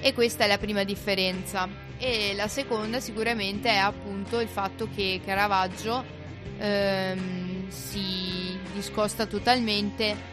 E 0.00 0.14
questa 0.14 0.44
è 0.44 0.48
la 0.48 0.58
prima 0.58 0.82
differenza. 0.82 1.68
E 1.98 2.32
la 2.34 2.48
seconda 2.48 2.98
sicuramente 2.98 3.68
è 3.68 3.76
appunto 3.76 4.40
il 4.40 4.48
fatto 4.48 4.88
che 4.92 5.20
Caravaggio 5.24 6.02
ehm, 6.58 7.68
si 7.68 8.58
discosta 8.74 9.26
totalmente 9.26 10.30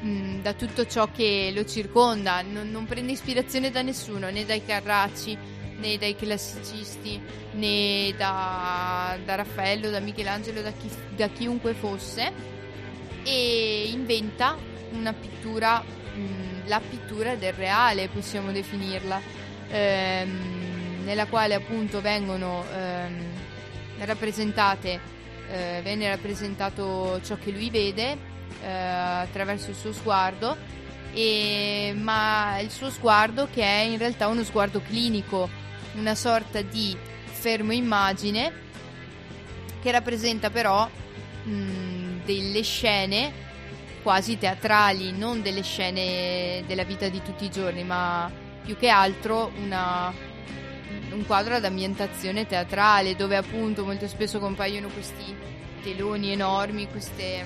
mh, 0.00 0.40
da 0.40 0.52
tutto 0.54 0.86
ciò 0.86 1.10
che 1.10 1.52
lo 1.54 1.64
circonda, 1.64 2.42
non, 2.42 2.70
non 2.70 2.86
prende 2.86 3.12
ispirazione 3.12 3.70
da 3.70 3.82
nessuno, 3.82 4.30
né 4.30 4.44
dai 4.44 4.64
Carracci, 4.64 5.36
né 5.78 5.96
dai 5.98 6.14
classicisti, 6.16 7.20
né 7.52 8.14
da, 8.16 9.16
da 9.24 9.34
Raffaello, 9.36 9.90
da 9.90 10.00
Michelangelo, 10.00 10.62
da, 10.62 10.72
chi- 10.72 10.90
da 11.14 11.28
chiunque 11.28 11.74
fosse, 11.74 12.32
e 13.24 13.90
inventa 13.92 14.56
una 14.92 15.12
pittura, 15.12 15.80
mh, 15.80 16.68
la 16.68 16.80
pittura 16.80 17.34
del 17.34 17.52
reale, 17.52 18.08
possiamo 18.08 18.52
definirla, 18.52 19.20
ehm, 19.70 21.04
nella 21.04 21.26
quale 21.26 21.54
appunto 21.54 22.00
vengono 22.00 22.64
ehm, 22.72 23.24
rappresentate, 23.98 25.00
eh, 25.50 25.80
viene 25.82 26.08
rappresentato 26.08 27.20
ciò 27.22 27.36
che 27.36 27.50
lui 27.50 27.70
vede 27.70 28.29
eh, 28.62 28.68
attraverso 28.70 29.70
il 29.70 29.76
suo 29.76 29.92
sguardo, 29.92 30.56
e- 31.12 31.92
ma 31.96 32.58
il 32.60 32.70
suo 32.70 32.90
sguardo 32.90 33.48
che 33.52 33.62
è 33.62 33.80
in 33.82 33.98
realtà 33.98 34.28
uno 34.28 34.44
sguardo 34.44 34.80
clinico, 34.80 35.48
una 35.94 36.14
sorta 36.14 36.60
di 36.62 36.96
fermo 37.24 37.72
immagine 37.72 38.52
che 39.82 39.90
rappresenta 39.90 40.50
però 40.50 40.88
mh, 41.42 42.24
delle 42.24 42.62
scene 42.62 43.48
quasi 44.02 44.38
teatrali, 44.38 45.12
non 45.12 45.42
delle 45.42 45.62
scene 45.62 46.62
della 46.66 46.84
vita 46.84 47.08
di 47.08 47.20
tutti 47.22 47.44
i 47.44 47.50
giorni, 47.50 47.84
ma 47.84 48.30
più 48.64 48.76
che 48.76 48.88
altro 48.88 49.50
una- 49.62 50.12
un 51.12 51.24
quadro 51.26 51.56
ad 51.56 51.64
ambientazione 51.64 52.46
teatrale 52.46 53.16
dove 53.16 53.36
appunto 53.36 53.84
molto 53.84 54.06
spesso 54.06 54.38
compaiono 54.38 54.88
questi 54.88 55.34
teloni 55.82 56.30
enormi, 56.32 56.88
queste, 56.88 57.44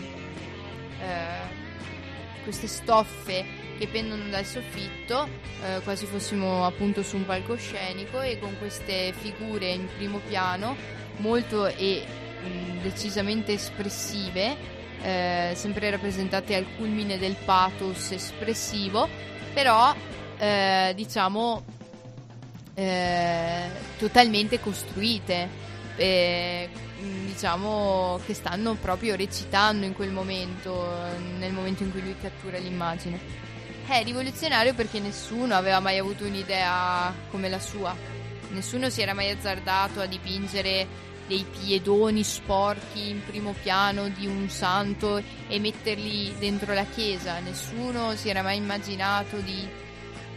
eh, 1.04 2.42
queste 2.42 2.66
stoffe 2.66 3.62
che 3.78 3.88
pendono 3.88 4.28
dal 4.28 4.44
soffitto, 4.44 5.28
eh, 5.62 5.80
quasi 5.82 6.06
fossimo 6.06 6.64
appunto 6.64 7.02
su 7.02 7.16
un 7.16 7.24
palcoscenico 7.24 8.20
e 8.20 8.38
con 8.38 8.56
queste 8.58 9.12
figure 9.12 9.66
in 9.70 9.88
primo 9.96 10.18
piano 10.18 10.76
molto 11.16 11.66
e 11.66 12.04
mh, 12.42 12.82
decisamente 12.82 13.54
espressive, 13.54 14.56
eh, 15.02 15.52
sempre 15.54 15.90
rappresentate 15.90 16.54
al 16.54 16.66
culmine 16.76 17.18
del 17.18 17.36
pathos 17.44 18.12
espressivo, 18.12 19.08
però 19.52 19.94
eh, 20.38 20.92
diciamo 20.94 21.64
eh, 22.74 23.68
totalmente 23.98 24.60
costruite. 24.60 25.62
Mm, 27.04 27.26
diciamo 27.26 28.18
che 28.24 28.32
stanno 28.32 28.74
proprio 28.74 29.14
recitando 29.14 29.84
in 29.84 29.92
quel 29.92 30.10
momento, 30.10 30.86
eh, 30.86 31.18
nel 31.38 31.52
momento 31.52 31.82
in 31.82 31.90
cui 31.90 32.00
lui 32.00 32.16
cattura 32.20 32.56
l'immagine. 32.56 33.20
È 33.86 34.02
rivoluzionario 34.02 34.72
perché 34.74 35.00
nessuno 35.00 35.54
aveva 35.54 35.80
mai 35.80 35.98
avuto 35.98 36.24
un'idea 36.24 37.12
come 37.30 37.50
la 37.50 37.58
sua. 37.58 37.94
Nessuno 38.50 38.88
si 38.88 39.02
era 39.02 39.12
mai 39.12 39.30
azzardato 39.30 40.00
a 40.00 40.06
dipingere 40.06 41.12
dei 41.26 41.44
piedoni 41.44 42.22
sporchi 42.22 43.10
in 43.10 43.24
primo 43.24 43.54
piano 43.62 44.08
di 44.08 44.26
un 44.26 44.48
santo 44.48 45.22
e 45.48 45.58
metterli 45.58 46.34
dentro 46.38 46.72
la 46.72 46.84
chiesa. 46.84 47.38
Nessuno 47.40 48.14
si 48.14 48.30
era 48.30 48.42
mai 48.42 48.56
immaginato 48.56 49.36
di 49.38 49.68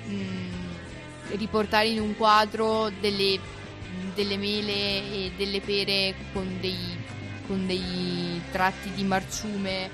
mm, 0.07 1.35
riportare 1.35 1.87
in 1.87 2.01
un 2.01 2.15
quadro 2.17 2.89
delle, 2.99 3.39
delle 4.17 4.37
mele 4.37 4.73
e 4.73 5.31
delle 5.37 5.61
pere 5.61 6.15
con 6.33 6.57
dei, 6.59 6.97
con 7.45 7.67
dei 7.67 8.41
tratti 8.51 8.91
di 8.93 9.03
marciume 9.03 9.89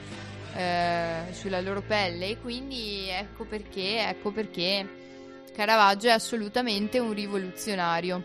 eh, 0.56 1.24
sulla 1.32 1.60
loro 1.60 1.82
pelle. 1.82 2.30
E 2.30 2.38
quindi 2.40 3.10
ecco 3.10 3.44
perché, 3.44 4.08
ecco 4.08 4.32
perché 4.32 4.88
Caravaggio 5.54 6.08
è 6.08 6.12
assolutamente 6.12 7.00
un 7.00 7.14
rivoluzionario 7.14 8.24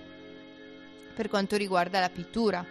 per 1.16 1.28
quanto 1.28 1.56
riguarda 1.56 1.98
la 1.98 2.10
pittura. 2.10 2.64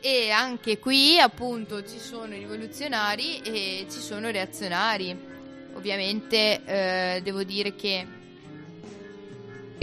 E 0.00 0.30
anche 0.30 0.78
qui 0.78 1.18
appunto 1.18 1.84
ci 1.84 1.98
sono 1.98 2.36
i 2.36 2.38
rivoluzionari 2.38 3.40
e 3.40 3.86
ci 3.90 3.98
sono 3.98 4.28
i 4.28 4.32
reazionari. 4.32 5.32
Ovviamente 5.74 6.62
eh, 6.64 7.20
devo 7.20 7.42
dire 7.42 7.74
che, 7.74 8.06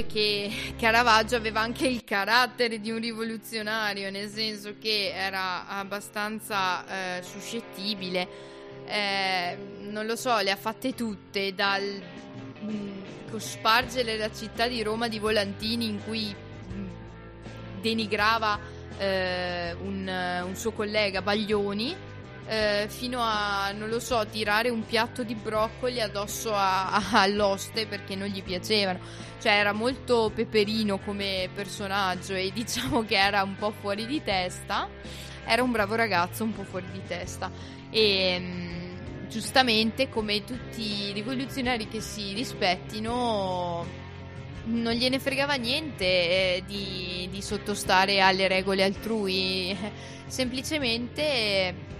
che 0.06 0.74
Caravaggio 0.78 1.36
aveva 1.36 1.62
anche 1.62 1.88
il 1.88 2.04
carattere 2.04 2.80
di 2.80 2.91
un 2.91 2.99
rivoluzionario, 2.99 4.10
nel 4.12 4.30
senso 4.30 4.76
che 4.80 5.12
era 5.14 5.68
abbastanza 5.68 7.18
eh, 7.18 7.24
suscettibile. 7.24 8.28
Eh, 8.86 9.58
non 9.89 10.06
lo 10.06 10.16
so, 10.16 10.38
le 10.39 10.52
ha 10.52 10.56
fatte 10.56 10.93
tutte, 10.93 11.54
dal 11.54 12.02
mh, 12.62 13.38
spargere 13.38 14.18
la 14.18 14.32
città 14.32 14.68
di 14.68 14.84
Roma 14.84 15.08
di 15.08 15.20
volantini 15.20 15.88
in 15.88 16.04
cui 16.04 16.36
denigrava 17.82 18.60
eh, 18.97 19.76
un, 19.82 20.43
un, 20.45 20.56
suo 20.56 20.72
collega 20.72 21.22
Baglioni 21.22 21.95
eh, 22.52 22.88
fino 22.89 23.22
a, 23.22 23.72
non 23.72 23.88
lo 23.88 24.02
so, 24.02 24.26
tirare 24.30 24.70
un 24.70 24.86
piatto 24.86 25.24
di 25.24 25.36
broccoli 25.36 26.02
addosso 26.02 26.54
a, 26.54 26.91
a, 26.91 27.22
all'oste 27.22 27.88
perché 27.88 28.14
non 28.14 28.28
gli 28.28 28.43
piacevano. 28.43 28.99
Cioè 29.39 29.54
era 29.54 29.72
molto 29.72 30.30
peperino 30.36 30.99
come 30.99 31.49
personaggio 31.56 32.34
e 32.34 32.52
diciamo 32.54 33.06
che 33.06 33.16
era 33.16 33.41
un 33.43 33.56
po' 33.56 33.72
fuori 33.72 34.06
di 34.06 34.22
testa. 34.22 34.89
Era 35.45 35.64
un 35.64 35.72
bravo 35.72 35.95
ragazzo 35.95 36.43
un 36.43 36.52
po' 36.52 36.64
fuori 36.64 36.88
di 36.91 37.02
testa. 37.08 37.49
E 37.89 38.38
mh, 38.38 39.30
giustamente, 39.30 40.10
come 40.10 40.43
tutti 40.43 41.08
i 41.08 41.12
rivoluzionari 41.14 41.88
che 41.88 42.02
si 42.02 42.34
rispettino, 42.34 43.86
non 44.66 44.91
gliene 44.91 45.20
fregava 45.20 45.54
niente 45.54 46.06
eh, 46.06 46.64
di, 46.68 47.30
di, 47.32 47.41
sottostare 47.41 48.20
alle 48.20 48.49
regole 48.49 48.84
altrui, 48.84 49.74
semplicemente 50.28 51.99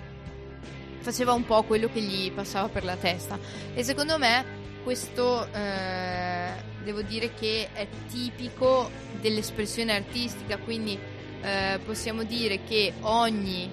faceva 1.02 1.34
un 1.34 1.46
po' 1.46 1.64
quello 1.64 1.90
che 1.92 2.02
gli 2.02 2.32
passava 2.32 2.70
per 2.70 2.84
la 2.84 2.96
testa. 2.96 3.38
E 3.74 3.84
secondo 3.84 4.18
me 4.18 4.60
questo 4.84 5.48
eh, 5.52 6.52
devo 6.84 7.02
dire 7.02 7.34
che 7.34 7.70
è 7.74 7.88
tipico 8.10 8.90
dell'espressione 9.20 9.96
artistica, 9.96 10.58
quindi 10.58 10.98
eh, 11.42 11.80
possiamo 11.84 12.24
dire 12.24 12.64
che 12.64 12.94
ogni, 13.02 13.70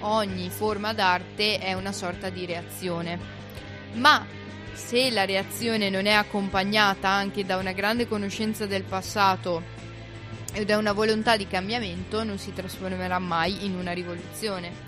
ogni 0.00 0.50
forma 0.50 0.92
d'arte 0.92 1.58
è 1.58 1.72
una 1.72 1.92
sorta 1.92 2.30
di 2.30 2.46
reazione. 2.46 3.18
Ma 3.94 4.24
se 4.72 5.10
la 5.10 5.24
reazione 5.24 5.88
non 5.88 6.06
è 6.06 6.12
accompagnata 6.12 7.08
anche 7.08 7.44
da 7.44 7.56
una 7.56 7.72
grande 7.72 8.06
conoscenza 8.06 8.66
del 8.66 8.82
passato 8.82 9.74
e 10.52 10.64
da 10.64 10.76
una 10.76 10.92
volontà 10.92 11.36
di 11.36 11.46
cambiamento, 11.46 12.24
non 12.24 12.38
si 12.38 12.52
trasformerà 12.52 13.18
mai 13.18 13.64
in 13.64 13.74
una 13.74 13.92
rivoluzione. 13.92 14.85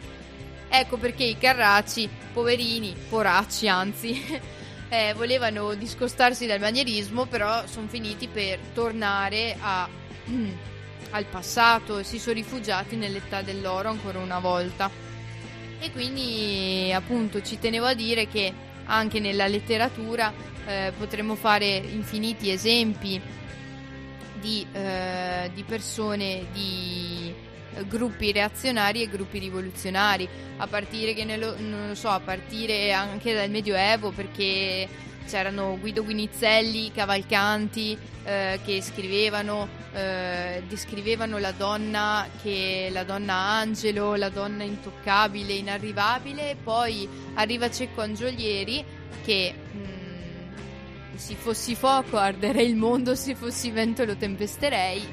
Ecco 0.71 0.99
perché 0.99 1.25
i 1.25 1.39
carracci, 1.39 2.09
poverini, 2.33 2.95
poracci 3.09 3.69
anzi, 3.69 4.23
eh, 4.89 5.15
volevano 5.15 5.75
discostarsi 5.75 6.47
dal 6.47 6.61
manierismo, 6.61 7.27
però 7.27 7.67
sono 7.67 7.89
finiti 7.89 8.29
per 8.29 8.59
tornare 8.75 9.57
a, 9.59 9.89
mm, 10.29 10.51
al 11.11 11.25
passato 11.25 11.99
e 11.99 12.05
si 12.05 12.19
sono 12.19 12.35
rifugiati 12.35 12.97
nell'età 12.97 13.41
dell'oro 13.43 13.89
ancora 13.89 14.19
una 14.19 14.41
volta. 14.41 14.91
E 15.81 15.91
quindi 15.93 16.93
appunto 16.93 17.41
ci 17.41 17.59
tenevo 17.59 17.87
a 17.87 17.95
dire 17.95 18.27
che 18.27 18.53
anche 18.85 19.21
nella 19.21 19.47
letteratura 19.47 20.33
eh, 20.67 20.93
potremmo 20.99 21.35
fare 21.35 21.77
infiniti 21.77 22.51
esempi 22.51 23.21
di, 24.41 24.67
eh, 24.73 25.51
di 25.55 25.63
persone, 25.63 26.47
di 26.53 27.33
gruppi 27.87 28.33
reazionari 28.33 29.03
e 29.03 29.09
gruppi 29.09 29.39
rivoluzionari, 29.39 30.29
a 30.57 30.67
partire, 30.67 31.25
nello, 31.25 31.55
so, 31.95 32.09
a 32.09 32.21
partire 32.21 32.93
anche 32.93 33.35
dal 33.35 33.51
Medioevo, 33.51 34.11
perché 34.11 34.89
c'erano 35.29 35.77
Guido 35.79 36.03
Guinizelli, 36.03 36.91
Cavalcanti, 36.91 37.97
eh, 38.25 38.59
che 38.65 38.81
scrivevano, 38.81 39.69
eh, 39.93 40.63
descrivevano 40.67 41.39
la 41.39 41.53
donna, 41.53 42.27
che, 42.43 42.89
la 42.91 43.05
donna 43.05 43.35
angelo, 43.35 44.15
la 44.17 44.31
donna 44.31 44.65
intoccabile, 44.65 45.53
inarrivabile, 45.53 46.57
poi 46.63 47.09
arriva 47.35 47.71
Cecco 47.71 48.01
Angiolieri 48.01 48.85
che 49.25 49.55
mh, 49.55 49.79
mm, 49.79 51.17
se 51.17 51.35
fossi 51.35 51.75
fuoco 51.75 52.17
arderei 52.17 52.69
il 52.69 52.77
mondo, 52.77 53.15
se 53.15 53.35
fossi 53.35 53.71
vento 53.71 54.05
lo 54.05 54.17
tempesterei. 54.17 55.07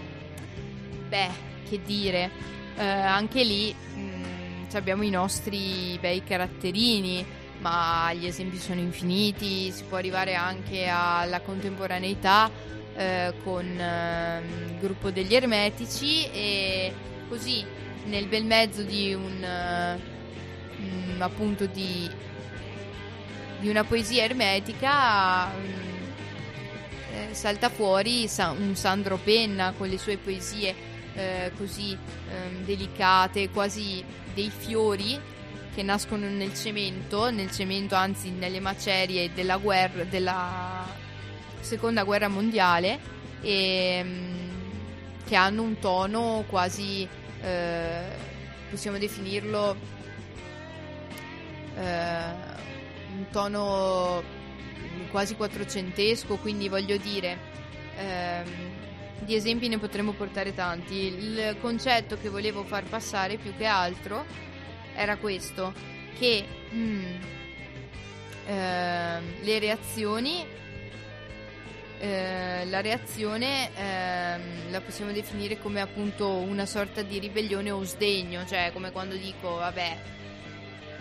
Beh, 1.10 1.30
che 1.68 1.82
dire, 1.84 2.32
eh, 2.78 2.84
anche 2.84 3.44
lì 3.44 3.74
mh, 3.74 4.00
mm, 4.00 4.64
abbiamo 4.74 5.04
i 5.04 5.10
nostri 5.10 5.98
bei 6.00 6.24
caratterini 6.24 7.26
ma 7.60 8.14
gli 8.14 8.26
esempi 8.26 8.58
sono 8.58 8.80
infiniti, 8.80 9.72
si 9.72 9.84
può 9.84 9.98
arrivare 9.98 10.36
anche 10.36 10.88
alla 10.88 11.40
contemporaneità 11.42 12.50
eh, 12.96 13.34
con 13.44 13.66
eh, 13.66 14.42
il 14.42 14.78
gruppo 14.80 15.10
degli 15.10 15.34
ermetici 15.34 16.30
e 16.32 16.94
così 17.28 17.64
nel 18.06 18.28
bel 18.28 18.46
mezzo 18.46 18.84
di 18.84 19.14
un 19.14 19.48
mm, 20.80 21.22
appunto 21.22 21.66
di, 21.66 22.10
di, 23.60 23.70
una 23.70 23.84
poesia 23.84 24.24
ermetica 24.24 25.48
mm, 25.48 25.94
eh, 27.14 27.34
salta 27.34 27.70
fuori 27.70 28.30
un 28.60 28.76
Sandro 28.76 29.18
Penna 29.18 29.74
con 29.76 29.88
le 29.88 29.98
sue 29.98 30.18
poesie 30.18 30.94
eh, 31.16 31.52
così 31.58 31.92
ehm, 31.92 32.66
delicate, 32.66 33.50
quasi 33.50 34.04
dei 34.34 34.50
fiori 34.50 35.20
che 35.74 35.84
nascono 35.84 36.28
nel 36.30 36.54
cemento, 36.54 37.30
nel 37.32 37.52
cemento 37.52 37.96
anzi 37.96 38.32
nelle 38.32 38.60
macerie 38.60 39.34
della 39.34 39.58
guerra, 39.58 40.04
della 40.04 40.86
seconda 41.60 42.04
guerra 42.04 42.28
mondiale 42.28 43.00
e 43.42 44.02
mm, 44.04 45.26
che 45.26 45.36
hanno 45.36 45.64
un 45.64 45.80
tono 45.80 46.46
quasi, 46.48 47.08
eh, 47.42 48.04
possiamo 48.70 48.98
definirlo, 48.98 49.76
eh, 51.76 52.54
un 53.16 53.26
tono 53.32 54.24
quasi 55.12 55.36
quattrocentesco, 55.36 56.38
quindi 56.38 56.70
voglio 56.70 56.98
dire, 56.98 57.38
ehm, 57.98 58.75
di 59.20 59.36
esempi 59.36 59.68
ne 59.68 59.78
potremmo 59.78 60.12
portare 60.14 60.54
tanti. 60.54 60.96
Il 60.96 61.58
concetto 61.62 62.18
che 62.18 62.30
volevo 62.30 62.64
far 62.64 62.84
passare 62.84 63.38
più 63.38 63.56
che 63.56 63.66
altro 63.66 64.26
era 64.96 65.18
questo, 65.18 65.74
che 66.18 66.46
mm, 66.74 67.16
eh, 68.48 69.20
le 69.42 69.60
reazioni, 69.60 70.46
eh, 72.00 72.66
la 72.66 72.82
reazione 72.82 73.70
eh, 73.76 74.70
la 74.70 74.82
possiamo 74.82 75.12
definire 75.12 75.60
come 75.60 75.82
appunto 75.82 76.30
una 76.30 76.66
sorta 76.66 77.02
di 77.02 77.20
ribellione 77.20 77.72
o 77.72 77.84
sdegno, 77.84 78.46
cioè 78.46 78.72
come 78.74 78.92
quando 78.92 79.16
dico 79.16 79.56
vabbè, 79.56 79.98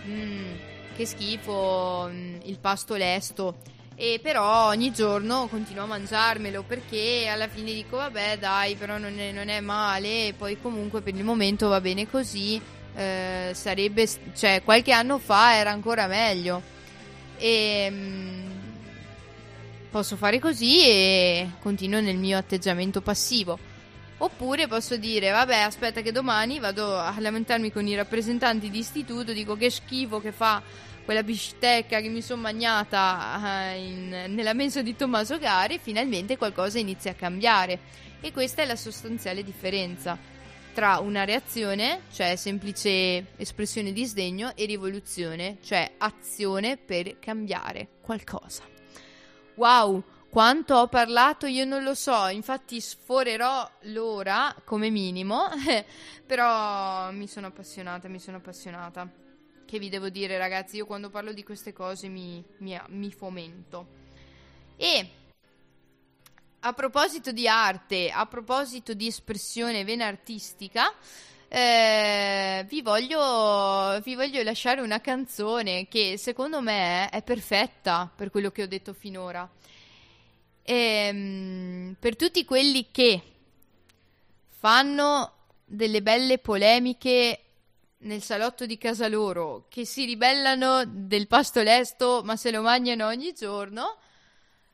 mm, 0.07 0.53
che 0.95 1.05
schifo 1.05 2.09
mm, 2.09 2.39
il 2.43 2.59
pasto 2.59 2.95
lesto 2.95 3.73
e 3.97 4.19
però 4.21 4.67
ogni 4.67 4.91
giorno 4.91 5.47
continuo 5.47 5.83
a 5.83 5.87
mangiarmelo 5.87 6.63
perché 6.63 7.27
alla 7.29 7.47
fine 7.47 7.71
dico 7.71 7.95
vabbè 7.95 8.37
dai 8.37 8.75
però 8.75 8.97
non 8.97 9.17
è, 9.17 9.31
non 9.31 9.47
è 9.47 9.61
male. 9.61 10.27
E 10.27 10.33
poi 10.37 10.59
comunque 10.61 11.01
per 11.01 11.15
il 11.15 11.23
momento 11.23 11.69
va 11.69 11.79
bene 11.79 12.09
così 12.09 12.61
eh, 12.95 13.51
sarebbe 13.53 14.07
cioè 14.35 14.61
qualche 14.63 14.91
anno 14.91 15.17
fa 15.17 15.55
era 15.55 15.71
ancora 15.71 16.07
meglio. 16.07 16.61
E 17.37 17.93
posso 19.89 20.17
fare 20.17 20.39
così 20.39 20.85
e 20.85 21.49
continuo 21.61 22.01
nel 22.01 22.17
mio 22.17 22.37
atteggiamento 22.37 22.99
passivo. 23.01 23.57
Oppure 24.17 24.67
posso 24.67 24.97
dire 24.97 25.29
vabbè 25.29 25.59
aspetta 25.59 26.01
che 26.01 26.11
domani 26.11 26.59
vado 26.59 26.97
a 26.97 27.13
lamentarmi 27.17 27.71
con 27.71 27.87
i 27.87 27.95
rappresentanti 27.95 28.69
di 28.69 28.79
istituto 28.79 29.31
dico 29.31 29.55
che 29.55 29.69
schifo 29.69 30.19
che 30.19 30.31
fa 30.33 30.61
quella 31.05 31.23
bistecca 31.23 32.01
che 32.01 32.09
mi 32.09 32.21
sono 32.21 32.41
mangiata 32.41 33.71
eh, 33.71 33.77
in, 33.77 34.09
nella 34.33 34.53
mensa 34.53 34.81
di 34.81 34.95
Tommaso 34.95 35.37
Gari, 35.37 35.79
finalmente 35.79 36.35
qualcosa 36.35 36.79
inizia 36.79 37.11
a 37.11 37.13
cambiare. 37.15 37.79
E 38.19 38.31
questa 38.31 38.63
è 38.63 38.65
la 38.65 38.75
sostanziale 38.75 39.43
differenza 39.43 40.17
tra 40.73 40.97
una 40.97 41.23
reazione, 41.23 42.01
cioè 42.11 42.35
semplice 42.35 43.27
espressione 43.37 43.93
di 43.93 44.05
sdegno, 44.05 44.53
e 44.55 44.65
rivoluzione, 44.65 45.59
cioè 45.63 45.89
azione 45.99 46.75
per 46.75 47.19
cambiare 47.19 47.87
qualcosa. 48.01 48.63
Wow! 49.55 50.03
quanto 50.35 50.75
ho 50.75 50.87
parlato 50.89 51.45
io 51.45 51.63
non 51.63 51.81
lo 51.81 51.93
so, 51.93 52.27
infatti 52.27 52.81
sforerò 52.81 53.71
l'ora 53.83 54.53
come 54.65 54.89
minimo, 54.89 55.47
però 56.27 57.09
mi 57.13 57.25
sono 57.25 57.47
appassionata, 57.47 58.09
mi 58.09 58.19
sono 58.19 58.35
appassionata 58.35 59.09
che 59.75 59.81
vi 59.81 59.89
devo 59.89 60.07
dire 60.07 60.37
ragazzi, 60.37 60.77
io 60.77 60.85
quando 60.85 61.09
parlo 61.09 61.33
di 61.33 61.43
queste 61.43 61.73
cose 61.73 62.07
mi, 62.07 62.41
mi, 62.59 62.79
mi 62.87 63.11
fomento. 63.11 63.87
E 64.77 65.09
a 66.59 66.71
proposito 66.71 67.33
di 67.33 67.45
arte, 67.45 68.09
a 68.09 68.25
proposito 68.25 68.93
di 68.93 69.07
espressione 69.07 69.83
vena 69.83 70.05
artistica, 70.05 70.93
eh, 71.49 72.65
vi, 72.69 72.81
voglio, 72.81 73.99
vi, 74.01 74.15
voglio, 74.15 74.41
lasciare 74.43 74.79
una 74.79 75.01
canzone 75.01 75.89
che 75.89 76.17
secondo 76.17 76.61
me 76.61 77.09
è 77.09 77.21
perfetta 77.21 78.09
per 78.15 78.29
quello 78.29 78.51
che 78.51 78.63
ho 78.63 78.67
detto 78.67 78.93
finora. 78.93 79.49
E, 80.63 81.95
per 81.99 82.15
tutti 82.15 82.45
quelli 82.45 82.87
che 82.91 83.21
fanno 84.47 85.33
delle 85.65 86.01
belle 86.01 86.37
polemiche 86.37 87.44
nel 88.05 88.21
salotto 88.21 88.65
di 88.65 88.77
casa 88.77 89.07
loro 89.07 89.65
che 89.69 89.85
si 89.85 90.05
ribellano 90.05 90.83
del 90.85 91.27
pasto 91.27 91.61
lesto 91.61 92.21
ma 92.23 92.35
se 92.35 92.51
lo 92.51 92.61
mangiano 92.61 93.05
ogni 93.07 93.33
giorno 93.33 93.97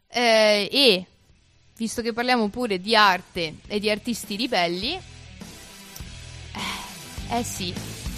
eh, 0.08 0.70
e 0.72 1.06
visto 1.76 2.02
che 2.02 2.14
parliamo 2.14 2.50
pure 2.50 2.80
di 2.80 2.96
arte 2.96 3.56
e 3.68 3.80
di 3.80 3.90
artisti 3.90 4.36
ribelli 4.36 4.94
eh, 4.94 5.00
eh 7.38 7.44
sì 7.44 7.74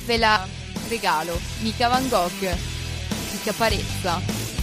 ve 0.05 0.17
la 0.17 0.45
regalo. 0.87 1.39
Mica 1.61 1.87
Van 1.87 2.07
Gogh 2.07 2.55
mica 3.31 3.53
Parezza. 3.53 4.62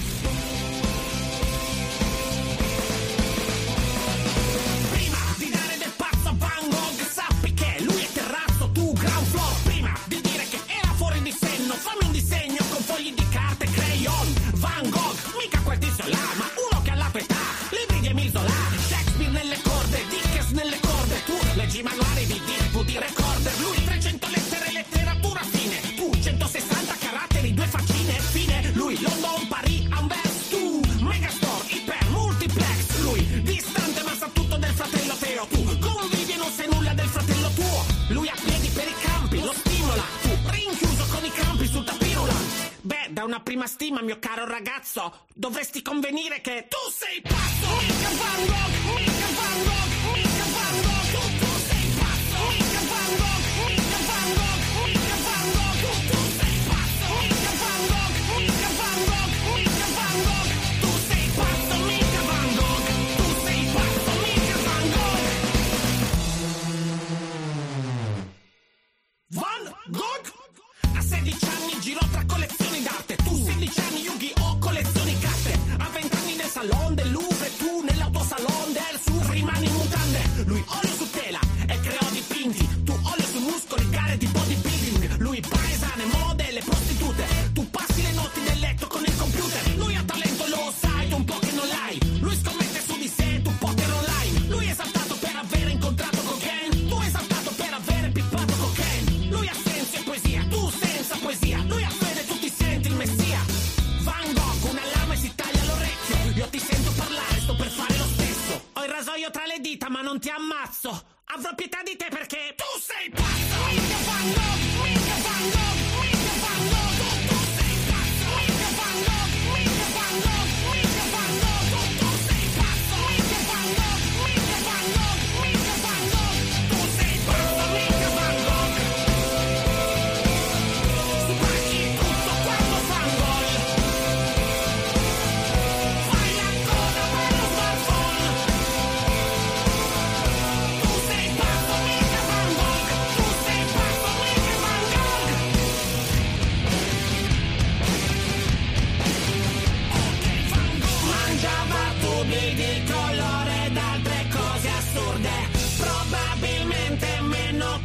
massima 43.60 43.66
stima, 43.66 44.02
mio 44.02 44.18
caro 44.18 44.46
ragazzo. 44.46 45.26
Dovresti 45.34 45.82
convenire 45.82 46.40
che 46.40 46.66
tu 46.68 46.78
sei 46.90 47.20
pazzo! 47.20 48.39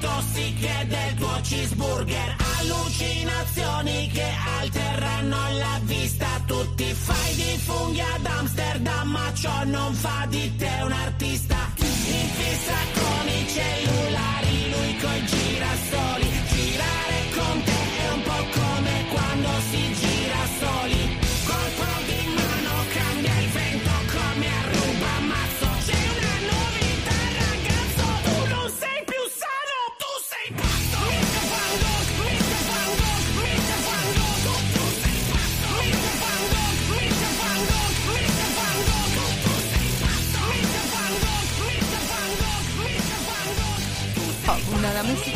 tossiche 0.05 0.85
del 0.87 1.13
tuo 1.15 1.39
cheeseburger. 1.41 2.35
Allucinazioni 2.59 4.09
che 4.13 4.29
alterranno 4.61 5.37
la 5.63 5.79
vista. 5.83 6.27
Tutti 6.45 6.93
fai 6.93 7.35
di 7.35 7.57
funghi 7.65 8.01
ad 8.01 8.25
Amsterdam 8.25 9.09
ma 9.09 9.33
ciò 9.33 9.63
non 9.65 9.93
fa 9.93 10.25
di 10.29 10.55
te 10.55 10.73
un 10.83 10.91
artista. 10.91 11.57
In 11.77 12.29
fissa 12.37 12.79
con 12.99 13.27
i 13.39 13.47
cellulari 13.55 14.55
lui 14.71 14.97
coi 15.01 15.25
girasoli. 15.25 16.34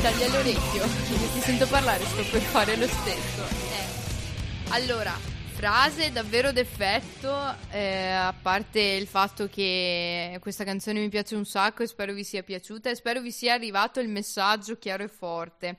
taglia 0.02 0.28
l'orecchio, 0.30 0.84
che 0.84 1.34
ti 1.34 1.40
sento 1.42 1.68
parlare 1.68 2.06
sto 2.06 2.24
per 2.32 2.42
fare 2.42 2.78
lo 2.78 2.88
stesso. 2.88 3.44
Eh. 3.44 4.70
Allora, 4.70 5.12
frase 5.12 6.14
davvero 6.14 6.54
d'effetto, 6.54 7.30
eh, 7.70 8.12
a 8.12 8.34
parte 8.34 8.80
il 8.80 9.08
fatto 9.08 9.50
che 9.50 10.38
questa 10.40 10.64
canzone 10.64 11.02
mi 11.02 11.10
piace 11.10 11.36
un 11.36 11.46
sacco 11.46 11.84
e 11.84 11.88
spero 11.88 12.14
vi 12.14 12.24
sia 12.24 12.44
piaciuta 12.44 12.90
e 12.90 12.96
spero 12.96 13.20
vi 13.20 13.32
sia 13.32 13.54
arrivato 13.54 14.00
il 14.00 14.08
messaggio 14.08 14.78
chiaro 14.78 15.04
e 15.04 15.10
forte. 15.10 15.76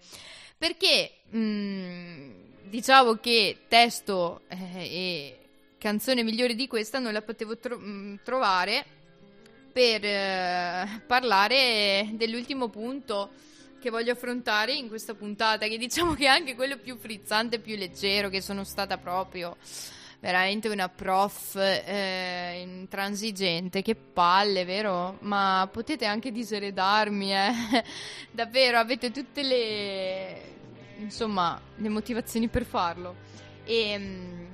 Perché 0.59 1.21
mh, 1.31 2.68
diciamo 2.68 3.14
che 3.14 3.61
testo 3.68 4.43
eh, 4.49 4.57
e 4.77 5.39
canzone 5.79 6.23
migliore 6.23 6.55
di 6.55 6.66
questa 6.66 6.99
non 6.99 7.14
la 7.14 7.23
potevo 7.23 7.57
tro- 7.57 7.79
mm, 7.79 8.16
trovare 8.23 8.85
per 9.73 10.05
eh, 10.05 11.03
parlare 11.07 12.11
dell'ultimo 12.12 12.68
punto 12.68 13.49
che 13.81 13.91
voglio 13.91 14.12
affrontare 14.12 14.74
in 14.74 14.87
questa 14.87 15.14
puntata, 15.14 15.66
che 15.66 15.78
diciamo 15.78 16.14
che 16.14 16.26
è 16.26 16.28
anche 16.28 16.55
quello 16.55 16.78
più 16.78 16.97
frizzante, 16.97 17.59
più 17.59 17.76
leggero, 17.76 18.28
che 18.28 18.41
sono 18.41 18.62
stata 18.62 18.97
proprio 18.99 19.57
veramente 20.20 20.68
una 20.68 20.89
prof 20.89 21.57
eh, 21.57 22.61
intransigente, 22.62 23.83
che 23.83 23.97
palle, 23.97 24.64
vero? 24.64 25.16
Ma 25.22 25.68
potete 25.72 26.05
anche 26.05 26.31
diseredarmi, 26.31 27.35
eh? 27.35 27.53
Davvero, 28.31 28.78
avete 28.78 29.11
tutte 29.11 29.43
le 29.43 30.59
insomma, 31.01 31.61
le 31.76 31.89
motivazioni 31.89 32.49
per 32.49 32.64
farlo. 32.64 33.16
E 33.64 33.99
mm, 33.99 34.47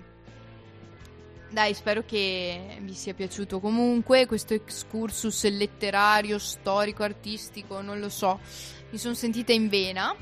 dai, 1.50 1.74
spero 1.74 2.04
che 2.04 2.78
vi 2.80 2.94
sia 2.94 3.14
piaciuto 3.14 3.60
comunque 3.60 4.26
questo 4.26 4.54
excursus 4.54 5.48
letterario, 5.48 6.38
storico, 6.38 7.02
artistico, 7.02 7.80
non 7.80 8.00
lo 8.00 8.08
so. 8.08 8.40
Mi 8.90 8.98
sono 8.98 9.14
sentita 9.14 9.52
in 9.52 9.68
vena. 9.68 10.14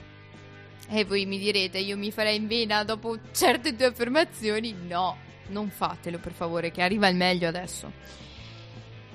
E 0.89 1.05
voi 1.05 1.25
mi 1.25 1.39
direte, 1.39 1.79
io 1.79 1.97
mi 1.97 2.13
farei 2.13 2.37
in 2.37 2.47
vena 2.47 2.85
dopo 2.85 3.17
certe 3.33 3.75
tue 3.75 3.87
affermazioni? 3.87 4.75
No, 4.87 5.17
non 5.49 5.71
fatelo 5.71 6.19
per 6.19 6.33
favore, 6.33 6.71
che 6.71 6.83
arriva 6.83 7.09
il 7.09 7.17
meglio 7.17 7.49
adesso. 7.49 7.91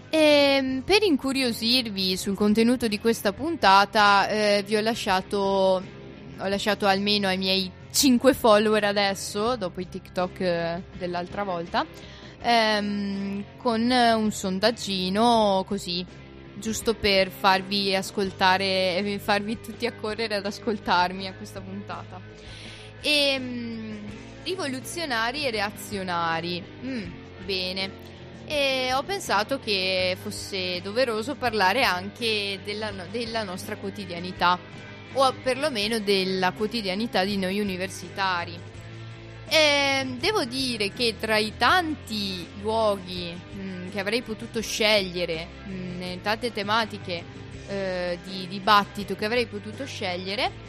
E 0.10 0.82
per 0.84 1.04
incuriosirvi 1.04 2.18
sul 2.18 2.36
contenuto 2.36 2.88
di 2.88 3.00
questa 3.00 3.32
puntata, 3.32 4.28
eh, 4.28 4.64
vi 4.66 4.76
ho 4.76 4.82
lasciato, 4.82 5.38
ho 5.38 6.48
lasciato 6.48 6.88
almeno 6.88 7.28
ai 7.28 7.38
miei 7.38 7.72
5 7.92 8.34
follower 8.34 8.84
adesso, 8.84 9.56
dopo 9.56 9.82
i 9.82 9.90
TikTok 9.90 10.40
eh, 10.40 10.84
dell'altra 10.98 11.44
volta, 11.44 11.86
ehm, 12.42 13.44
con 13.58 13.82
un 13.82 14.32
sondaggino 14.32 15.64
così, 15.68 16.06
giusto 16.56 16.94
per 16.94 17.30
farvi 17.30 17.96
ascoltare 17.96 18.98
e 18.98 19.20
farvi 19.20 19.60
tutti 19.60 19.86
accorrere 19.86 20.36
ad 20.36 20.46
ascoltarmi 20.46 21.28
a 21.28 21.34
questa 21.34 21.62
puntata. 21.62 22.20
E, 23.02 23.38
mm, 23.40 23.98
rivoluzionari 24.44 25.46
e 25.46 25.52
reazionari. 25.52 26.64
Mm, 26.84 27.04
bene. 27.46 28.08
E 28.46 28.92
ho 28.94 29.04
pensato 29.04 29.60
che 29.60 30.18
fosse 30.20 30.82
doveroso 30.82 31.36
parlare 31.36 31.84
anche 31.84 32.60
della, 32.64 32.92
della 33.12 33.44
nostra 33.44 33.76
quotidianità, 33.76 34.58
o 35.14 35.34
perlomeno 35.44 36.00
della 36.00 36.52
quotidianità 36.52 37.24
di 37.24 37.38
noi 37.38 37.60
universitari. 37.60 38.58
E 39.48 40.06
devo 40.20 40.46
dire 40.46 40.92
che 40.92 41.16
tra 41.20 41.38
i 41.38 41.54
tanti 41.58 42.46
luoghi 42.62 43.34
mh, 43.34 43.90
che 43.90 44.00
avrei 44.00 44.22
potuto 44.22 44.62
scegliere, 44.62 45.48
mh, 45.66 45.98
nelle 45.98 46.22
tante 46.22 46.54
tematiche 46.54 47.24
eh, 47.68 48.20
di 48.24 48.48
dibattito 48.48 49.16
che 49.16 49.26
avrei 49.26 49.48
potuto 49.48 49.86
scegliere, 49.86 50.68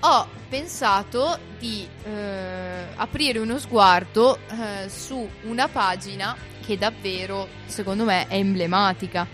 ho 0.00 0.26
pensato 0.48 1.38
di 1.58 1.86
eh, 2.04 2.84
aprire 2.96 3.38
uno 3.38 3.58
sguardo 3.58 4.38
eh, 4.38 4.88
su 4.88 5.28
una 5.42 5.68
pagina 5.68 6.36
che 6.64 6.78
davvero, 6.78 7.48
secondo 7.66 8.04
me, 8.04 8.26
è 8.26 8.36
emblematica, 8.36 9.26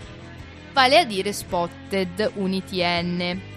vale 0.73 0.99
a 0.99 1.05
dire 1.05 1.33
Spotted 1.33 2.31
UniTN. 2.35 3.56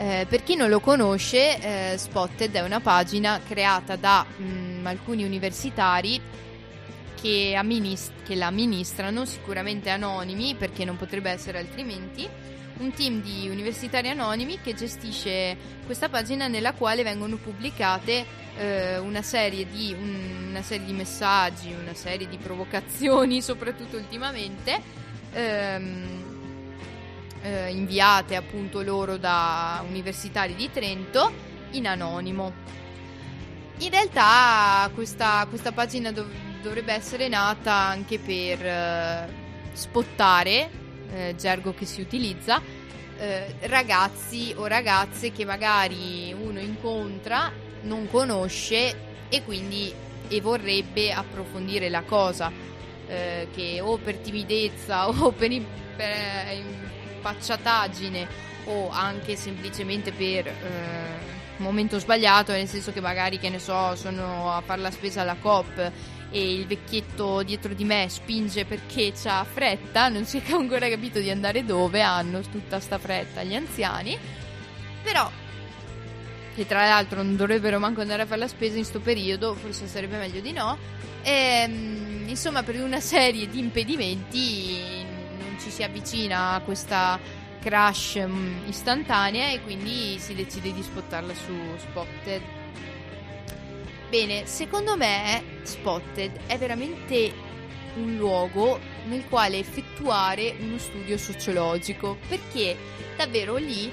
Eh, 0.00 0.26
per 0.28 0.44
chi 0.44 0.54
non 0.54 0.68
lo 0.68 0.78
conosce, 0.78 1.92
eh, 1.92 1.98
Spotted 1.98 2.52
è 2.54 2.60
una 2.60 2.78
pagina 2.78 3.40
creata 3.44 3.96
da 3.96 4.24
mm, 4.40 4.86
alcuni 4.86 5.24
universitari 5.24 6.20
che, 7.20 7.54
amminis- 7.56 8.12
che 8.24 8.36
la 8.36 8.46
amministrano, 8.46 9.24
sicuramente 9.24 9.90
anonimi 9.90 10.54
perché 10.54 10.84
non 10.84 10.96
potrebbe 10.96 11.30
essere 11.30 11.58
altrimenti, 11.58 12.28
un 12.78 12.92
team 12.92 13.20
di 13.22 13.48
universitari 13.48 14.08
anonimi 14.08 14.60
che 14.62 14.72
gestisce 14.72 15.56
questa 15.84 16.08
pagina 16.08 16.46
nella 16.46 16.74
quale 16.74 17.02
vengono 17.02 17.34
pubblicate 17.34 18.24
eh, 18.56 18.98
una, 18.98 19.22
serie 19.22 19.66
di, 19.68 19.92
un- 19.98 20.46
una 20.50 20.62
serie 20.62 20.86
di 20.86 20.92
messaggi, 20.92 21.72
una 21.72 21.94
serie 21.94 22.28
di 22.28 22.36
provocazioni, 22.36 23.42
soprattutto 23.42 23.96
ultimamente. 23.96 24.80
ehm, 25.32 26.27
eh, 27.48 27.70
inviate 27.70 28.36
appunto 28.36 28.82
loro 28.82 29.16
da 29.16 29.82
universitari 29.88 30.54
di 30.54 30.70
Trento 30.70 31.32
in 31.70 31.86
anonimo. 31.86 32.52
In 33.78 33.90
realtà 33.90 34.90
questa, 34.94 35.46
questa 35.48 35.72
pagina 35.72 36.12
dov- 36.12 36.30
dovrebbe 36.62 36.92
essere 36.92 37.28
nata 37.28 37.72
anche 37.72 38.18
per 38.18 38.66
eh, 38.66 39.28
spottare, 39.72 40.70
eh, 41.12 41.34
gergo 41.36 41.72
che 41.72 41.86
si 41.86 42.00
utilizza, 42.00 42.60
eh, 43.18 43.54
ragazzi 43.60 44.52
o 44.56 44.66
ragazze 44.66 45.32
che 45.32 45.44
magari 45.44 46.34
uno 46.38 46.60
incontra, 46.60 47.50
non 47.82 48.08
conosce 48.10 49.06
e 49.28 49.44
quindi 49.44 49.92
e 50.30 50.40
vorrebbe 50.42 51.10
approfondire 51.12 51.88
la 51.88 52.02
cosa, 52.02 52.52
eh, 53.06 53.48
che 53.54 53.80
o 53.80 53.96
per 53.96 54.16
timidezza 54.16 55.08
o 55.08 55.30
per, 55.30 55.62
per 55.96 56.62
impacciataggine 57.18 58.46
o 58.64 58.88
anche 58.90 59.36
semplicemente 59.36 60.12
per 60.12 60.46
eh, 60.46 60.52
momento 61.58 61.98
sbagliato, 61.98 62.52
nel 62.52 62.68
senso 62.68 62.92
che 62.92 63.00
magari, 63.00 63.38
che 63.38 63.48
ne 63.48 63.58
so, 63.58 63.94
sono 63.96 64.52
a 64.52 64.60
fare 64.60 64.80
la 64.80 64.90
spesa 64.90 65.22
alla 65.22 65.36
COP 65.40 65.92
e 66.30 66.54
il 66.54 66.66
vecchietto 66.66 67.42
dietro 67.42 67.72
di 67.72 67.84
me 67.84 68.06
spinge 68.08 68.64
perché 68.64 69.12
c'ha 69.12 69.44
fretta, 69.44 70.08
non 70.08 70.24
si 70.24 70.38
è 70.38 70.42
ancora 70.52 70.88
capito 70.88 71.18
di 71.18 71.30
andare 71.30 71.64
dove, 71.64 72.02
hanno 72.02 72.40
tutta 72.40 72.80
sta 72.80 72.98
fretta 72.98 73.42
gli 73.42 73.54
anziani, 73.54 74.16
però 75.02 75.30
che 76.54 76.66
tra 76.66 76.86
l'altro 76.86 77.22
non 77.22 77.36
dovrebbero 77.36 77.78
manco 77.78 78.00
andare 78.00 78.22
a 78.22 78.26
fare 78.26 78.40
la 78.40 78.48
spesa 78.48 78.78
in 78.78 78.84
sto 78.84 78.98
periodo, 78.98 79.54
forse 79.54 79.86
sarebbe 79.86 80.18
meglio 80.18 80.40
di 80.40 80.52
no. 80.52 80.76
Ehm, 81.22 82.24
insomma, 82.26 82.64
per 82.64 82.82
una 82.82 83.00
serie 83.00 83.48
di 83.48 83.60
impedimenti 83.60 85.07
ci 85.58 85.70
si 85.70 85.82
avvicina 85.82 86.52
a 86.52 86.60
questa 86.60 87.18
crash 87.60 88.24
mm, 88.24 88.68
istantanea 88.68 89.50
e 89.50 89.62
quindi 89.62 90.18
si 90.18 90.34
decide 90.34 90.72
di 90.72 90.82
spottarla 90.82 91.34
su 91.34 91.54
Spotted. 91.76 92.42
Bene, 94.08 94.46
secondo 94.46 94.96
me 94.96 95.60
Spotted 95.62 96.46
è 96.46 96.56
veramente 96.56 97.46
un 97.96 98.16
luogo 98.16 98.78
nel 99.06 99.24
quale 99.28 99.58
effettuare 99.58 100.54
uno 100.60 100.78
studio 100.78 101.18
sociologico 101.18 102.18
perché 102.28 102.76
davvero 103.16 103.56
lì 103.56 103.90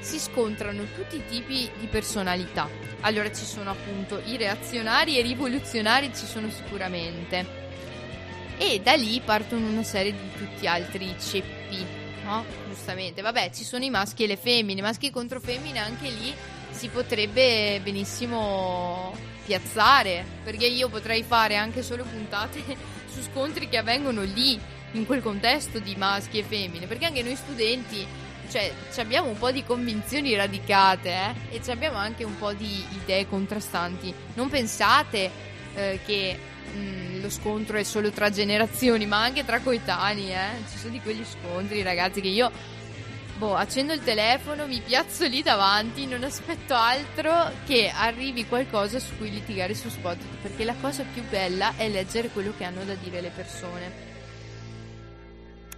si 0.00 0.18
scontrano 0.18 0.84
tutti 0.94 1.16
i 1.16 1.26
tipi 1.28 1.68
di 1.78 1.86
personalità. 1.86 2.68
Allora 3.00 3.30
ci 3.32 3.44
sono 3.44 3.70
appunto 3.70 4.20
i 4.24 4.36
reazionari 4.36 5.16
e 5.16 5.20
i 5.20 5.22
rivoluzionari 5.22 6.10
ci 6.14 6.24
sono 6.24 6.48
sicuramente. 6.50 7.67
E 8.58 8.80
da 8.80 8.94
lì 8.94 9.20
partono 9.24 9.68
una 9.68 9.82
serie 9.82 10.12
di 10.12 10.32
tutti 10.36 10.66
altri 10.66 11.14
ceppi, 11.18 11.84
no? 12.24 12.44
Giustamente. 12.68 13.22
Vabbè, 13.22 13.50
ci 13.50 13.64
sono 13.64 13.84
i 13.84 13.90
maschi 13.90 14.24
e 14.24 14.26
le 14.26 14.36
femmine, 14.36 14.82
maschi 14.82 15.10
contro 15.10 15.40
femmine 15.40 15.78
anche 15.78 16.08
lì 16.08 16.34
si 16.70 16.88
potrebbe 16.88 17.80
benissimo 17.82 19.12
piazzare, 19.44 20.24
perché 20.44 20.66
io 20.66 20.88
potrei 20.88 21.22
fare 21.22 21.56
anche 21.56 21.82
solo 21.82 22.04
puntate 22.04 22.62
su 23.10 23.20
scontri 23.22 23.68
che 23.68 23.78
avvengono 23.78 24.22
lì, 24.22 24.60
in 24.92 25.06
quel 25.06 25.22
contesto 25.22 25.78
di 25.78 25.96
maschi 25.96 26.38
e 26.38 26.44
femmine, 26.44 26.86
perché 26.86 27.06
anche 27.06 27.22
noi 27.22 27.36
studenti 27.36 28.06
cioè 28.48 28.72
ci 28.92 29.00
abbiamo 29.00 29.28
un 29.28 29.36
po' 29.36 29.50
di 29.50 29.62
convinzioni 29.62 30.34
radicate 30.34 31.10
eh? 31.10 31.34
e 31.50 31.70
abbiamo 31.70 31.98
anche 31.98 32.24
un 32.24 32.36
po' 32.38 32.52
di 32.52 32.84
idee 33.02 33.28
contrastanti. 33.28 34.12
Non 34.34 34.48
pensate 34.48 35.30
eh, 35.74 36.00
che 36.04 36.38
mh, 36.74 37.20
lo 37.20 37.30
scontro 37.30 37.76
è 37.76 37.82
solo 37.82 38.10
tra 38.10 38.30
generazioni, 38.30 39.06
ma 39.06 39.22
anche 39.22 39.44
tra 39.44 39.60
coetanei, 39.60 40.32
eh? 40.32 40.62
Ci 40.70 40.78
sono 40.78 40.92
di 40.92 41.00
quegli 41.00 41.24
scontri, 41.24 41.82
ragazzi, 41.82 42.20
che 42.20 42.28
io 42.28 42.50
boh, 43.38 43.54
accendo 43.54 43.92
il 43.92 44.02
telefono, 44.02 44.66
mi 44.66 44.80
piazzo 44.84 45.24
lì 45.26 45.42
davanti, 45.42 46.06
non 46.06 46.24
aspetto 46.24 46.74
altro 46.74 47.52
che 47.66 47.90
arrivi 47.94 48.46
qualcosa 48.46 48.98
su 48.98 49.16
cui 49.16 49.30
litigare 49.30 49.74
su 49.74 49.88
spot, 49.88 50.18
perché 50.42 50.64
la 50.64 50.74
cosa 50.80 51.04
più 51.12 51.22
bella 51.28 51.74
è 51.76 51.88
leggere 51.88 52.28
quello 52.28 52.52
che 52.56 52.64
hanno 52.64 52.84
da 52.84 52.94
dire 52.94 53.20
le 53.20 53.30
persone. 53.34 54.06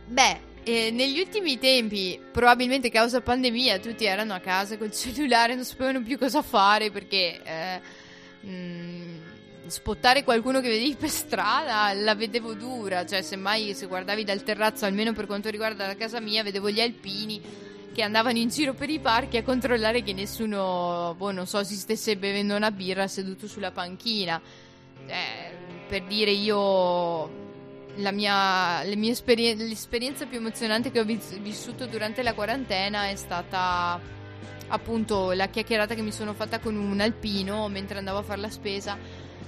Beh, 0.07 0.49
eh, 0.65 0.91
negli 0.91 1.21
ultimi 1.21 1.59
tempi, 1.59 2.21
probabilmente 2.33 2.91
causa 2.91 3.21
pandemia, 3.21 3.79
tutti 3.79 4.05
erano 4.05 4.33
a 4.35 4.41
casa 4.41 4.77
col 4.79 4.91
cellulare, 4.93 5.55
non 5.55 5.65
sapevano 5.65 6.03
più 6.03 6.19
cosa 6.19 6.43
fare 6.43 6.91
perché 6.91 7.41
eh, 7.43 7.81
mh, 8.41 9.00
spottare 9.71 10.25
qualcuno 10.25 10.61
che 10.61 10.69
vedevi 10.69 10.97
per 10.97 11.09
strada 11.09 11.93
la 11.95 12.15
vedevo 12.15 12.55
dura, 12.55 13.07
cioè 13.07 13.23
semmai 13.23 13.75
se 13.75 13.87
guardavi 13.87 14.25
dal 14.25 14.43
terrazzo, 14.43 14.85
almeno 14.85 15.13
per 15.13 15.27
quanto 15.27 15.49
riguarda 15.49 15.87
la 15.87 15.97
casa 15.97 16.21
mia, 16.21 16.43
vedevo 16.43 16.71
gli 16.71 16.81
alpini 16.81 17.41
che 17.93 18.03
andavano 18.03 18.39
in 18.39 18.49
giro 18.49 18.75
per 18.75 18.91
i 18.91 18.99
parchi 18.99 19.37
a 19.37 19.43
controllare 19.43 20.03
che 20.03 20.13
nessuno, 20.13 21.15
boh, 21.17 21.33
non 21.33 21.47
so, 21.47 21.63
si 21.65 21.75
stesse 21.75 22.17
bevendo 22.17 22.55
una 22.55 22.71
birra 22.71 23.09
seduto 23.09 23.47
sulla 23.47 23.71
panchina. 23.71 24.41
Eh, 25.07 25.57
per 25.89 26.05
dire 26.05 26.31
io 26.31 27.49
la 27.97 28.13
mia, 28.13 28.85
esperien- 28.85 29.59
l'esperienza 29.67 30.27
più 30.27 30.39
emozionante 30.39 30.91
che 30.91 31.01
ho 31.01 31.05
vis- 31.05 31.39
vissuto 31.41 31.87
durante 31.87 32.23
la 32.23 32.35
quarantena 32.35 33.09
è 33.09 33.17
stata 33.17 34.01
appunto 34.69 35.33
la 35.33 35.49
chiacchierata 35.49 35.95
che 35.95 36.03
mi 36.03 36.13
sono 36.13 36.33
fatta 36.33 36.61
con 36.61 36.77
un 36.77 37.01
alpino 37.01 37.69
mentre 37.69 37.99
andavo 37.99 38.19
a 38.19 38.23
fare 38.23 38.41
la 38.41 38.51
spesa 38.51 38.97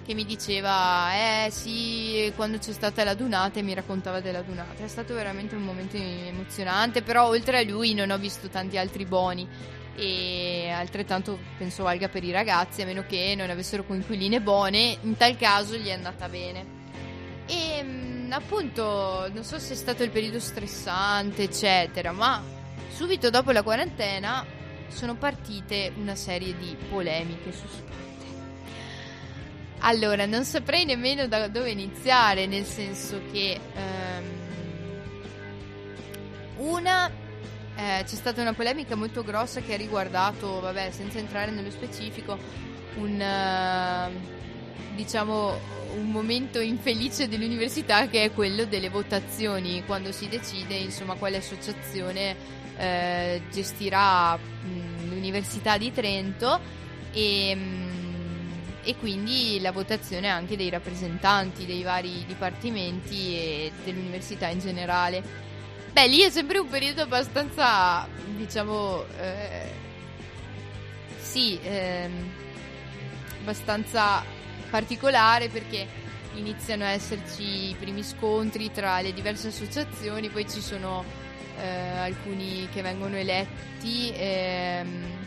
che 0.05 0.15
mi 0.15 0.24
diceva 0.24 1.45
eh 1.47 1.51
sì 1.51 2.33
quando 2.35 2.59
c'è 2.59 2.73
stata 2.73 3.05
la 3.05 3.15
dunata 3.15 3.61
e 3.61 3.62
mi 3.62 3.74
raccontava 3.74 4.20
della 4.20 4.43
dunata 4.43 4.85
è 4.85 4.89
stato 4.89 5.15
veramente 5.15 5.55
un 5.55 5.62
momento 5.62 5.97
emozionante 5.97 7.03
però 7.03 7.29
oltre 7.29 7.59
a 7.59 7.62
lui 7.62 7.95
non 7.95 8.11
ho 8.11 8.19
visto 8.19 8.49
tanti 8.49 8.77
altri 8.77 9.05
boni 9.05 9.49
e 9.95 10.70
altrettanto 10.74 11.39
penso 11.59 11.83
valga 11.83 12.09
per 12.09 12.24
i 12.24 12.31
ragazzi 12.31 12.83
a 12.83 12.87
meno 12.87 13.05
che 13.07 13.35
non 13.37 13.51
avessero 13.51 13.85
coinquiline 13.85 14.41
buone 14.41 14.97
in 15.03 15.16
tal 15.16 15.37
caso 15.37 15.77
gli 15.77 15.89
è 15.89 15.93
andata 15.93 16.29
bene. 16.29 16.81
E 17.47 17.83
mm, 17.83 18.33
appunto 18.33 19.29
non 19.33 19.45
so 19.45 19.59
se 19.59 19.74
è 19.74 19.77
stato 19.77 20.03
il 20.03 20.11
periodo 20.11 20.41
stressante 20.41 21.43
eccetera 21.43 22.12
ma 22.12 22.43
subito 22.91 23.31
dopo 23.31 23.51
la 23.51 23.62
quarantena 23.62 24.45
sono 24.89 25.16
partite 25.16 25.93
una 25.97 26.15
serie 26.15 26.57
di 26.57 26.77
polemiche 26.89 27.53
su 27.53 27.66
allora, 29.83 30.27
non 30.27 30.45
saprei 30.45 30.85
nemmeno 30.85 31.27
da 31.27 31.49
dove 31.49 31.71
iniziare, 31.71 32.47
nel 32.47 32.65
senso 32.65 33.21
che 33.31 33.59
ehm, 33.75 34.25
una 36.59 37.11
eh, 37.75 38.05
c'è 38.05 38.15
stata 38.15 38.41
una 38.41 38.53
polemica 38.53 38.95
molto 38.95 39.23
grossa 39.25 39.61
che 39.61 39.75
ha 39.75 39.77
riguardato, 39.77 40.61
vabbè, 40.61 40.91
senza 40.91 41.19
entrare 41.19 41.51
nello 41.51 41.71
specifico, 41.71 42.39
un 42.97 43.21
eh, 43.21 44.11
diciamo 44.95 45.81
un 45.97 46.11
momento 46.11 46.59
infelice 46.61 47.29
dell'università 47.29 48.09
che 48.09 48.25
è 48.25 48.33
quello 48.33 48.65
delle 48.65 48.89
votazioni, 48.89 49.83
quando 49.85 50.13
si 50.13 50.29
decide, 50.29 50.75
insomma, 50.75 51.15
quale 51.15 51.39
associazione 51.39 52.37
eh, 52.77 53.43
gestirà 53.51 54.37
mh, 54.37 55.09
l'Università 55.09 55.77
di 55.77 55.93
Trento 55.93 56.61
e 57.13 57.55
mh, 57.55 58.02
e 58.85 58.97
quindi 58.97 59.61
la 59.61 59.73
votazione 59.73 60.29
anche 60.29 60.57
dei 60.57 60.71
rappresentanti 60.71 61.67
dei 61.67 61.83
vari 61.83 62.25
dipartimenti 62.27 63.37
e 63.37 63.73
dell'università 63.85 64.49
in 64.49 64.59
generale. 64.59 65.23
Beh, 65.93 66.07
lì 66.07 66.21
è 66.21 66.31
sempre 66.31 66.59
un 66.59 66.69
periodo 66.69 67.03
abbastanza, 67.03 68.09
diciamo, 68.37 69.05
eh, 69.21 69.71
sì, 71.21 71.59
ehm, 71.63 72.31
abbastanza 73.41 74.25
particolare 74.71 75.49
perché 75.49 75.87
iniziano 76.35 76.85
a 76.85 76.89
esserci 76.89 77.71
i 77.71 77.77
primi 77.79 78.03
scontri 78.03 78.73
tra 78.73 79.01
le 79.01 79.13
diverse 79.13 79.49
associazioni, 79.49 80.29
poi 80.31 80.49
ci 80.49 80.61
sono 80.61 81.05
eh, 81.61 81.99
alcuni 81.99 82.69
che 82.73 82.81
vengono 82.83 83.17
eletti. 83.17 84.13
Ehm, 84.15 85.22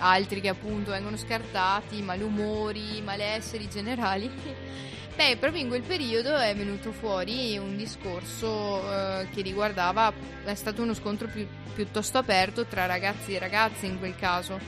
altri 0.00 0.40
che 0.40 0.48
appunto 0.48 0.90
vengono 0.90 1.16
scartati, 1.16 2.02
malumori, 2.02 3.00
malesseri 3.02 3.68
generali. 3.68 4.30
Beh, 5.14 5.36
proprio 5.36 5.62
in 5.62 5.68
quel 5.68 5.82
periodo 5.82 6.34
è 6.36 6.54
venuto 6.56 6.92
fuori 6.92 7.58
un 7.58 7.76
discorso 7.76 8.80
eh, 8.90 9.28
che 9.30 9.42
riguardava, 9.42 10.12
è 10.44 10.54
stato 10.54 10.82
uno 10.82 10.94
scontro 10.94 11.28
più, 11.28 11.46
piuttosto 11.74 12.18
aperto 12.18 12.64
tra 12.64 12.86
ragazzi 12.86 13.34
e 13.34 13.38
ragazze 13.38 13.86
in 13.86 13.98
quel 13.98 14.16
caso. 14.16 14.58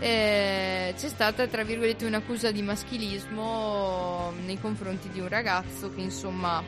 Eh, 0.00 0.94
c'è 0.96 1.08
stata, 1.08 1.46
tra 1.46 1.62
virgolette, 1.62 2.04
un'accusa 2.04 2.50
di 2.50 2.62
maschilismo 2.62 4.32
nei 4.44 4.58
confronti 4.58 5.08
di 5.10 5.20
un 5.20 5.28
ragazzo 5.28 5.94
che 5.94 6.00
insomma 6.00 6.62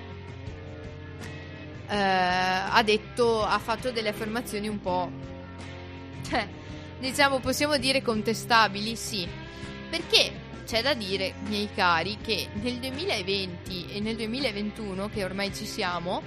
eh, 1.89 1.97
ha 1.97 2.83
detto, 2.83 3.43
ha 3.43 3.59
fatto 3.59 3.91
delle 3.91 4.09
affermazioni 4.11 4.69
un 4.69 4.81
po'... 4.81 5.11
Cioè, 6.33 6.49
diciamo 7.03 7.41
possiamo 7.41 7.77
dire 7.79 8.01
contestabili, 8.01 8.95
sì. 8.95 9.27
Perché 9.91 10.33
c'è 10.65 10.83
da 10.83 10.95
dire, 10.95 11.35
miei 11.49 11.69
cari, 11.75 12.19
che 12.23 12.47
nel 12.55 12.77
2020 12.77 13.87
e 13.93 14.01
nel 14.01 14.15
2021, 14.15 15.11
che 15.13 15.25
ormai 15.25 15.53
ci 15.53 15.67
siamo, 15.67 16.23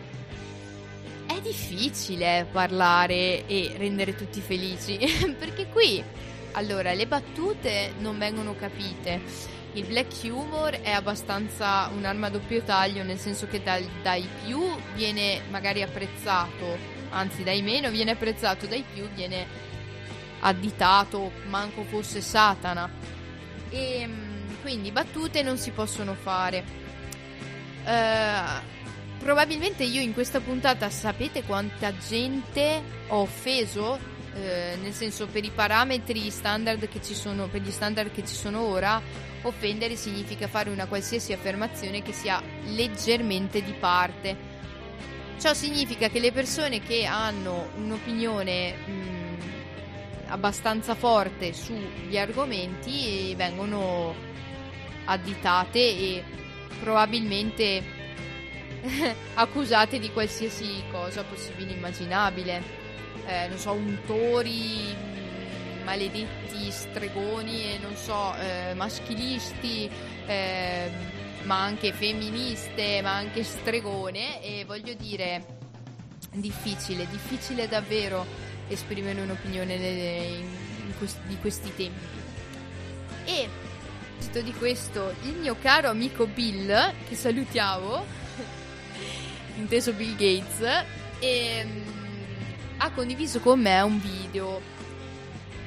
è 1.26 1.40
difficile 1.40 2.46
parlare 2.52 3.48
e 3.48 3.74
rendere 3.78 4.16
tutti 4.16 4.42
felici. 4.42 4.98
Perché 5.40 5.68
qui, 5.68 6.04
allora, 6.52 6.94
le 6.94 7.08
battute 7.08 7.94
non 8.00 8.18
vengono 8.18 8.54
capite. 8.54 9.22
Il 9.74 9.86
black 9.86 10.24
humor 10.24 10.72
è 10.82 10.92
abbastanza 10.92 11.90
un'arma 11.96 12.28
a 12.28 12.32
doppio 12.32 12.62
taglio, 12.64 13.04
nel 13.04 13.18
senso 13.18 13.48
che 13.48 13.64
dal, 13.64 13.84
dai 14.04 14.28
più 14.44 14.62
viene 14.94 15.42
magari 15.50 15.82
apprezzato, 15.82 16.78
anzi 17.12 17.44
dai 17.44 17.62
meno 17.62 17.90
viene 17.90 18.12
apprezzato, 18.12 18.68
dai 18.68 18.84
più 18.94 19.08
viene 19.16 19.65
additato, 20.40 21.32
manco 21.48 21.84
fosse 21.84 22.22
Satana. 22.22 22.90
E 23.70 24.06
mm, 24.08 24.62
quindi 24.62 24.92
battute 24.92 25.42
non 25.44 25.58
si 25.58 25.72
possono 25.72 26.14
fare. 26.14 26.64
Uh, 27.84 29.20
probabilmente 29.20 29.84
io 29.84 30.02
in 30.02 30.14
questa 30.14 30.40
puntata 30.40 30.90
sapete 30.90 31.44
quanta 31.44 31.96
gente 31.98 32.82
ho 33.08 33.22
offeso? 33.22 34.14
Uh, 34.34 34.82
nel 34.82 34.94
senso, 34.94 35.28
per 35.28 35.44
i 35.44 35.52
parametri 35.52 36.30
standard 36.30 36.88
che 36.90 37.02
ci 37.02 37.14
sono, 37.14 37.48
per 37.48 37.62
gli 37.62 37.72
standard 37.72 38.12
che 38.12 38.26
ci 38.26 38.36
sono 38.36 38.62
ora, 38.62 39.02
offendere 39.44 39.96
significa 39.96 40.48
fare 40.48 40.70
una 40.70 40.88
qualsiasi 40.88 41.32
affermazione 41.32 42.02
che 42.02 42.12
sia 42.12 42.42
leggermente 42.66 43.64
di 43.64 43.74
parte. 43.74 44.54
Ciò 45.40 45.54
significa 45.54 46.10
che 46.10 46.20
le 46.20 46.32
persone 46.32 46.80
che 46.80 47.06
hanno 47.06 47.70
un'opinione 47.76 48.74
mh, 48.74 48.92
mm, 48.92 49.25
abbastanza 50.28 50.96
forte 50.96 51.54
sugli 51.54 52.18
argomenti 52.18 53.34
vengono 53.36 54.14
additate 55.06 55.80
e 55.80 56.24
probabilmente 56.80 57.84
accusate 59.36 60.00
di 60.00 60.12
qualsiasi 60.12 60.84
cosa 60.92 61.24
possibile 61.24 61.72
e 61.72 61.76
immaginabile. 61.76 62.84
Eh, 63.26 63.48
non 63.48 63.58
so, 63.58 63.72
untori, 63.72 64.94
maledetti 65.84 66.70
stregoni 66.70 67.74
e 67.74 67.80
non 67.80 67.96
so, 67.96 68.36
eh, 68.36 68.74
maschilisti, 68.76 69.90
eh, 70.26 70.92
ma 71.44 71.64
anche 71.64 71.92
femministe, 71.92 73.02
ma 73.02 73.16
anche 73.16 73.44
stregone 73.44 74.44
e 74.44 74.66
voglio 74.66 74.94
dire 74.94 75.54
difficile, 76.32 77.08
difficile 77.08 77.68
davvero 77.68 78.26
esprimere 78.68 79.22
un'opinione 79.22 79.78
di 79.78 81.38
questi 81.40 81.74
tempi. 81.76 82.24
E 83.26 83.50
di 84.42 84.54
questo, 84.54 85.14
il 85.24 85.36
mio 85.36 85.56
caro 85.62 85.90
amico 85.90 86.26
Bill, 86.26 86.94
che 87.08 87.16
salutiamo, 87.16 88.04
inteso 89.56 89.94
Bill 89.94 90.16
Gates, 90.16 90.86
e, 91.20 91.62
um, 91.64 91.84
ha 92.78 92.92
condiviso 92.92 93.40
con 93.40 93.60
me 93.62 93.80
un 93.82 94.02
video. 94.02 94.62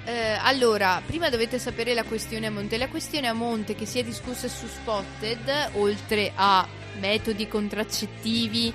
Eh, 0.04 0.38
allora, 0.40 1.00
prima 1.04 1.28
dovete 1.28 1.58
sapere 1.58 1.94
la 1.94 2.04
questione 2.04 2.46
a 2.46 2.50
monte. 2.50 2.78
La 2.78 2.88
questione 2.88 3.26
a 3.26 3.32
monte 3.32 3.74
che 3.74 3.86
si 3.86 3.98
è 3.98 4.04
discussa 4.04 4.48
su 4.48 4.66
Spotted, 4.66 5.70
oltre 5.74 6.32
a 6.34 6.66
metodi 6.98 7.46
contraccettivi, 7.46 8.72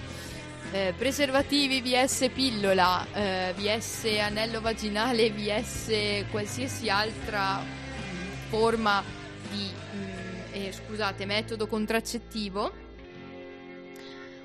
eh, 0.74 0.92
preservativi 0.98 1.82
vs 1.82 2.32
pillola, 2.34 3.06
eh, 3.14 3.54
vs 3.56 4.06
anello 4.20 4.60
vaginale, 4.60 5.30
vs 5.30 6.26
qualsiasi 6.32 6.90
altra 6.90 7.60
mh, 7.60 7.62
mm, 7.62 8.50
forma 8.50 9.04
di 9.52 9.70
mh, 9.70 9.98
mm, 9.98 10.54
eh, 10.54 10.72
scusate, 10.72 11.26
metodo 11.28 11.68
contraccettivo, 11.68 12.72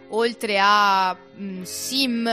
oltre 0.08 0.58
a 0.60 1.14
mh, 1.14 1.42
mm, 1.42 1.62
SIM 1.62 2.26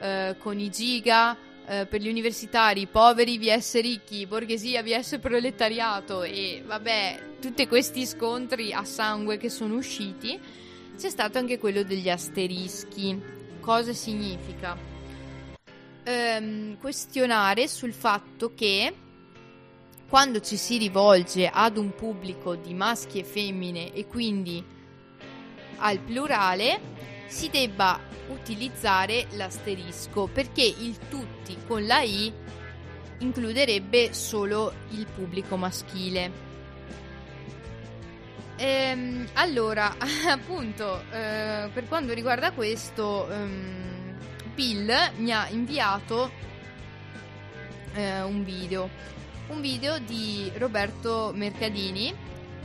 eh, 0.00 0.36
con 0.38 0.58
i 0.58 0.70
giga 0.70 1.36
eh, 1.66 1.84
per 1.84 2.00
gli 2.00 2.08
universitari, 2.08 2.86
poveri 2.86 3.36
vs 3.36 3.80
ricchi, 3.82 4.26
borghesia 4.26 4.82
vs 4.82 5.18
proletariato 5.20 6.22
e 6.22 6.62
vabbè, 6.64 7.32
tutti 7.42 7.68
questi 7.68 8.06
scontri 8.06 8.72
a 8.72 8.84
sangue 8.84 9.36
che 9.36 9.50
sono 9.50 9.74
usciti 9.74 10.62
c'è 10.96 11.10
stato 11.10 11.38
anche 11.38 11.58
quello 11.58 11.82
degli 11.82 12.08
asterischi. 12.08 13.20
Cosa 13.60 13.92
significa? 13.92 14.76
Ehm, 16.04 16.78
questionare 16.78 17.66
sul 17.66 17.92
fatto 17.92 18.52
che 18.54 18.94
quando 20.08 20.40
ci 20.40 20.56
si 20.56 20.76
rivolge 20.78 21.48
ad 21.48 21.76
un 21.76 21.94
pubblico 21.94 22.54
di 22.54 22.74
maschi 22.74 23.18
e 23.18 23.24
femmine 23.24 23.92
e 23.92 24.06
quindi 24.06 24.62
al 25.78 25.98
plurale 25.98 26.80
si 27.26 27.48
debba 27.48 27.98
utilizzare 28.28 29.26
l'asterisco 29.32 30.28
perché 30.32 30.62
il 30.62 30.96
tutti 31.08 31.56
con 31.66 31.86
la 31.86 32.02
i 32.02 32.32
includerebbe 33.18 34.12
solo 34.12 34.72
il 34.90 35.06
pubblico 35.06 35.56
maschile. 35.56 36.53
Ehm, 38.64 39.28
allora, 39.34 39.94
appunto, 40.26 41.02
eh, 41.10 41.68
per 41.70 41.86
quanto 41.86 42.14
riguarda 42.14 42.52
questo, 42.52 43.28
ehm, 43.30 44.16
Bill 44.54 44.90
mi 45.16 45.32
ha 45.32 45.46
inviato 45.50 46.30
eh, 47.92 48.22
un 48.22 48.42
video, 48.42 48.88
un 49.48 49.60
video 49.60 49.98
di 49.98 50.50
Roberto 50.56 51.32
Mercadini, 51.34 52.14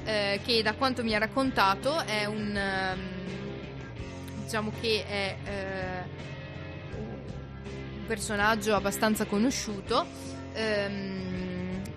eh, 0.06 0.40
che 0.46 0.64
da 0.64 0.74
quanto 0.76 1.04
mi 1.04 1.14
ha 1.14 1.20
raccontato 1.20 2.00
è 2.00 2.24
un, 2.24 2.56
ehm, 2.56 3.00
diciamo 4.44 4.72
che 4.80 5.06
è 5.06 5.36
eh, 5.44 6.04
un 6.98 8.06
personaggio 8.08 8.74
abbastanza 8.74 9.26
conosciuto. 9.26 10.08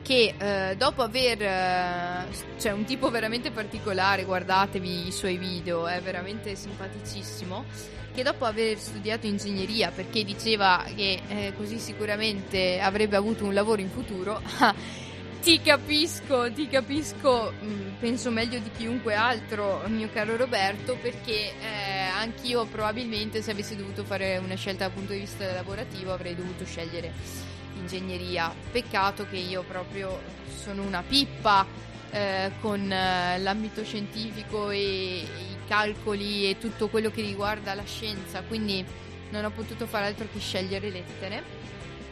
Che 0.02 0.34
eh, 0.36 0.76
dopo 0.76 1.02
aver 1.02 1.42
eh, 1.42 2.26
cioè 2.58 2.72
un 2.72 2.84
tipo 2.84 3.10
veramente 3.10 3.50
particolare 3.50 4.24
guardatevi 4.24 5.06
i 5.06 5.12
suoi 5.12 5.36
video 5.36 5.86
è 5.86 6.00
veramente 6.00 6.54
simpaticissimo 6.54 7.64
che 8.12 8.22
dopo 8.22 8.44
aver 8.44 8.78
studiato 8.78 9.26
ingegneria 9.26 9.90
perché 9.90 10.24
diceva 10.24 10.84
che 10.94 11.20
eh, 11.28 11.52
così 11.56 11.78
sicuramente 11.78 12.80
avrebbe 12.80 13.16
avuto 13.16 13.44
un 13.44 13.54
lavoro 13.54 13.80
in 13.80 13.88
futuro 13.88 14.42
ti 15.40 15.60
capisco 15.62 16.52
ti 16.52 16.68
capisco 16.68 17.52
mh, 17.58 17.98
penso 17.98 18.30
meglio 18.30 18.58
di 18.58 18.70
chiunque 18.76 19.14
altro 19.14 19.82
mio 19.86 20.08
caro 20.12 20.36
Roberto 20.36 20.96
perché 21.00 21.52
eh, 21.58 22.08
anch'io 22.14 22.66
probabilmente 22.66 23.40
se 23.40 23.52
avessi 23.52 23.76
dovuto 23.76 24.04
fare 24.04 24.36
una 24.36 24.56
scelta 24.56 24.84
dal 24.84 24.92
punto 24.92 25.12
di 25.12 25.20
vista 25.20 25.50
lavorativo 25.52 26.12
avrei 26.12 26.34
dovuto 26.34 26.64
scegliere 26.64 27.51
ingegneria. 27.82 28.52
Peccato 28.70 29.26
che 29.28 29.36
io 29.36 29.62
proprio 29.62 30.20
sono 30.54 30.82
una 30.82 31.02
pippa 31.06 31.66
eh, 32.10 32.52
con 32.60 32.90
eh, 32.90 33.38
l'ambito 33.38 33.82
scientifico 33.84 34.70
e, 34.70 34.78
i 34.78 35.56
calcoli 35.66 36.48
e 36.48 36.58
tutto 36.58 36.88
quello 36.88 37.10
che 37.10 37.22
riguarda 37.22 37.74
la 37.74 37.84
scienza, 37.84 38.42
quindi 38.42 38.84
non 39.30 39.44
ho 39.44 39.50
potuto 39.50 39.86
fare 39.86 40.06
altro 40.06 40.26
che 40.32 40.38
scegliere 40.38 40.90
lettere. 40.90 41.60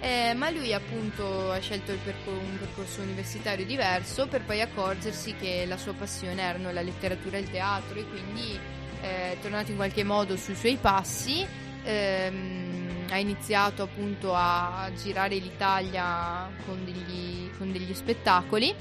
Eh, 0.02 0.32
ma 0.32 0.48
lui 0.48 0.72
appunto 0.72 1.52
ha 1.52 1.58
scelto 1.58 1.92
percor- 2.02 2.40
un 2.42 2.58
percorso 2.58 3.02
universitario 3.02 3.66
diverso 3.66 4.26
per 4.28 4.42
poi 4.44 4.62
accorgersi 4.62 5.34
che 5.34 5.66
la 5.66 5.76
sua 5.76 5.92
passione 5.92 6.40
erano 6.40 6.72
la 6.72 6.80
letteratura 6.80 7.36
e 7.36 7.40
il 7.40 7.50
teatro 7.50 7.98
e 7.98 8.06
quindi 8.06 8.58
eh, 9.02 9.32
è 9.32 9.36
tornato 9.42 9.70
in 9.70 9.76
qualche 9.76 10.02
modo 10.02 10.36
sui 10.38 10.54
suoi 10.54 10.78
passi. 10.80 11.46
Ehm, 11.84 12.79
ha 13.10 13.18
iniziato 13.18 13.82
appunto 13.82 14.34
a 14.34 14.90
girare 14.96 15.36
l'Italia 15.36 16.48
con 16.64 16.84
degli, 16.84 17.50
con 17.58 17.72
degli 17.72 17.92
spettacoli 17.92 18.74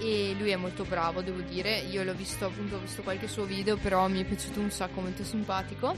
e 0.00 0.34
lui 0.38 0.50
è 0.50 0.56
molto 0.56 0.84
bravo 0.84 1.20
devo 1.20 1.40
dire. 1.40 1.78
Io 1.78 2.02
l'ho 2.02 2.14
visto 2.14 2.46
appunto 2.46 2.76
ho 2.76 2.80
visto 2.80 3.02
qualche 3.02 3.28
suo 3.28 3.44
video 3.44 3.76
però 3.76 4.08
mi 4.08 4.22
è 4.22 4.24
piaciuto 4.24 4.60
un 4.60 4.70
sacco 4.70 5.00
molto 5.00 5.22
simpatico. 5.22 5.94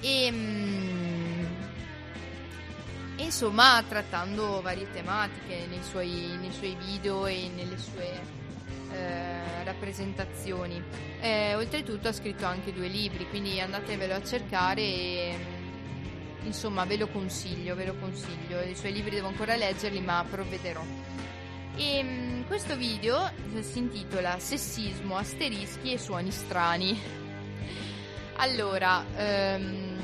E 0.00 0.30
mm, 0.30 1.44
insomma 3.16 3.82
trattando 3.86 4.60
varie 4.62 4.90
tematiche 4.90 5.66
nei 5.68 5.82
suoi, 5.82 6.36
nei 6.40 6.52
suoi 6.52 6.76
video 6.80 7.26
e 7.26 7.50
nelle 7.54 7.76
sue 7.76 8.20
eh, 8.92 9.64
rappresentazioni. 9.64 10.82
Eh, 11.20 11.54
oltretutto 11.56 12.08
ha 12.08 12.12
scritto 12.12 12.46
anche 12.46 12.72
due 12.72 12.88
libri 12.88 13.28
quindi 13.28 13.60
andatevelo 13.60 14.14
a 14.14 14.22
cercare 14.22 14.80
e 14.80 15.55
insomma 16.46 16.84
ve 16.84 16.96
lo 16.96 17.08
consiglio, 17.08 17.74
ve 17.74 17.86
lo 17.86 17.94
consiglio. 17.96 18.60
I 18.62 18.74
suoi 18.74 18.92
libri 18.92 19.16
devo 19.16 19.28
ancora 19.28 19.56
leggerli, 19.56 20.00
ma 20.00 20.24
provvederò. 20.28 20.82
E 21.76 22.02
mh, 22.02 22.46
questo 22.46 22.76
video 22.76 23.30
si 23.60 23.78
intitola 23.78 24.38
Sessismo, 24.38 25.16
asterischi 25.16 25.92
e 25.92 25.98
suoni 25.98 26.30
strani. 26.30 26.98
Allora, 28.36 29.04
ehm, 29.16 29.98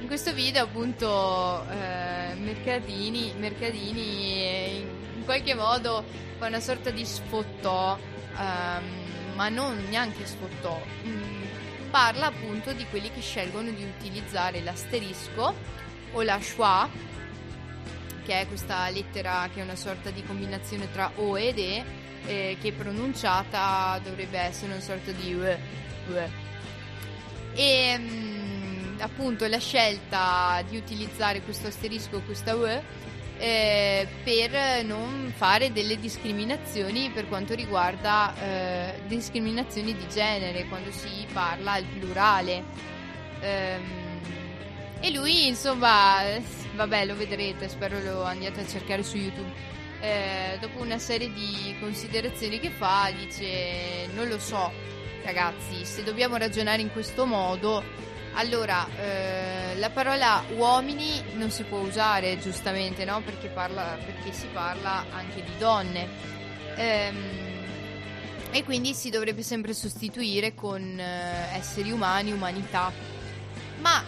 in 0.00 0.06
questo 0.06 0.32
video 0.32 0.64
appunto 0.64 1.64
eh, 1.70 2.34
Mercadini, 2.34 3.32
Mercadini 3.38 4.42
eh, 4.42 4.84
in 5.16 5.24
qualche 5.24 5.54
modo 5.54 6.04
fa 6.38 6.46
una 6.46 6.60
sorta 6.60 6.90
di 6.90 7.04
sfottò, 7.04 7.98
ehm, 8.36 9.34
ma 9.34 9.48
non 9.48 9.86
neanche 9.88 10.26
sfottò. 10.26 10.80
Mm, 11.06 11.42
parla 11.90 12.26
appunto 12.26 12.72
di 12.72 12.86
quelli 12.88 13.10
che 13.12 13.20
scelgono 13.20 13.70
di 13.70 13.82
utilizzare 13.84 14.62
l'asterisco 14.62 15.54
o 16.12 16.22
la 16.22 16.40
schwa, 16.40 16.88
che 18.24 18.40
è 18.40 18.46
questa 18.46 18.88
lettera 18.90 19.48
che 19.52 19.60
è 19.60 19.62
una 19.62 19.76
sorta 19.76 20.10
di 20.10 20.22
combinazione 20.24 20.90
tra 20.92 21.10
O 21.16 21.38
ed 21.38 21.58
E, 21.58 21.84
eh, 22.26 22.56
che 22.60 22.72
pronunciata 22.72 24.00
dovrebbe 24.02 24.38
essere 24.38 24.72
una 24.72 24.80
sorta 24.80 25.10
di 25.10 25.34
U. 25.34 25.44
E 27.54 27.98
mh, 27.98 28.96
appunto 29.00 29.46
la 29.46 29.58
scelta 29.58 30.62
di 30.68 30.76
utilizzare 30.76 31.42
questo 31.42 31.66
asterisco 31.68 32.16
o 32.16 32.22
questa 32.22 32.54
U 32.54 32.66
eh, 33.40 34.06
per 34.22 34.84
non 34.84 35.32
fare 35.34 35.72
delle 35.72 35.98
discriminazioni 35.98 37.10
per 37.10 37.26
quanto 37.26 37.54
riguarda 37.54 38.34
eh, 38.38 39.00
discriminazioni 39.06 39.96
di 39.96 40.06
genere 40.08 40.66
quando 40.66 40.92
si 40.92 41.26
parla 41.32 41.72
al 41.72 41.84
plurale. 41.84 42.62
Ehm, 43.40 44.20
e 45.00 45.10
lui, 45.10 45.46
insomma, 45.46 46.18
vabbè, 46.74 47.06
lo 47.06 47.16
vedrete, 47.16 47.70
spero 47.70 47.98
lo 48.02 48.24
andiate 48.24 48.60
a 48.60 48.66
cercare 48.66 49.02
su 49.02 49.16
YouTube. 49.16 49.50
Eh, 50.02 50.58
dopo 50.60 50.82
una 50.82 50.98
serie 50.98 51.32
di 51.32 51.74
considerazioni 51.80 52.60
che 52.60 52.68
fa, 52.68 53.10
dice: 53.16 54.06
Non 54.14 54.28
lo 54.28 54.38
so, 54.38 54.70
ragazzi, 55.24 55.86
se 55.86 56.02
dobbiamo 56.02 56.36
ragionare 56.36 56.82
in 56.82 56.92
questo 56.92 57.24
modo, 57.24 57.82
allora, 58.34 58.86
eh, 58.96 59.76
la 59.76 59.90
parola 59.90 60.42
uomini 60.56 61.22
non 61.34 61.50
si 61.50 61.64
può 61.64 61.78
usare 61.78 62.38
giustamente, 62.38 63.04
no? 63.04 63.20
Perché, 63.22 63.48
parla, 63.48 63.98
perché 64.04 64.32
si 64.32 64.46
parla 64.52 65.04
anche 65.10 65.42
di 65.42 65.58
donne. 65.58 66.08
Ehm, 66.76 67.38
e 68.52 68.64
quindi 68.64 68.94
si 68.94 69.10
dovrebbe 69.10 69.42
sempre 69.42 69.74
sostituire 69.74 70.54
con 70.54 70.98
eh, 70.98 71.56
esseri 71.56 71.90
umani, 71.90 72.32
umanità. 72.32 72.92
Ma 73.80 74.02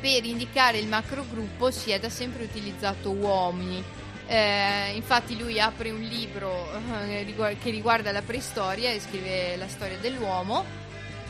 per 0.00 0.24
indicare 0.24 0.78
il 0.78 0.88
macrogruppo 0.88 1.70
si 1.70 1.90
è 1.90 1.98
da 1.98 2.08
sempre 2.08 2.44
utilizzato 2.44 3.10
uomini. 3.10 3.82
Eh, 4.26 4.92
infatti 4.94 5.36
lui 5.36 5.60
apre 5.60 5.90
un 5.90 6.00
libro 6.00 6.70
eh, 7.08 7.34
che 7.60 7.70
riguarda 7.70 8.12
la 8.12 8.22
preistoria 8.22 8.90
e 8.90 9.00
scrive 9.00 9.56
la 9.56 9.66
storia 9.66 9.98
dell'uomo 9.98 10.64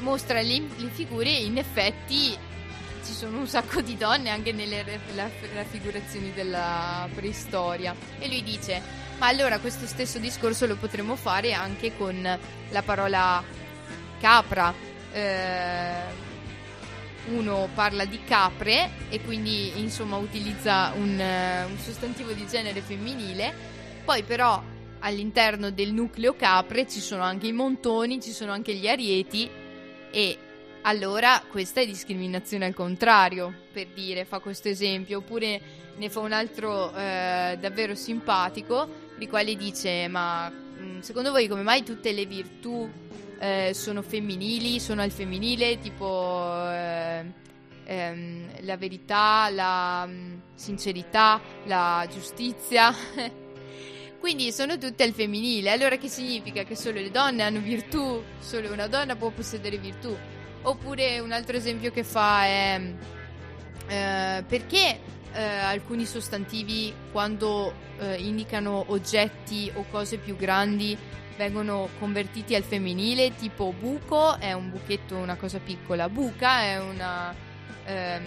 mostra 0.01 0.41
le, 0.41 0.63
le 0.77 0.89
figure 0.91 1.31
e 1.31 1.45
in 1.45 1.59
effetti 1.59 2.37
ci 3.05 3.13
sono 3.13 3.39
un 3.39 3.47
sacco 3.47 3.81
di 3.81 3.97
donne 3.97 4.31
anche 4.31 4.53
nelle 4.53 4.85
raffigurazioni 5.55 6.33
della 6.35 7.09
preistoria. 7.15 7.95
E 8.19 8.29
lui 8.29 8.43
dice 8.43 9.09
ma 9.21 9.27
allora 9.27 9.59
questo 9.59 9.87
stesso 9.87 10.19
discorso 10.19 10.67
lo 10.67 10.77
potremmo 10.77 11.15
fare 11.15 11.53
anche 11.53 11.95
con 11.95 12.39
la 12.71 12.83
parola 12.83 13.45
capra. 14.19 14.73
Eh, 15.13 16.29
uno 17.27 17.69
parla 17.75 18.07
di 18.07 18.25
capre 18.25 18.91
e 19.11 19.21
quindi 19.21 19.79
insomma 19.79 20.17
utilizza 20.17 20.93
un, 20.97 21.21
un 21.21 21.79
sostantivo 21.79 22.33
di 22.33 22.47
genere 22.47 22.81
femminile. 22.81 23.55
Poi 24.07 24.23
però 24.23 24.63
all'interno 25.01 25.71
del 25.71 25.93
nucleo 25.93 26.35
capre 26.35 26.89
ci 26.89 27.01
sono 27.01 27.23
anche 27.23 27.47
i 27.47 27.53
montoni 27.53 28.21
ci 28.21 28.33
sono 28.33 28.53
anche 28.53 28.75
gli 28.75 28.87
arieti 28.87 29.49
e 30.11 30.39
allora 30.83 31.43
questa 31.49 31.81
è 31.81 31.87
discriminazione 31.87 32.65
al 32.65 32.75
contrario, 32.75 33.53
per 33.73 33.89
dire, 33.89 34.25
fa 34.25 34.39
questo 34.39 34.69
esempio, 34.69 35.19
oppure 35.19 35.61
ne 35.97 36.09
fa 36.09 36.21
un 36.21 36.33
altro 36.33 36.95
eh, 36.95 37.59
davvero 37.61 37.95
simpatico, 37.95 39.09
di 39.17 39.29
quale 39.29 39.55
dice, 39.57 40.09
ma 40.09 40.49
mh, 40.49 41.01
secondo 41.01 41.31
voi 41.31 41.49
come 41.49 41.63
mai 41.63 41.83
tutte 41.83 42.13
le 42.13 42.25
virtù 42.25 42.89
eh, 43.39 43.73
sono 43.75 44.01
femminili, 44.01 44.81
sono 44.81 45.03
al 45.03 45.11
femminile, 45.11 45.79
tipo 45.79 46.55
eh, 46.71 47.25
ehm, 47.85 48.49
la 48.61 48.77
verità, 48.79 49.51
la 49.51 50.07
mh, 50.07 50.41
sincerità, 50.55 51.41
la 51.65 52.07
giustizia? 52.11 52.95
Quindi 54.21 54.53
sono 54.53 54.77
tutte 54.77 55.03
al 55.03 55.13
femminile. 55.13 55.71
Allora 55.71 55.97
che 55.97 56.09
significa? 56.09 56.63
Che 56.63 56.77
solo 56.77 57.01
le 57.01 57.11
donne 57.11 57.43
hanno 57.43 57.59
virtù? 57.61 58.23
Solo 58.39 58.71
una 58.71 58.87
donna 58.87 59.17
può 59.17 59.31
possedere 59.31 59.79
virtù? 59.79 60.15
Oppure 60.63 61.19
un 61.21 61.33
altro 61.33 61.57
esempio 61.57 61.91
che 61.91 62.05
fa 62.05 62.45
è 62.45 62.81
eh, 63.89 64.45
perché 64.47 65.01
eh, 65.33 65.43
alcuni 65.43 66.05
sostantivi 66.05 66.93
quando 67.11 67.73
eh, 67.99 68.17
indicano 68.17 68.85
oggetti 68.89 69.73
o 69.75 69.87
cose 69.91 70.19
più 70.19 70.37
grandi 70.37 70.97
vengono 71.39 71.89
convertiti 71.99 72.55
al 72.55 72.63
femminile, 72.63 73.35
tipo 73.35 73.73
buco 73.73 74.39
è 74.39 74.53
un 74.53 74.69
buchetto, 74.69 75.17
una 75.17 75.37
cosa 75.37 75.59
piccola, 75.59 76.11
buca 76.11 76.61
è 76.61 76.79
una, 76.79 77.35
ehm, 77.87 78.23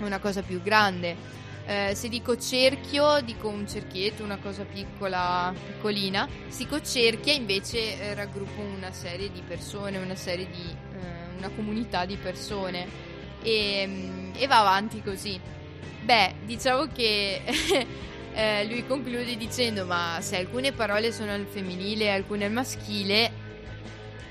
una 0.00 0.18
cosa 0.18 0.42
più 0.42 0.60
grande. 0.60 1.42
Eh, 1.66 1.94
se 1.94 2.10
dico 2.10 2.36
cerchio, 2.36 3.20
dico 3.22 3.48
un 3.48 3.66
cerchietto, 3.66 4.22
una 4.22 4.36
cosa 4.36 4.64
piccola, 4.64 5.52
piccolina. 5.66 6.28
Se 6.48 6.64
dico 6.64 6.82
cerchia, 6.82 7.32
invece 7.32 7.98
eh, 7.98 8.14
raggruppo 8.14 8.60
una 8.60 8.92
serie 8.92 9.32
di 9.32 9.42
persone, 9.46 9.96
una 9.96 10.14
serie 10.14 10.46
di 10.50 10.68
eh, 10.70 11.38
una 11.38 11.48
comunità 11.54 12.04
di 12.04 12.16
persone 12.16 12.86
e, 13.42 13.84
mm, 13.86 14.32
e 14.36 14.46
va 14.46 14.60
avanti 14.60 15.02
così. 15.02 15.40
Beh, 16.02 16.34
diciamo 16.44 16.86
che 16.92 17.40
eh, 18.34 18.66
lui 18.66 18.86
conclude 18.86 19.34
dicendo: 19.36 19.86
Ma 19.86 20.18
se 20.20 20.36
alcune 20.36 20.72
parole 20.72 21.12
sono 21.12 21.32
al 21.32 21.46
femminile 21.48 22.04
e 22.04 22.10
alcune 22.10 22.44
al 22.44 22.52
maschile, 22.52 23.32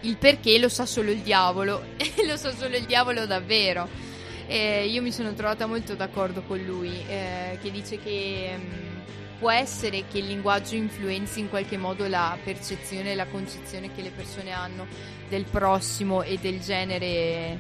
il 0.01 0.18
perché 0.18 0.60
lo 0.60 0.69
sa 0.69 0.85
solo 0.85 1.10
il 1.10 1.22
diavolo. 1.22 1.84
E 1.97 2.14
lo 2.27 2.38
sa 2.38 2.53
solo 2.53 2.77
il 2.77 2.85
diavolo 2.85 3.26
davvero. 3.26 4.11
E 4.48 4.88
io 4.88 5.02
mi 5.02 5.11
sono 5.11 5.34
trovata 5.34 5.65
molto 5.65 5.95
d'accordo 5.95 6.41
con 6.41 6.60
lui, 6.60 6.91
eh, 7.07 7.57
che 7.61 7.72
dice 7.72 7.98
che 7.98 8.56
mh, 8.57 9.40
può 9.40 9.49
essere 9.52 10.03
che 10.11 10.20
il 10.20 10.28
linguaggio 10.28 10.76
influenzi 10.76 11.40
in 11.40 11.49
qualche 11.49 11.78
modo 11.78 12.07
la 12.07 12.38
percezione 12.44 13.11
e 13.11 13.15
la 13.15 13.26
concezione 13.26 13.94
che 13.94 14.02
le 14.02 14.11
persone 14.11 14.52
hanno 14.52 14.86
del 15.30 15.45
prossimo 15.45 16.22
e 16.22 16.38
del 16.38 16.60
genere, 16.60 17.57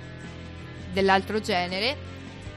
dell'altro 0.91 1.39
genere, 1.39 1.95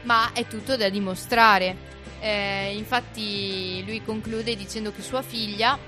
ma 0.03 0.33
è 0.33 0.47
tutto 0.47 0.77
da 0.77 0.89
dimostrare. 0.89 1.95
Eh, 2.21 2.75
infatti 2.77 3.83
lui 3.87 4.03
conclude 4.03 4.57
dicendo 4.57 4.93
che 4.93 5.03
sua 5.03 5.23
figlia, 5.23 5.79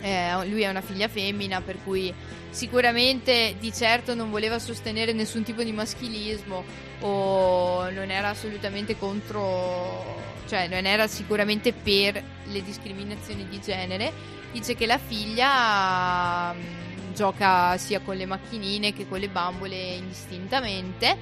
eh, 0.00 0.46
lui 0.46 0.64
ha 0.64 0.70
una 0.70 0.80
figlia 0.80 1.08
femmina 1.08 1.60
per 1.60 1.78
cui 1.82 2.12
sicuramente 2.50 3.56
di 3.58 3.72
certo 3.72 4.14
non 4.14 4.30
voleva 4.30 4.58
sostenere 4.58 5.12
nessun 5.12 5.42
tipo 5.42 5.62
di 5.62 5.72
maschilismo 5.72 6.64
o 7.00 7.90
non 7.90 8.10
era 8.10 8.30
assolutamente 8.30 8.98
contro, 8.98 10.16
cioè 10.46 10.66
non 10.68 10.84
era 10.86 11.06
sicuramente 11.06 11.72
per 11.72 12.22
le 12.44 12.62
discriminazioni 12.62 13.46
di 13.48 13.60
genere. 13.60 14.36
Dice 14.50 14.74
che 14.74 14.86
la 14.86 14.98
figlia 14.98 16.52
mh, 16.52 17.14
gioca 17.14 17.76
sia 17.76 18.00
con 18.00 18.16
le 18.16 18.26
macchinine 18.26 18.94
che 18.94 19.06
con 19.06 19.20
le 19.20 19.28
bambole 19.28 19.76
indistintamente, 19.76 21.16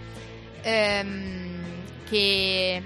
ehm, 0.63 1.65
che, 2.09 2.83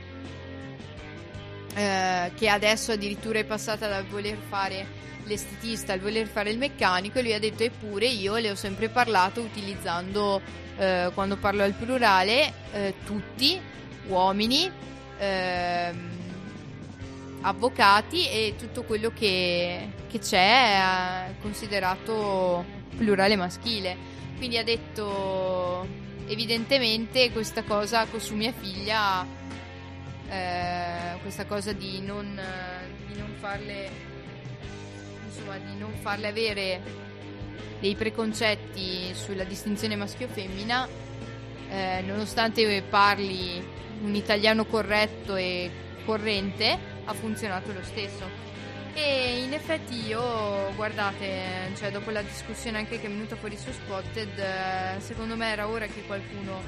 eh, 1.75 2.33
che 2.35 2.49
adesso 2.49 2.93
addirittura 2.93 3.39
è 3.39 3.45
passata 3.45 3.87
dal 3.87 4.07
voler 4.07 4.39
fare 4.49 4.99
l'estetista 5.31 5.93
al 5.93 6.01
voler 6.01 6.27
fare 6.27 6.51
il 6.51 6.59
meccanico 6.59 7.19
e 7.19 7.23
lui 7.23 7.33
ha 7.33 7.39
detto 7.39 7.63
eppure 7.63 8.07
io 8.07 8.37
le 8.37 8.51
ho 8.51 8.57
sempre 8.57 8.89
parlato 8.89 9.41
utilizzando 9.41 10.41
eh, 10.77 11.11
quando 11.15 11.37
parlo 11.37 11.63
al 11.63 11.73
plurale 11.73 12.53
eh, 12.73 12.95
tutti 13.05 13.59
uomini 14.09 14.69
ehm, 15.19 16.11
avvocati 17.43 18.29
e 18.29 18.55
tutto 18.59 18.83
quello 18.83 19.13
che, 19.15 19.93
che 20.09 20.19
c'è 20.19 21.29
è 21.29 21.35
considerato 21.41 22.65
plurale 22.97 23.37
maschile. 23.37 23.97
Quindi 24.37 24.59
ha 24.59 24.65
detto 24.65 25.87
evidentemente 26.27 27.31
questa 27.31 27.63
cosa 27.63 28.07
su 28.19 28.35
mia 28.35 28.53
figlia 28.53 29.25
eh, 30.29 31.19
questa 31.23 31.45
cosa 31.45 31.73
di 31.73 32.01
non, 32.01 32.41
di 33.07 33.19
non 33.19 33.33
farle 33.39 34.10
insomma 35.31 35.57
di 35.59 35.79
non 35.79 35.93
farle 36.01 36.27
avere 36.27 36.81
dei 37.79 37.95
preconcetti 37.95 39.15
sulla 39.15 39.45
distinzione 39.45 39.97
maschio-femmina, 39.97 40.89
eh, 41.71 42.03
nonostante 42.05 42.83
parli 42.83 43.65
un 44.03 44.15
italiano 44.15 44.67
corretto 44.67 45.37
e 45.37 45.71
corrente, 46.05 46.79
ha 47.05 47.15
funzionato 47.15 47.73
lo 47.73 47.83
stesso. 47.83 48.49
E 48.93 49.45
in 49.45 49.55
effetti 49.55 50.05
io, 50.07 50.75
guardate, 50.75 51.73
cioè 51.77 51.91
dopo 51.91 52.11
la 52.11 52.23
discussione 52.23 52.79
anche 52.79 53.01
che 53.01 53.07
è 53.07 53.11
venuta 53.11 53.37
fuori 53.37 53.57
su 53.57 53.71
Spotted, 53.71 54.39
eh, 54.39 55.01
secondo 55.01 55.37
me 55.37 55.53
era 55.53 55.69
ora 55.69 55.87
che 55.87 56.03
qualcuno 56.07 56.61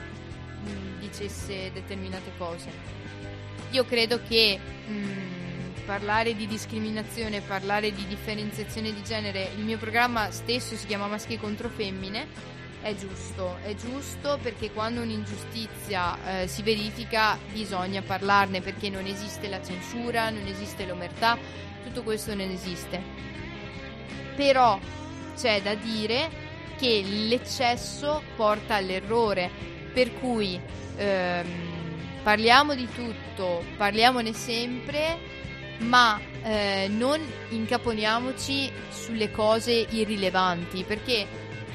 mh, 0.63 1.01
dicesse 1.01 1.73
determinate 1.73 2.31
cose. 2.39 2.71
Io 3.71 3.85
credo 3.85 4.21
che 4.27 4.59
mh, 4.87 5.42
parlare 5.85 6.35
di 6.35 6.47
discriminazione, 6.47 7.41
parlare 7.41 7.93
di 7.93 8.07
differenziazione 8.07 8.93
di 8.93 9.03
genere, 9.03 9.51
il 9.57 9.65
mio 9.65 9.79
programma 9.79 10.31
stesso 10.31 10.77
si 10.77 10.87
chiama 10.87 11.07
Maschi 11.07 11.39
contro 11.39 11.69
Femmine, 11.69 12.27
è 12.83 12.95
giusto, 12.95 13.59
è 13.63 13.75
giusto 13.75 14.39
perché 14.43 14.73
quando 14.73 15.03
un'ingiustizia 15.03 16.43
eh, 16.43 16.47
si 16.49 16.63
verifica 16.63 17.39
bisogna 17.53 18.03
parlarne 18.03 18.61
perché 18.61 18.91
non 18.91 19.07
esiste 19.07 19.49
la 19.49 19.63
censura, 19.63 20.31
non 20.31 20.47
esiste 20.47 20.85
l'omertà, 20.85 21.39
tutto 21.85 22.03
questo 22.03 22.35
non 22.35 22.51
esiste. 22.51 23.01
Però 24.35 24.79
c'è 25.37 25.63
da 25.63 25.75
dire 25.75 26.29
che 26.77 27.03
l'eccesso 27.05 28.23
porta 28.35 28.75
all'errore, 28.75 29.51
per 29.93 30.13
cui 30.19 30.61
ehm, 30.97 31.47
parliamo 32.23 32.75
di 32.75 32.89
tutto, 32.93 33.65
parliamone 33.77 34.33
sempre, 34.33 35.32
ma 35.83 36.19
eh, 36.43 36.89
non 36.91 37.21
incaponiamoci 37.51 38.71
sulle 38.91 39.31
cose 39.31 39.73
irrilevanti, 39.73 40.85
perché 40.85 41.27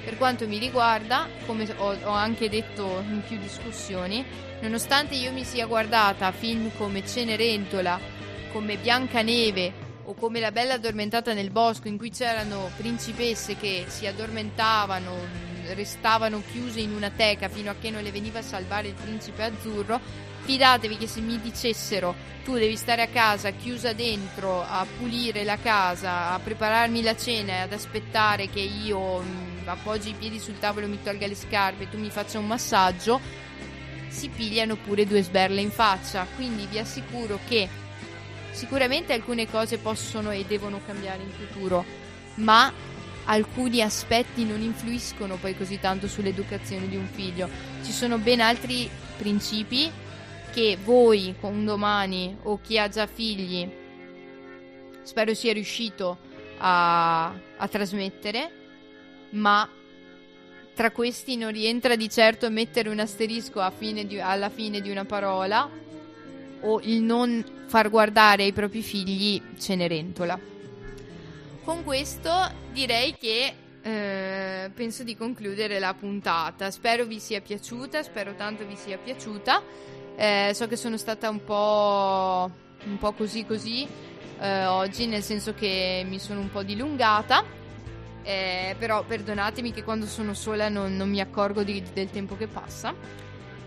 per 0.04 0.18
quanto 0.18 0.48
mi 0.48 0.58
riguarda, 0.58 1.28
come 1.46 1.68
ho, 1.78 1.96
ho 2.04 2.12
anche 2.12 2.50
detto 2.50 3.04
in 3.10 3.22
più 3.28 3.38
discussioni, 3.38 4.26
nonostante 4.62 5.16
io 5.16 5.32
mi 5.34 5.44
sia 5.44 5.66
guardata 5.66 6.32
film 6.32 6.72
come 6.78 7.06
Cenerentola, 7.06 8.00
come 8.52 8.78
Biancaneve 8.78 9.86
o 10.06 10.14
come 10.14 10.40
La 10.40 10.54
bella 10.54 10.76
addormentata 10.76 11.34
nel 11.34 11.52
bosco 11.52 11.90
in 11.90 11.98
cui 11.98 12.10
c'erano 12.10 12.72
principesse 12.78 13.58
che 13.58 13.86
si 13.88 14.08
addormentavano, 14.08 15.12
restavano 15.74 16.42
chiuse 16.52 16.80
in 16.80 16.94
una 16.94 17.10
teca 17.10 17.50
fino 17.50 17.70
a 17.70 17.76
che 17.80 17.92
non 17.92 18.02
le 18.02 18.12
veniva 18.12 18.40
a 18.40 18.44
salvare 18.44 18.88
il 18.88 18.94
principe 18.94 19.44
azzurro, 19.44 20.00
fidatevi 20.48 20.96
che 20.96 21.08
se 21.08 21.20
mi 21.20 21.38
dicessero 21.42 22.16
tu 22.46 22.54
devi 22.54 22.78
stare 22.78 23.02
a 23.02 23.08
casa 23.08 23.52
chiusa 23.52 23.92
dentro 23.92 24.64
a 24.64 24.88
pulire 24.98 25.44
la 25.44 25.58
casa, 25.58 26.32
a 26.32 26.40
prepararmi 26.40 27.02
la 27.02 27.18
cena 27.18 27.52
e 27.52 27.60
ad 27.60 27.74
aspettare 27.74 28.48
che 28.50 28.62
io 28.62 29.20
mh, 29.20 29.64
appoggi 29.66 30.12
i 30.12 30.16
piedi 30.18 30.40
sul 30.40 30.58
tavolo 30.58 30.88
mi 30.88 31.04
tolga 31.04 31.28
le 31.28 31.36
scarpe 31.36 31.84
e 31.84 31.90
tu 31.90 31.98
mi 31.98 32.10
faccia 32.10 32.40
un 32.40 32.48
massaggio, 32.48 33.20
si 34.08 34.30
pigliano 34.30 34.78
pure 34.78 35.06
due 35.06 35.22
sberle 35.22 35.60
in 35.60 35.70
faccia. 35.70 36.26
Quindi 36.38 36.66
vi 36.68 36.80
assicuro 36.80 37.38
che 37.46 37.68
sicuramente 38.52 39.12
alcune 39.12 39.50
cose 39.50 39.80
possono 39.80 40.32
e 40.32 40.46
devono 40.46 40.80
cambiare 40.86 41.24
in 41.24 41.32
futuro, 41.32 41.84
ma 42.36 42.72
alcuni 43.26 43.82
aspetti 43.82 44.46
non 44.46 44.62
influiscono 44.62 45.36
poi 45.36 45.58
così 45.58 45.82
tanto 45.82 46.08
sull'educazione 46.08 46.88
di 46.88 46.96
un 46.96 47.10
figlio. 47.12 47.50
Ci 47.84 47.92
sono 47.92 48.18
ben 48.18 48.40
altri 48.40 48.90
principi 49.18 50.06
che 50.58 50.76
voi 50.84 51.36
un 51.42 51.66
domani 51.66 52.36
o 52.42 52.60
chi 52.60 52.80
ha 52.80 52.90
già 52.90 53.06
figli 53.06 53.70
spero 55.04 55.36
sia 55.36 55.54
riuscito 55.54 56.18
a, 56.58 57.28
a 57.28 57.68
trasmettere, 57.68 58.50
ma 59.34 59.70
tra 60.74 60.90
questi 60.90 61.38
non 61.38 61.52
rientra 61.52 61.96
di 61.96 62.10
certo 62.10 62.50
mettere 62.50 62.90
un 62.90 62.98
asterisco 62.98 63.64
fine 63.70 64.08
di, 64.08 64.20
alla 64.20 64.50
fine 64.50 64.82
di 64.82 64.90
una 64.90 65.06
parola 65.06 65.70
o 66.62 66.80
il 66.82 67.04
non 67.04 67.46
far 67.68 67.92
guardare 67.92 68.42
ai 68.42 68.52
propri 68.52 68.82
figli 68.82 69.40
Cenerentola. 69.60 70.40
Con 71.64 71.84
questo 71.84 72.32
direi 72.74 73.16
che 73.16 73.54
eh, 73.84 74.72
penso 74.74 75.04
di 75.04 75.16
concludere 75.16 75.78
la 75.78 75.94
puntata. 75.94 76.72
Spero 76.72 77.06
vi 77.06 77.20
sia 77.20 77.42
piaciuta, 77.42 78.02
spero 78.02 78.34
tanto 78.34 78.66
vi 78.66 78.76
sia 78.76 78.98
piaciuta. 78.98 79.96
Eh, 80.20 80.52
so 80.56 80.66
che 80.66 80.76
sono 80.76 80.98
stata 80.98 81.30
un 81.30 81.44
po', 81.44 82.50
un 82.86 82.98
po 82.98 83.14
così 83.14 83.46
così 83.46 83.88
eh, 84.40 84.66
oggi, 84.66 85.06
nel 85.06 85.22
senso 85.22 85.54
che 85.54 86.04
mi 86.08 86.18
sono 86.18 86.40
un 86.40 86.50
po' 86.50 86.64
dilungata. 86.64 87.44
Eh, 88.24 88.76
però 88.80 89.04
perdonatemi 89.04 89.72
che 89.72 89.84
quando 89.84 90.08
sono 90.08 90.34
sola 90.34 90.70
non, 90.70 90.98
non 90.98 91.08
mi 91.08 91.22
accorgo 91.22 91.62
di, 91.62 91.84
del 91.94 92.10
tempo 92.10 92.36
che 92.36 92.48
passa. 92.48 92.96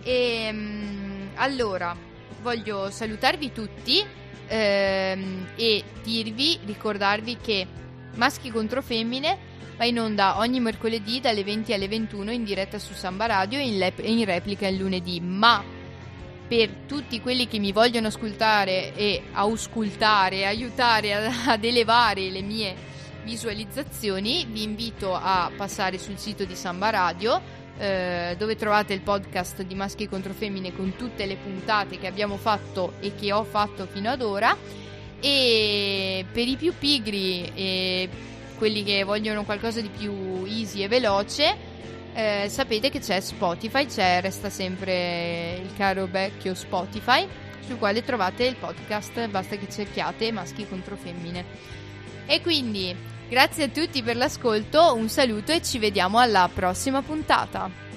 E 0.02 0.50
mh, 0.50 1.28
allora 1.36 1.96
voglio 2.42 2.90
salutarvi 2.90 3.52
tutti 3.52 4.04
ehm, 4.48 5.50
e 5.54 5.84
dirvi, 6.02 6.58
ricordarvi 6.64 7.36
che 7.40 7.66
Maschi 8.16 8.50
contro 8.50 8.82
Femmine 8.82 9.38
va 9.76 9.84
in 9.84 10.00
onda 10.00 10.38
ogni 10.38 10.58
mercoledì 10.58 11.20
dalle 11.20 11.44
20 11.44 11.72
alle 11.72 11.86
21 11.86 12.32
in 12.32 12.42
diretta 12.42 12.80
su 12.80 12.92
Samba 12.92 13.26
Radio 13.26 13.60
e 13.60 13.68
in, 13.68 13.78
lep- 13.78 14.00
e 14.00 14.10
in 14.10 14.24
replica 14.24 14.66
il 14.66 14.76
lunedì. 14.76 15.20
Ma 15.20 15.78
per 16.50 16.68
tutti 16.88 17.20
quelli 17.20 17.46
che 17.46 17.60
mi 17.60 17.70
vogliono 17.70 18.08
ascoltare 18.08 18.92
e 18.96 19.22
auscultare, 19.30 20.46
aiutare 20.46 21.14
ad, 21.46 21.62
elevare 21.62 22.28
le 22.28 22.42
mie 22.42 22.74
visualizzazioni, 23.22 24.44
vi 24.50 24.64
invito 24.64 25.14
a 25.14 25.48
passare 25.56 25.96
sul 25.96 26.18
sito 26.18 26.44
di 26.44 26.56
Samba 26.56 26.90
Radio 26.90 27.40
eh, 27.78 28.34
dove 28.36 28.56
trovate 28.56 28.94
il 28.94 29.00
podcast 29.00 29.62
di 29.62 29.76
Maschi 29.76 30.08
contro 30.08 30.32
Femmine 30.32 30.74
con 30.74 30.96
tutte 30.96 31.24
le 31.24 31.36
puntate 31.36 32.00
che 32.00 32.08
abbiamo 32.08 32.36
fatto 32.36 32.94
e 32.98 33.14
che 33.14 33.32
ho 33.32 33.44
fatto 33.44 33.86
fino 33.86 34.10
ad 34.10 34.20
ora. 34.20 34.56
E 35.20 36.24
per 36.32 36.48
i 36.48 36.56
più 36.56 36.72
pigri 36.76 37.52
e 37.54 38.08
quelli 38.58 38.82
che 38.82 39.04
vogliono 39.04 39.44
qualcosa 39.44 39.80
di 39.80 39.88
più 39.88 40.44
easy 40.46 40.82
e 40.82 40.88
veloce 40.88 41.69
eh, 42.20 42.48
sapete 42.50 42.90
che 42.90 43.00
c'è 43.00 43.18
Spotify, 43.20 43.86
c'è 43.86 44.20
resta 44.20 44.50
sempre 44.50 45.58
il 45.62 45.72
caro 45.74 46.06
vecchio 46.06 46.54
Spotify 46.54 47.26
sul 47.64 47.78
quale 47.78 48.04
trovate 48.04 48.44
il 48.44 48.56
podcast, 48.56 49.26
basta 49.28 49.56
che 49.56 49.68
cerchiate 49.70 50.30
maschi 50.30 50.68
contro 50.68 50.96
femmine. 50.96 51.44
E 52.26 52.42
quindi 52.42 52.94
grazie 53.28 53.64
a 53.64 53.68
tutti 53.68 54.02
per 54.02 54.16
l'ascolto, 54.16 54.94
un 54.94 55.08
saluto 55.08 55.52
e 55.52 55.62
ci 55.62 55.78
vediamo 55.78 56.18
alla 56.18 56.50
prossima 56.52 57.00
puntata. 57.00 57.89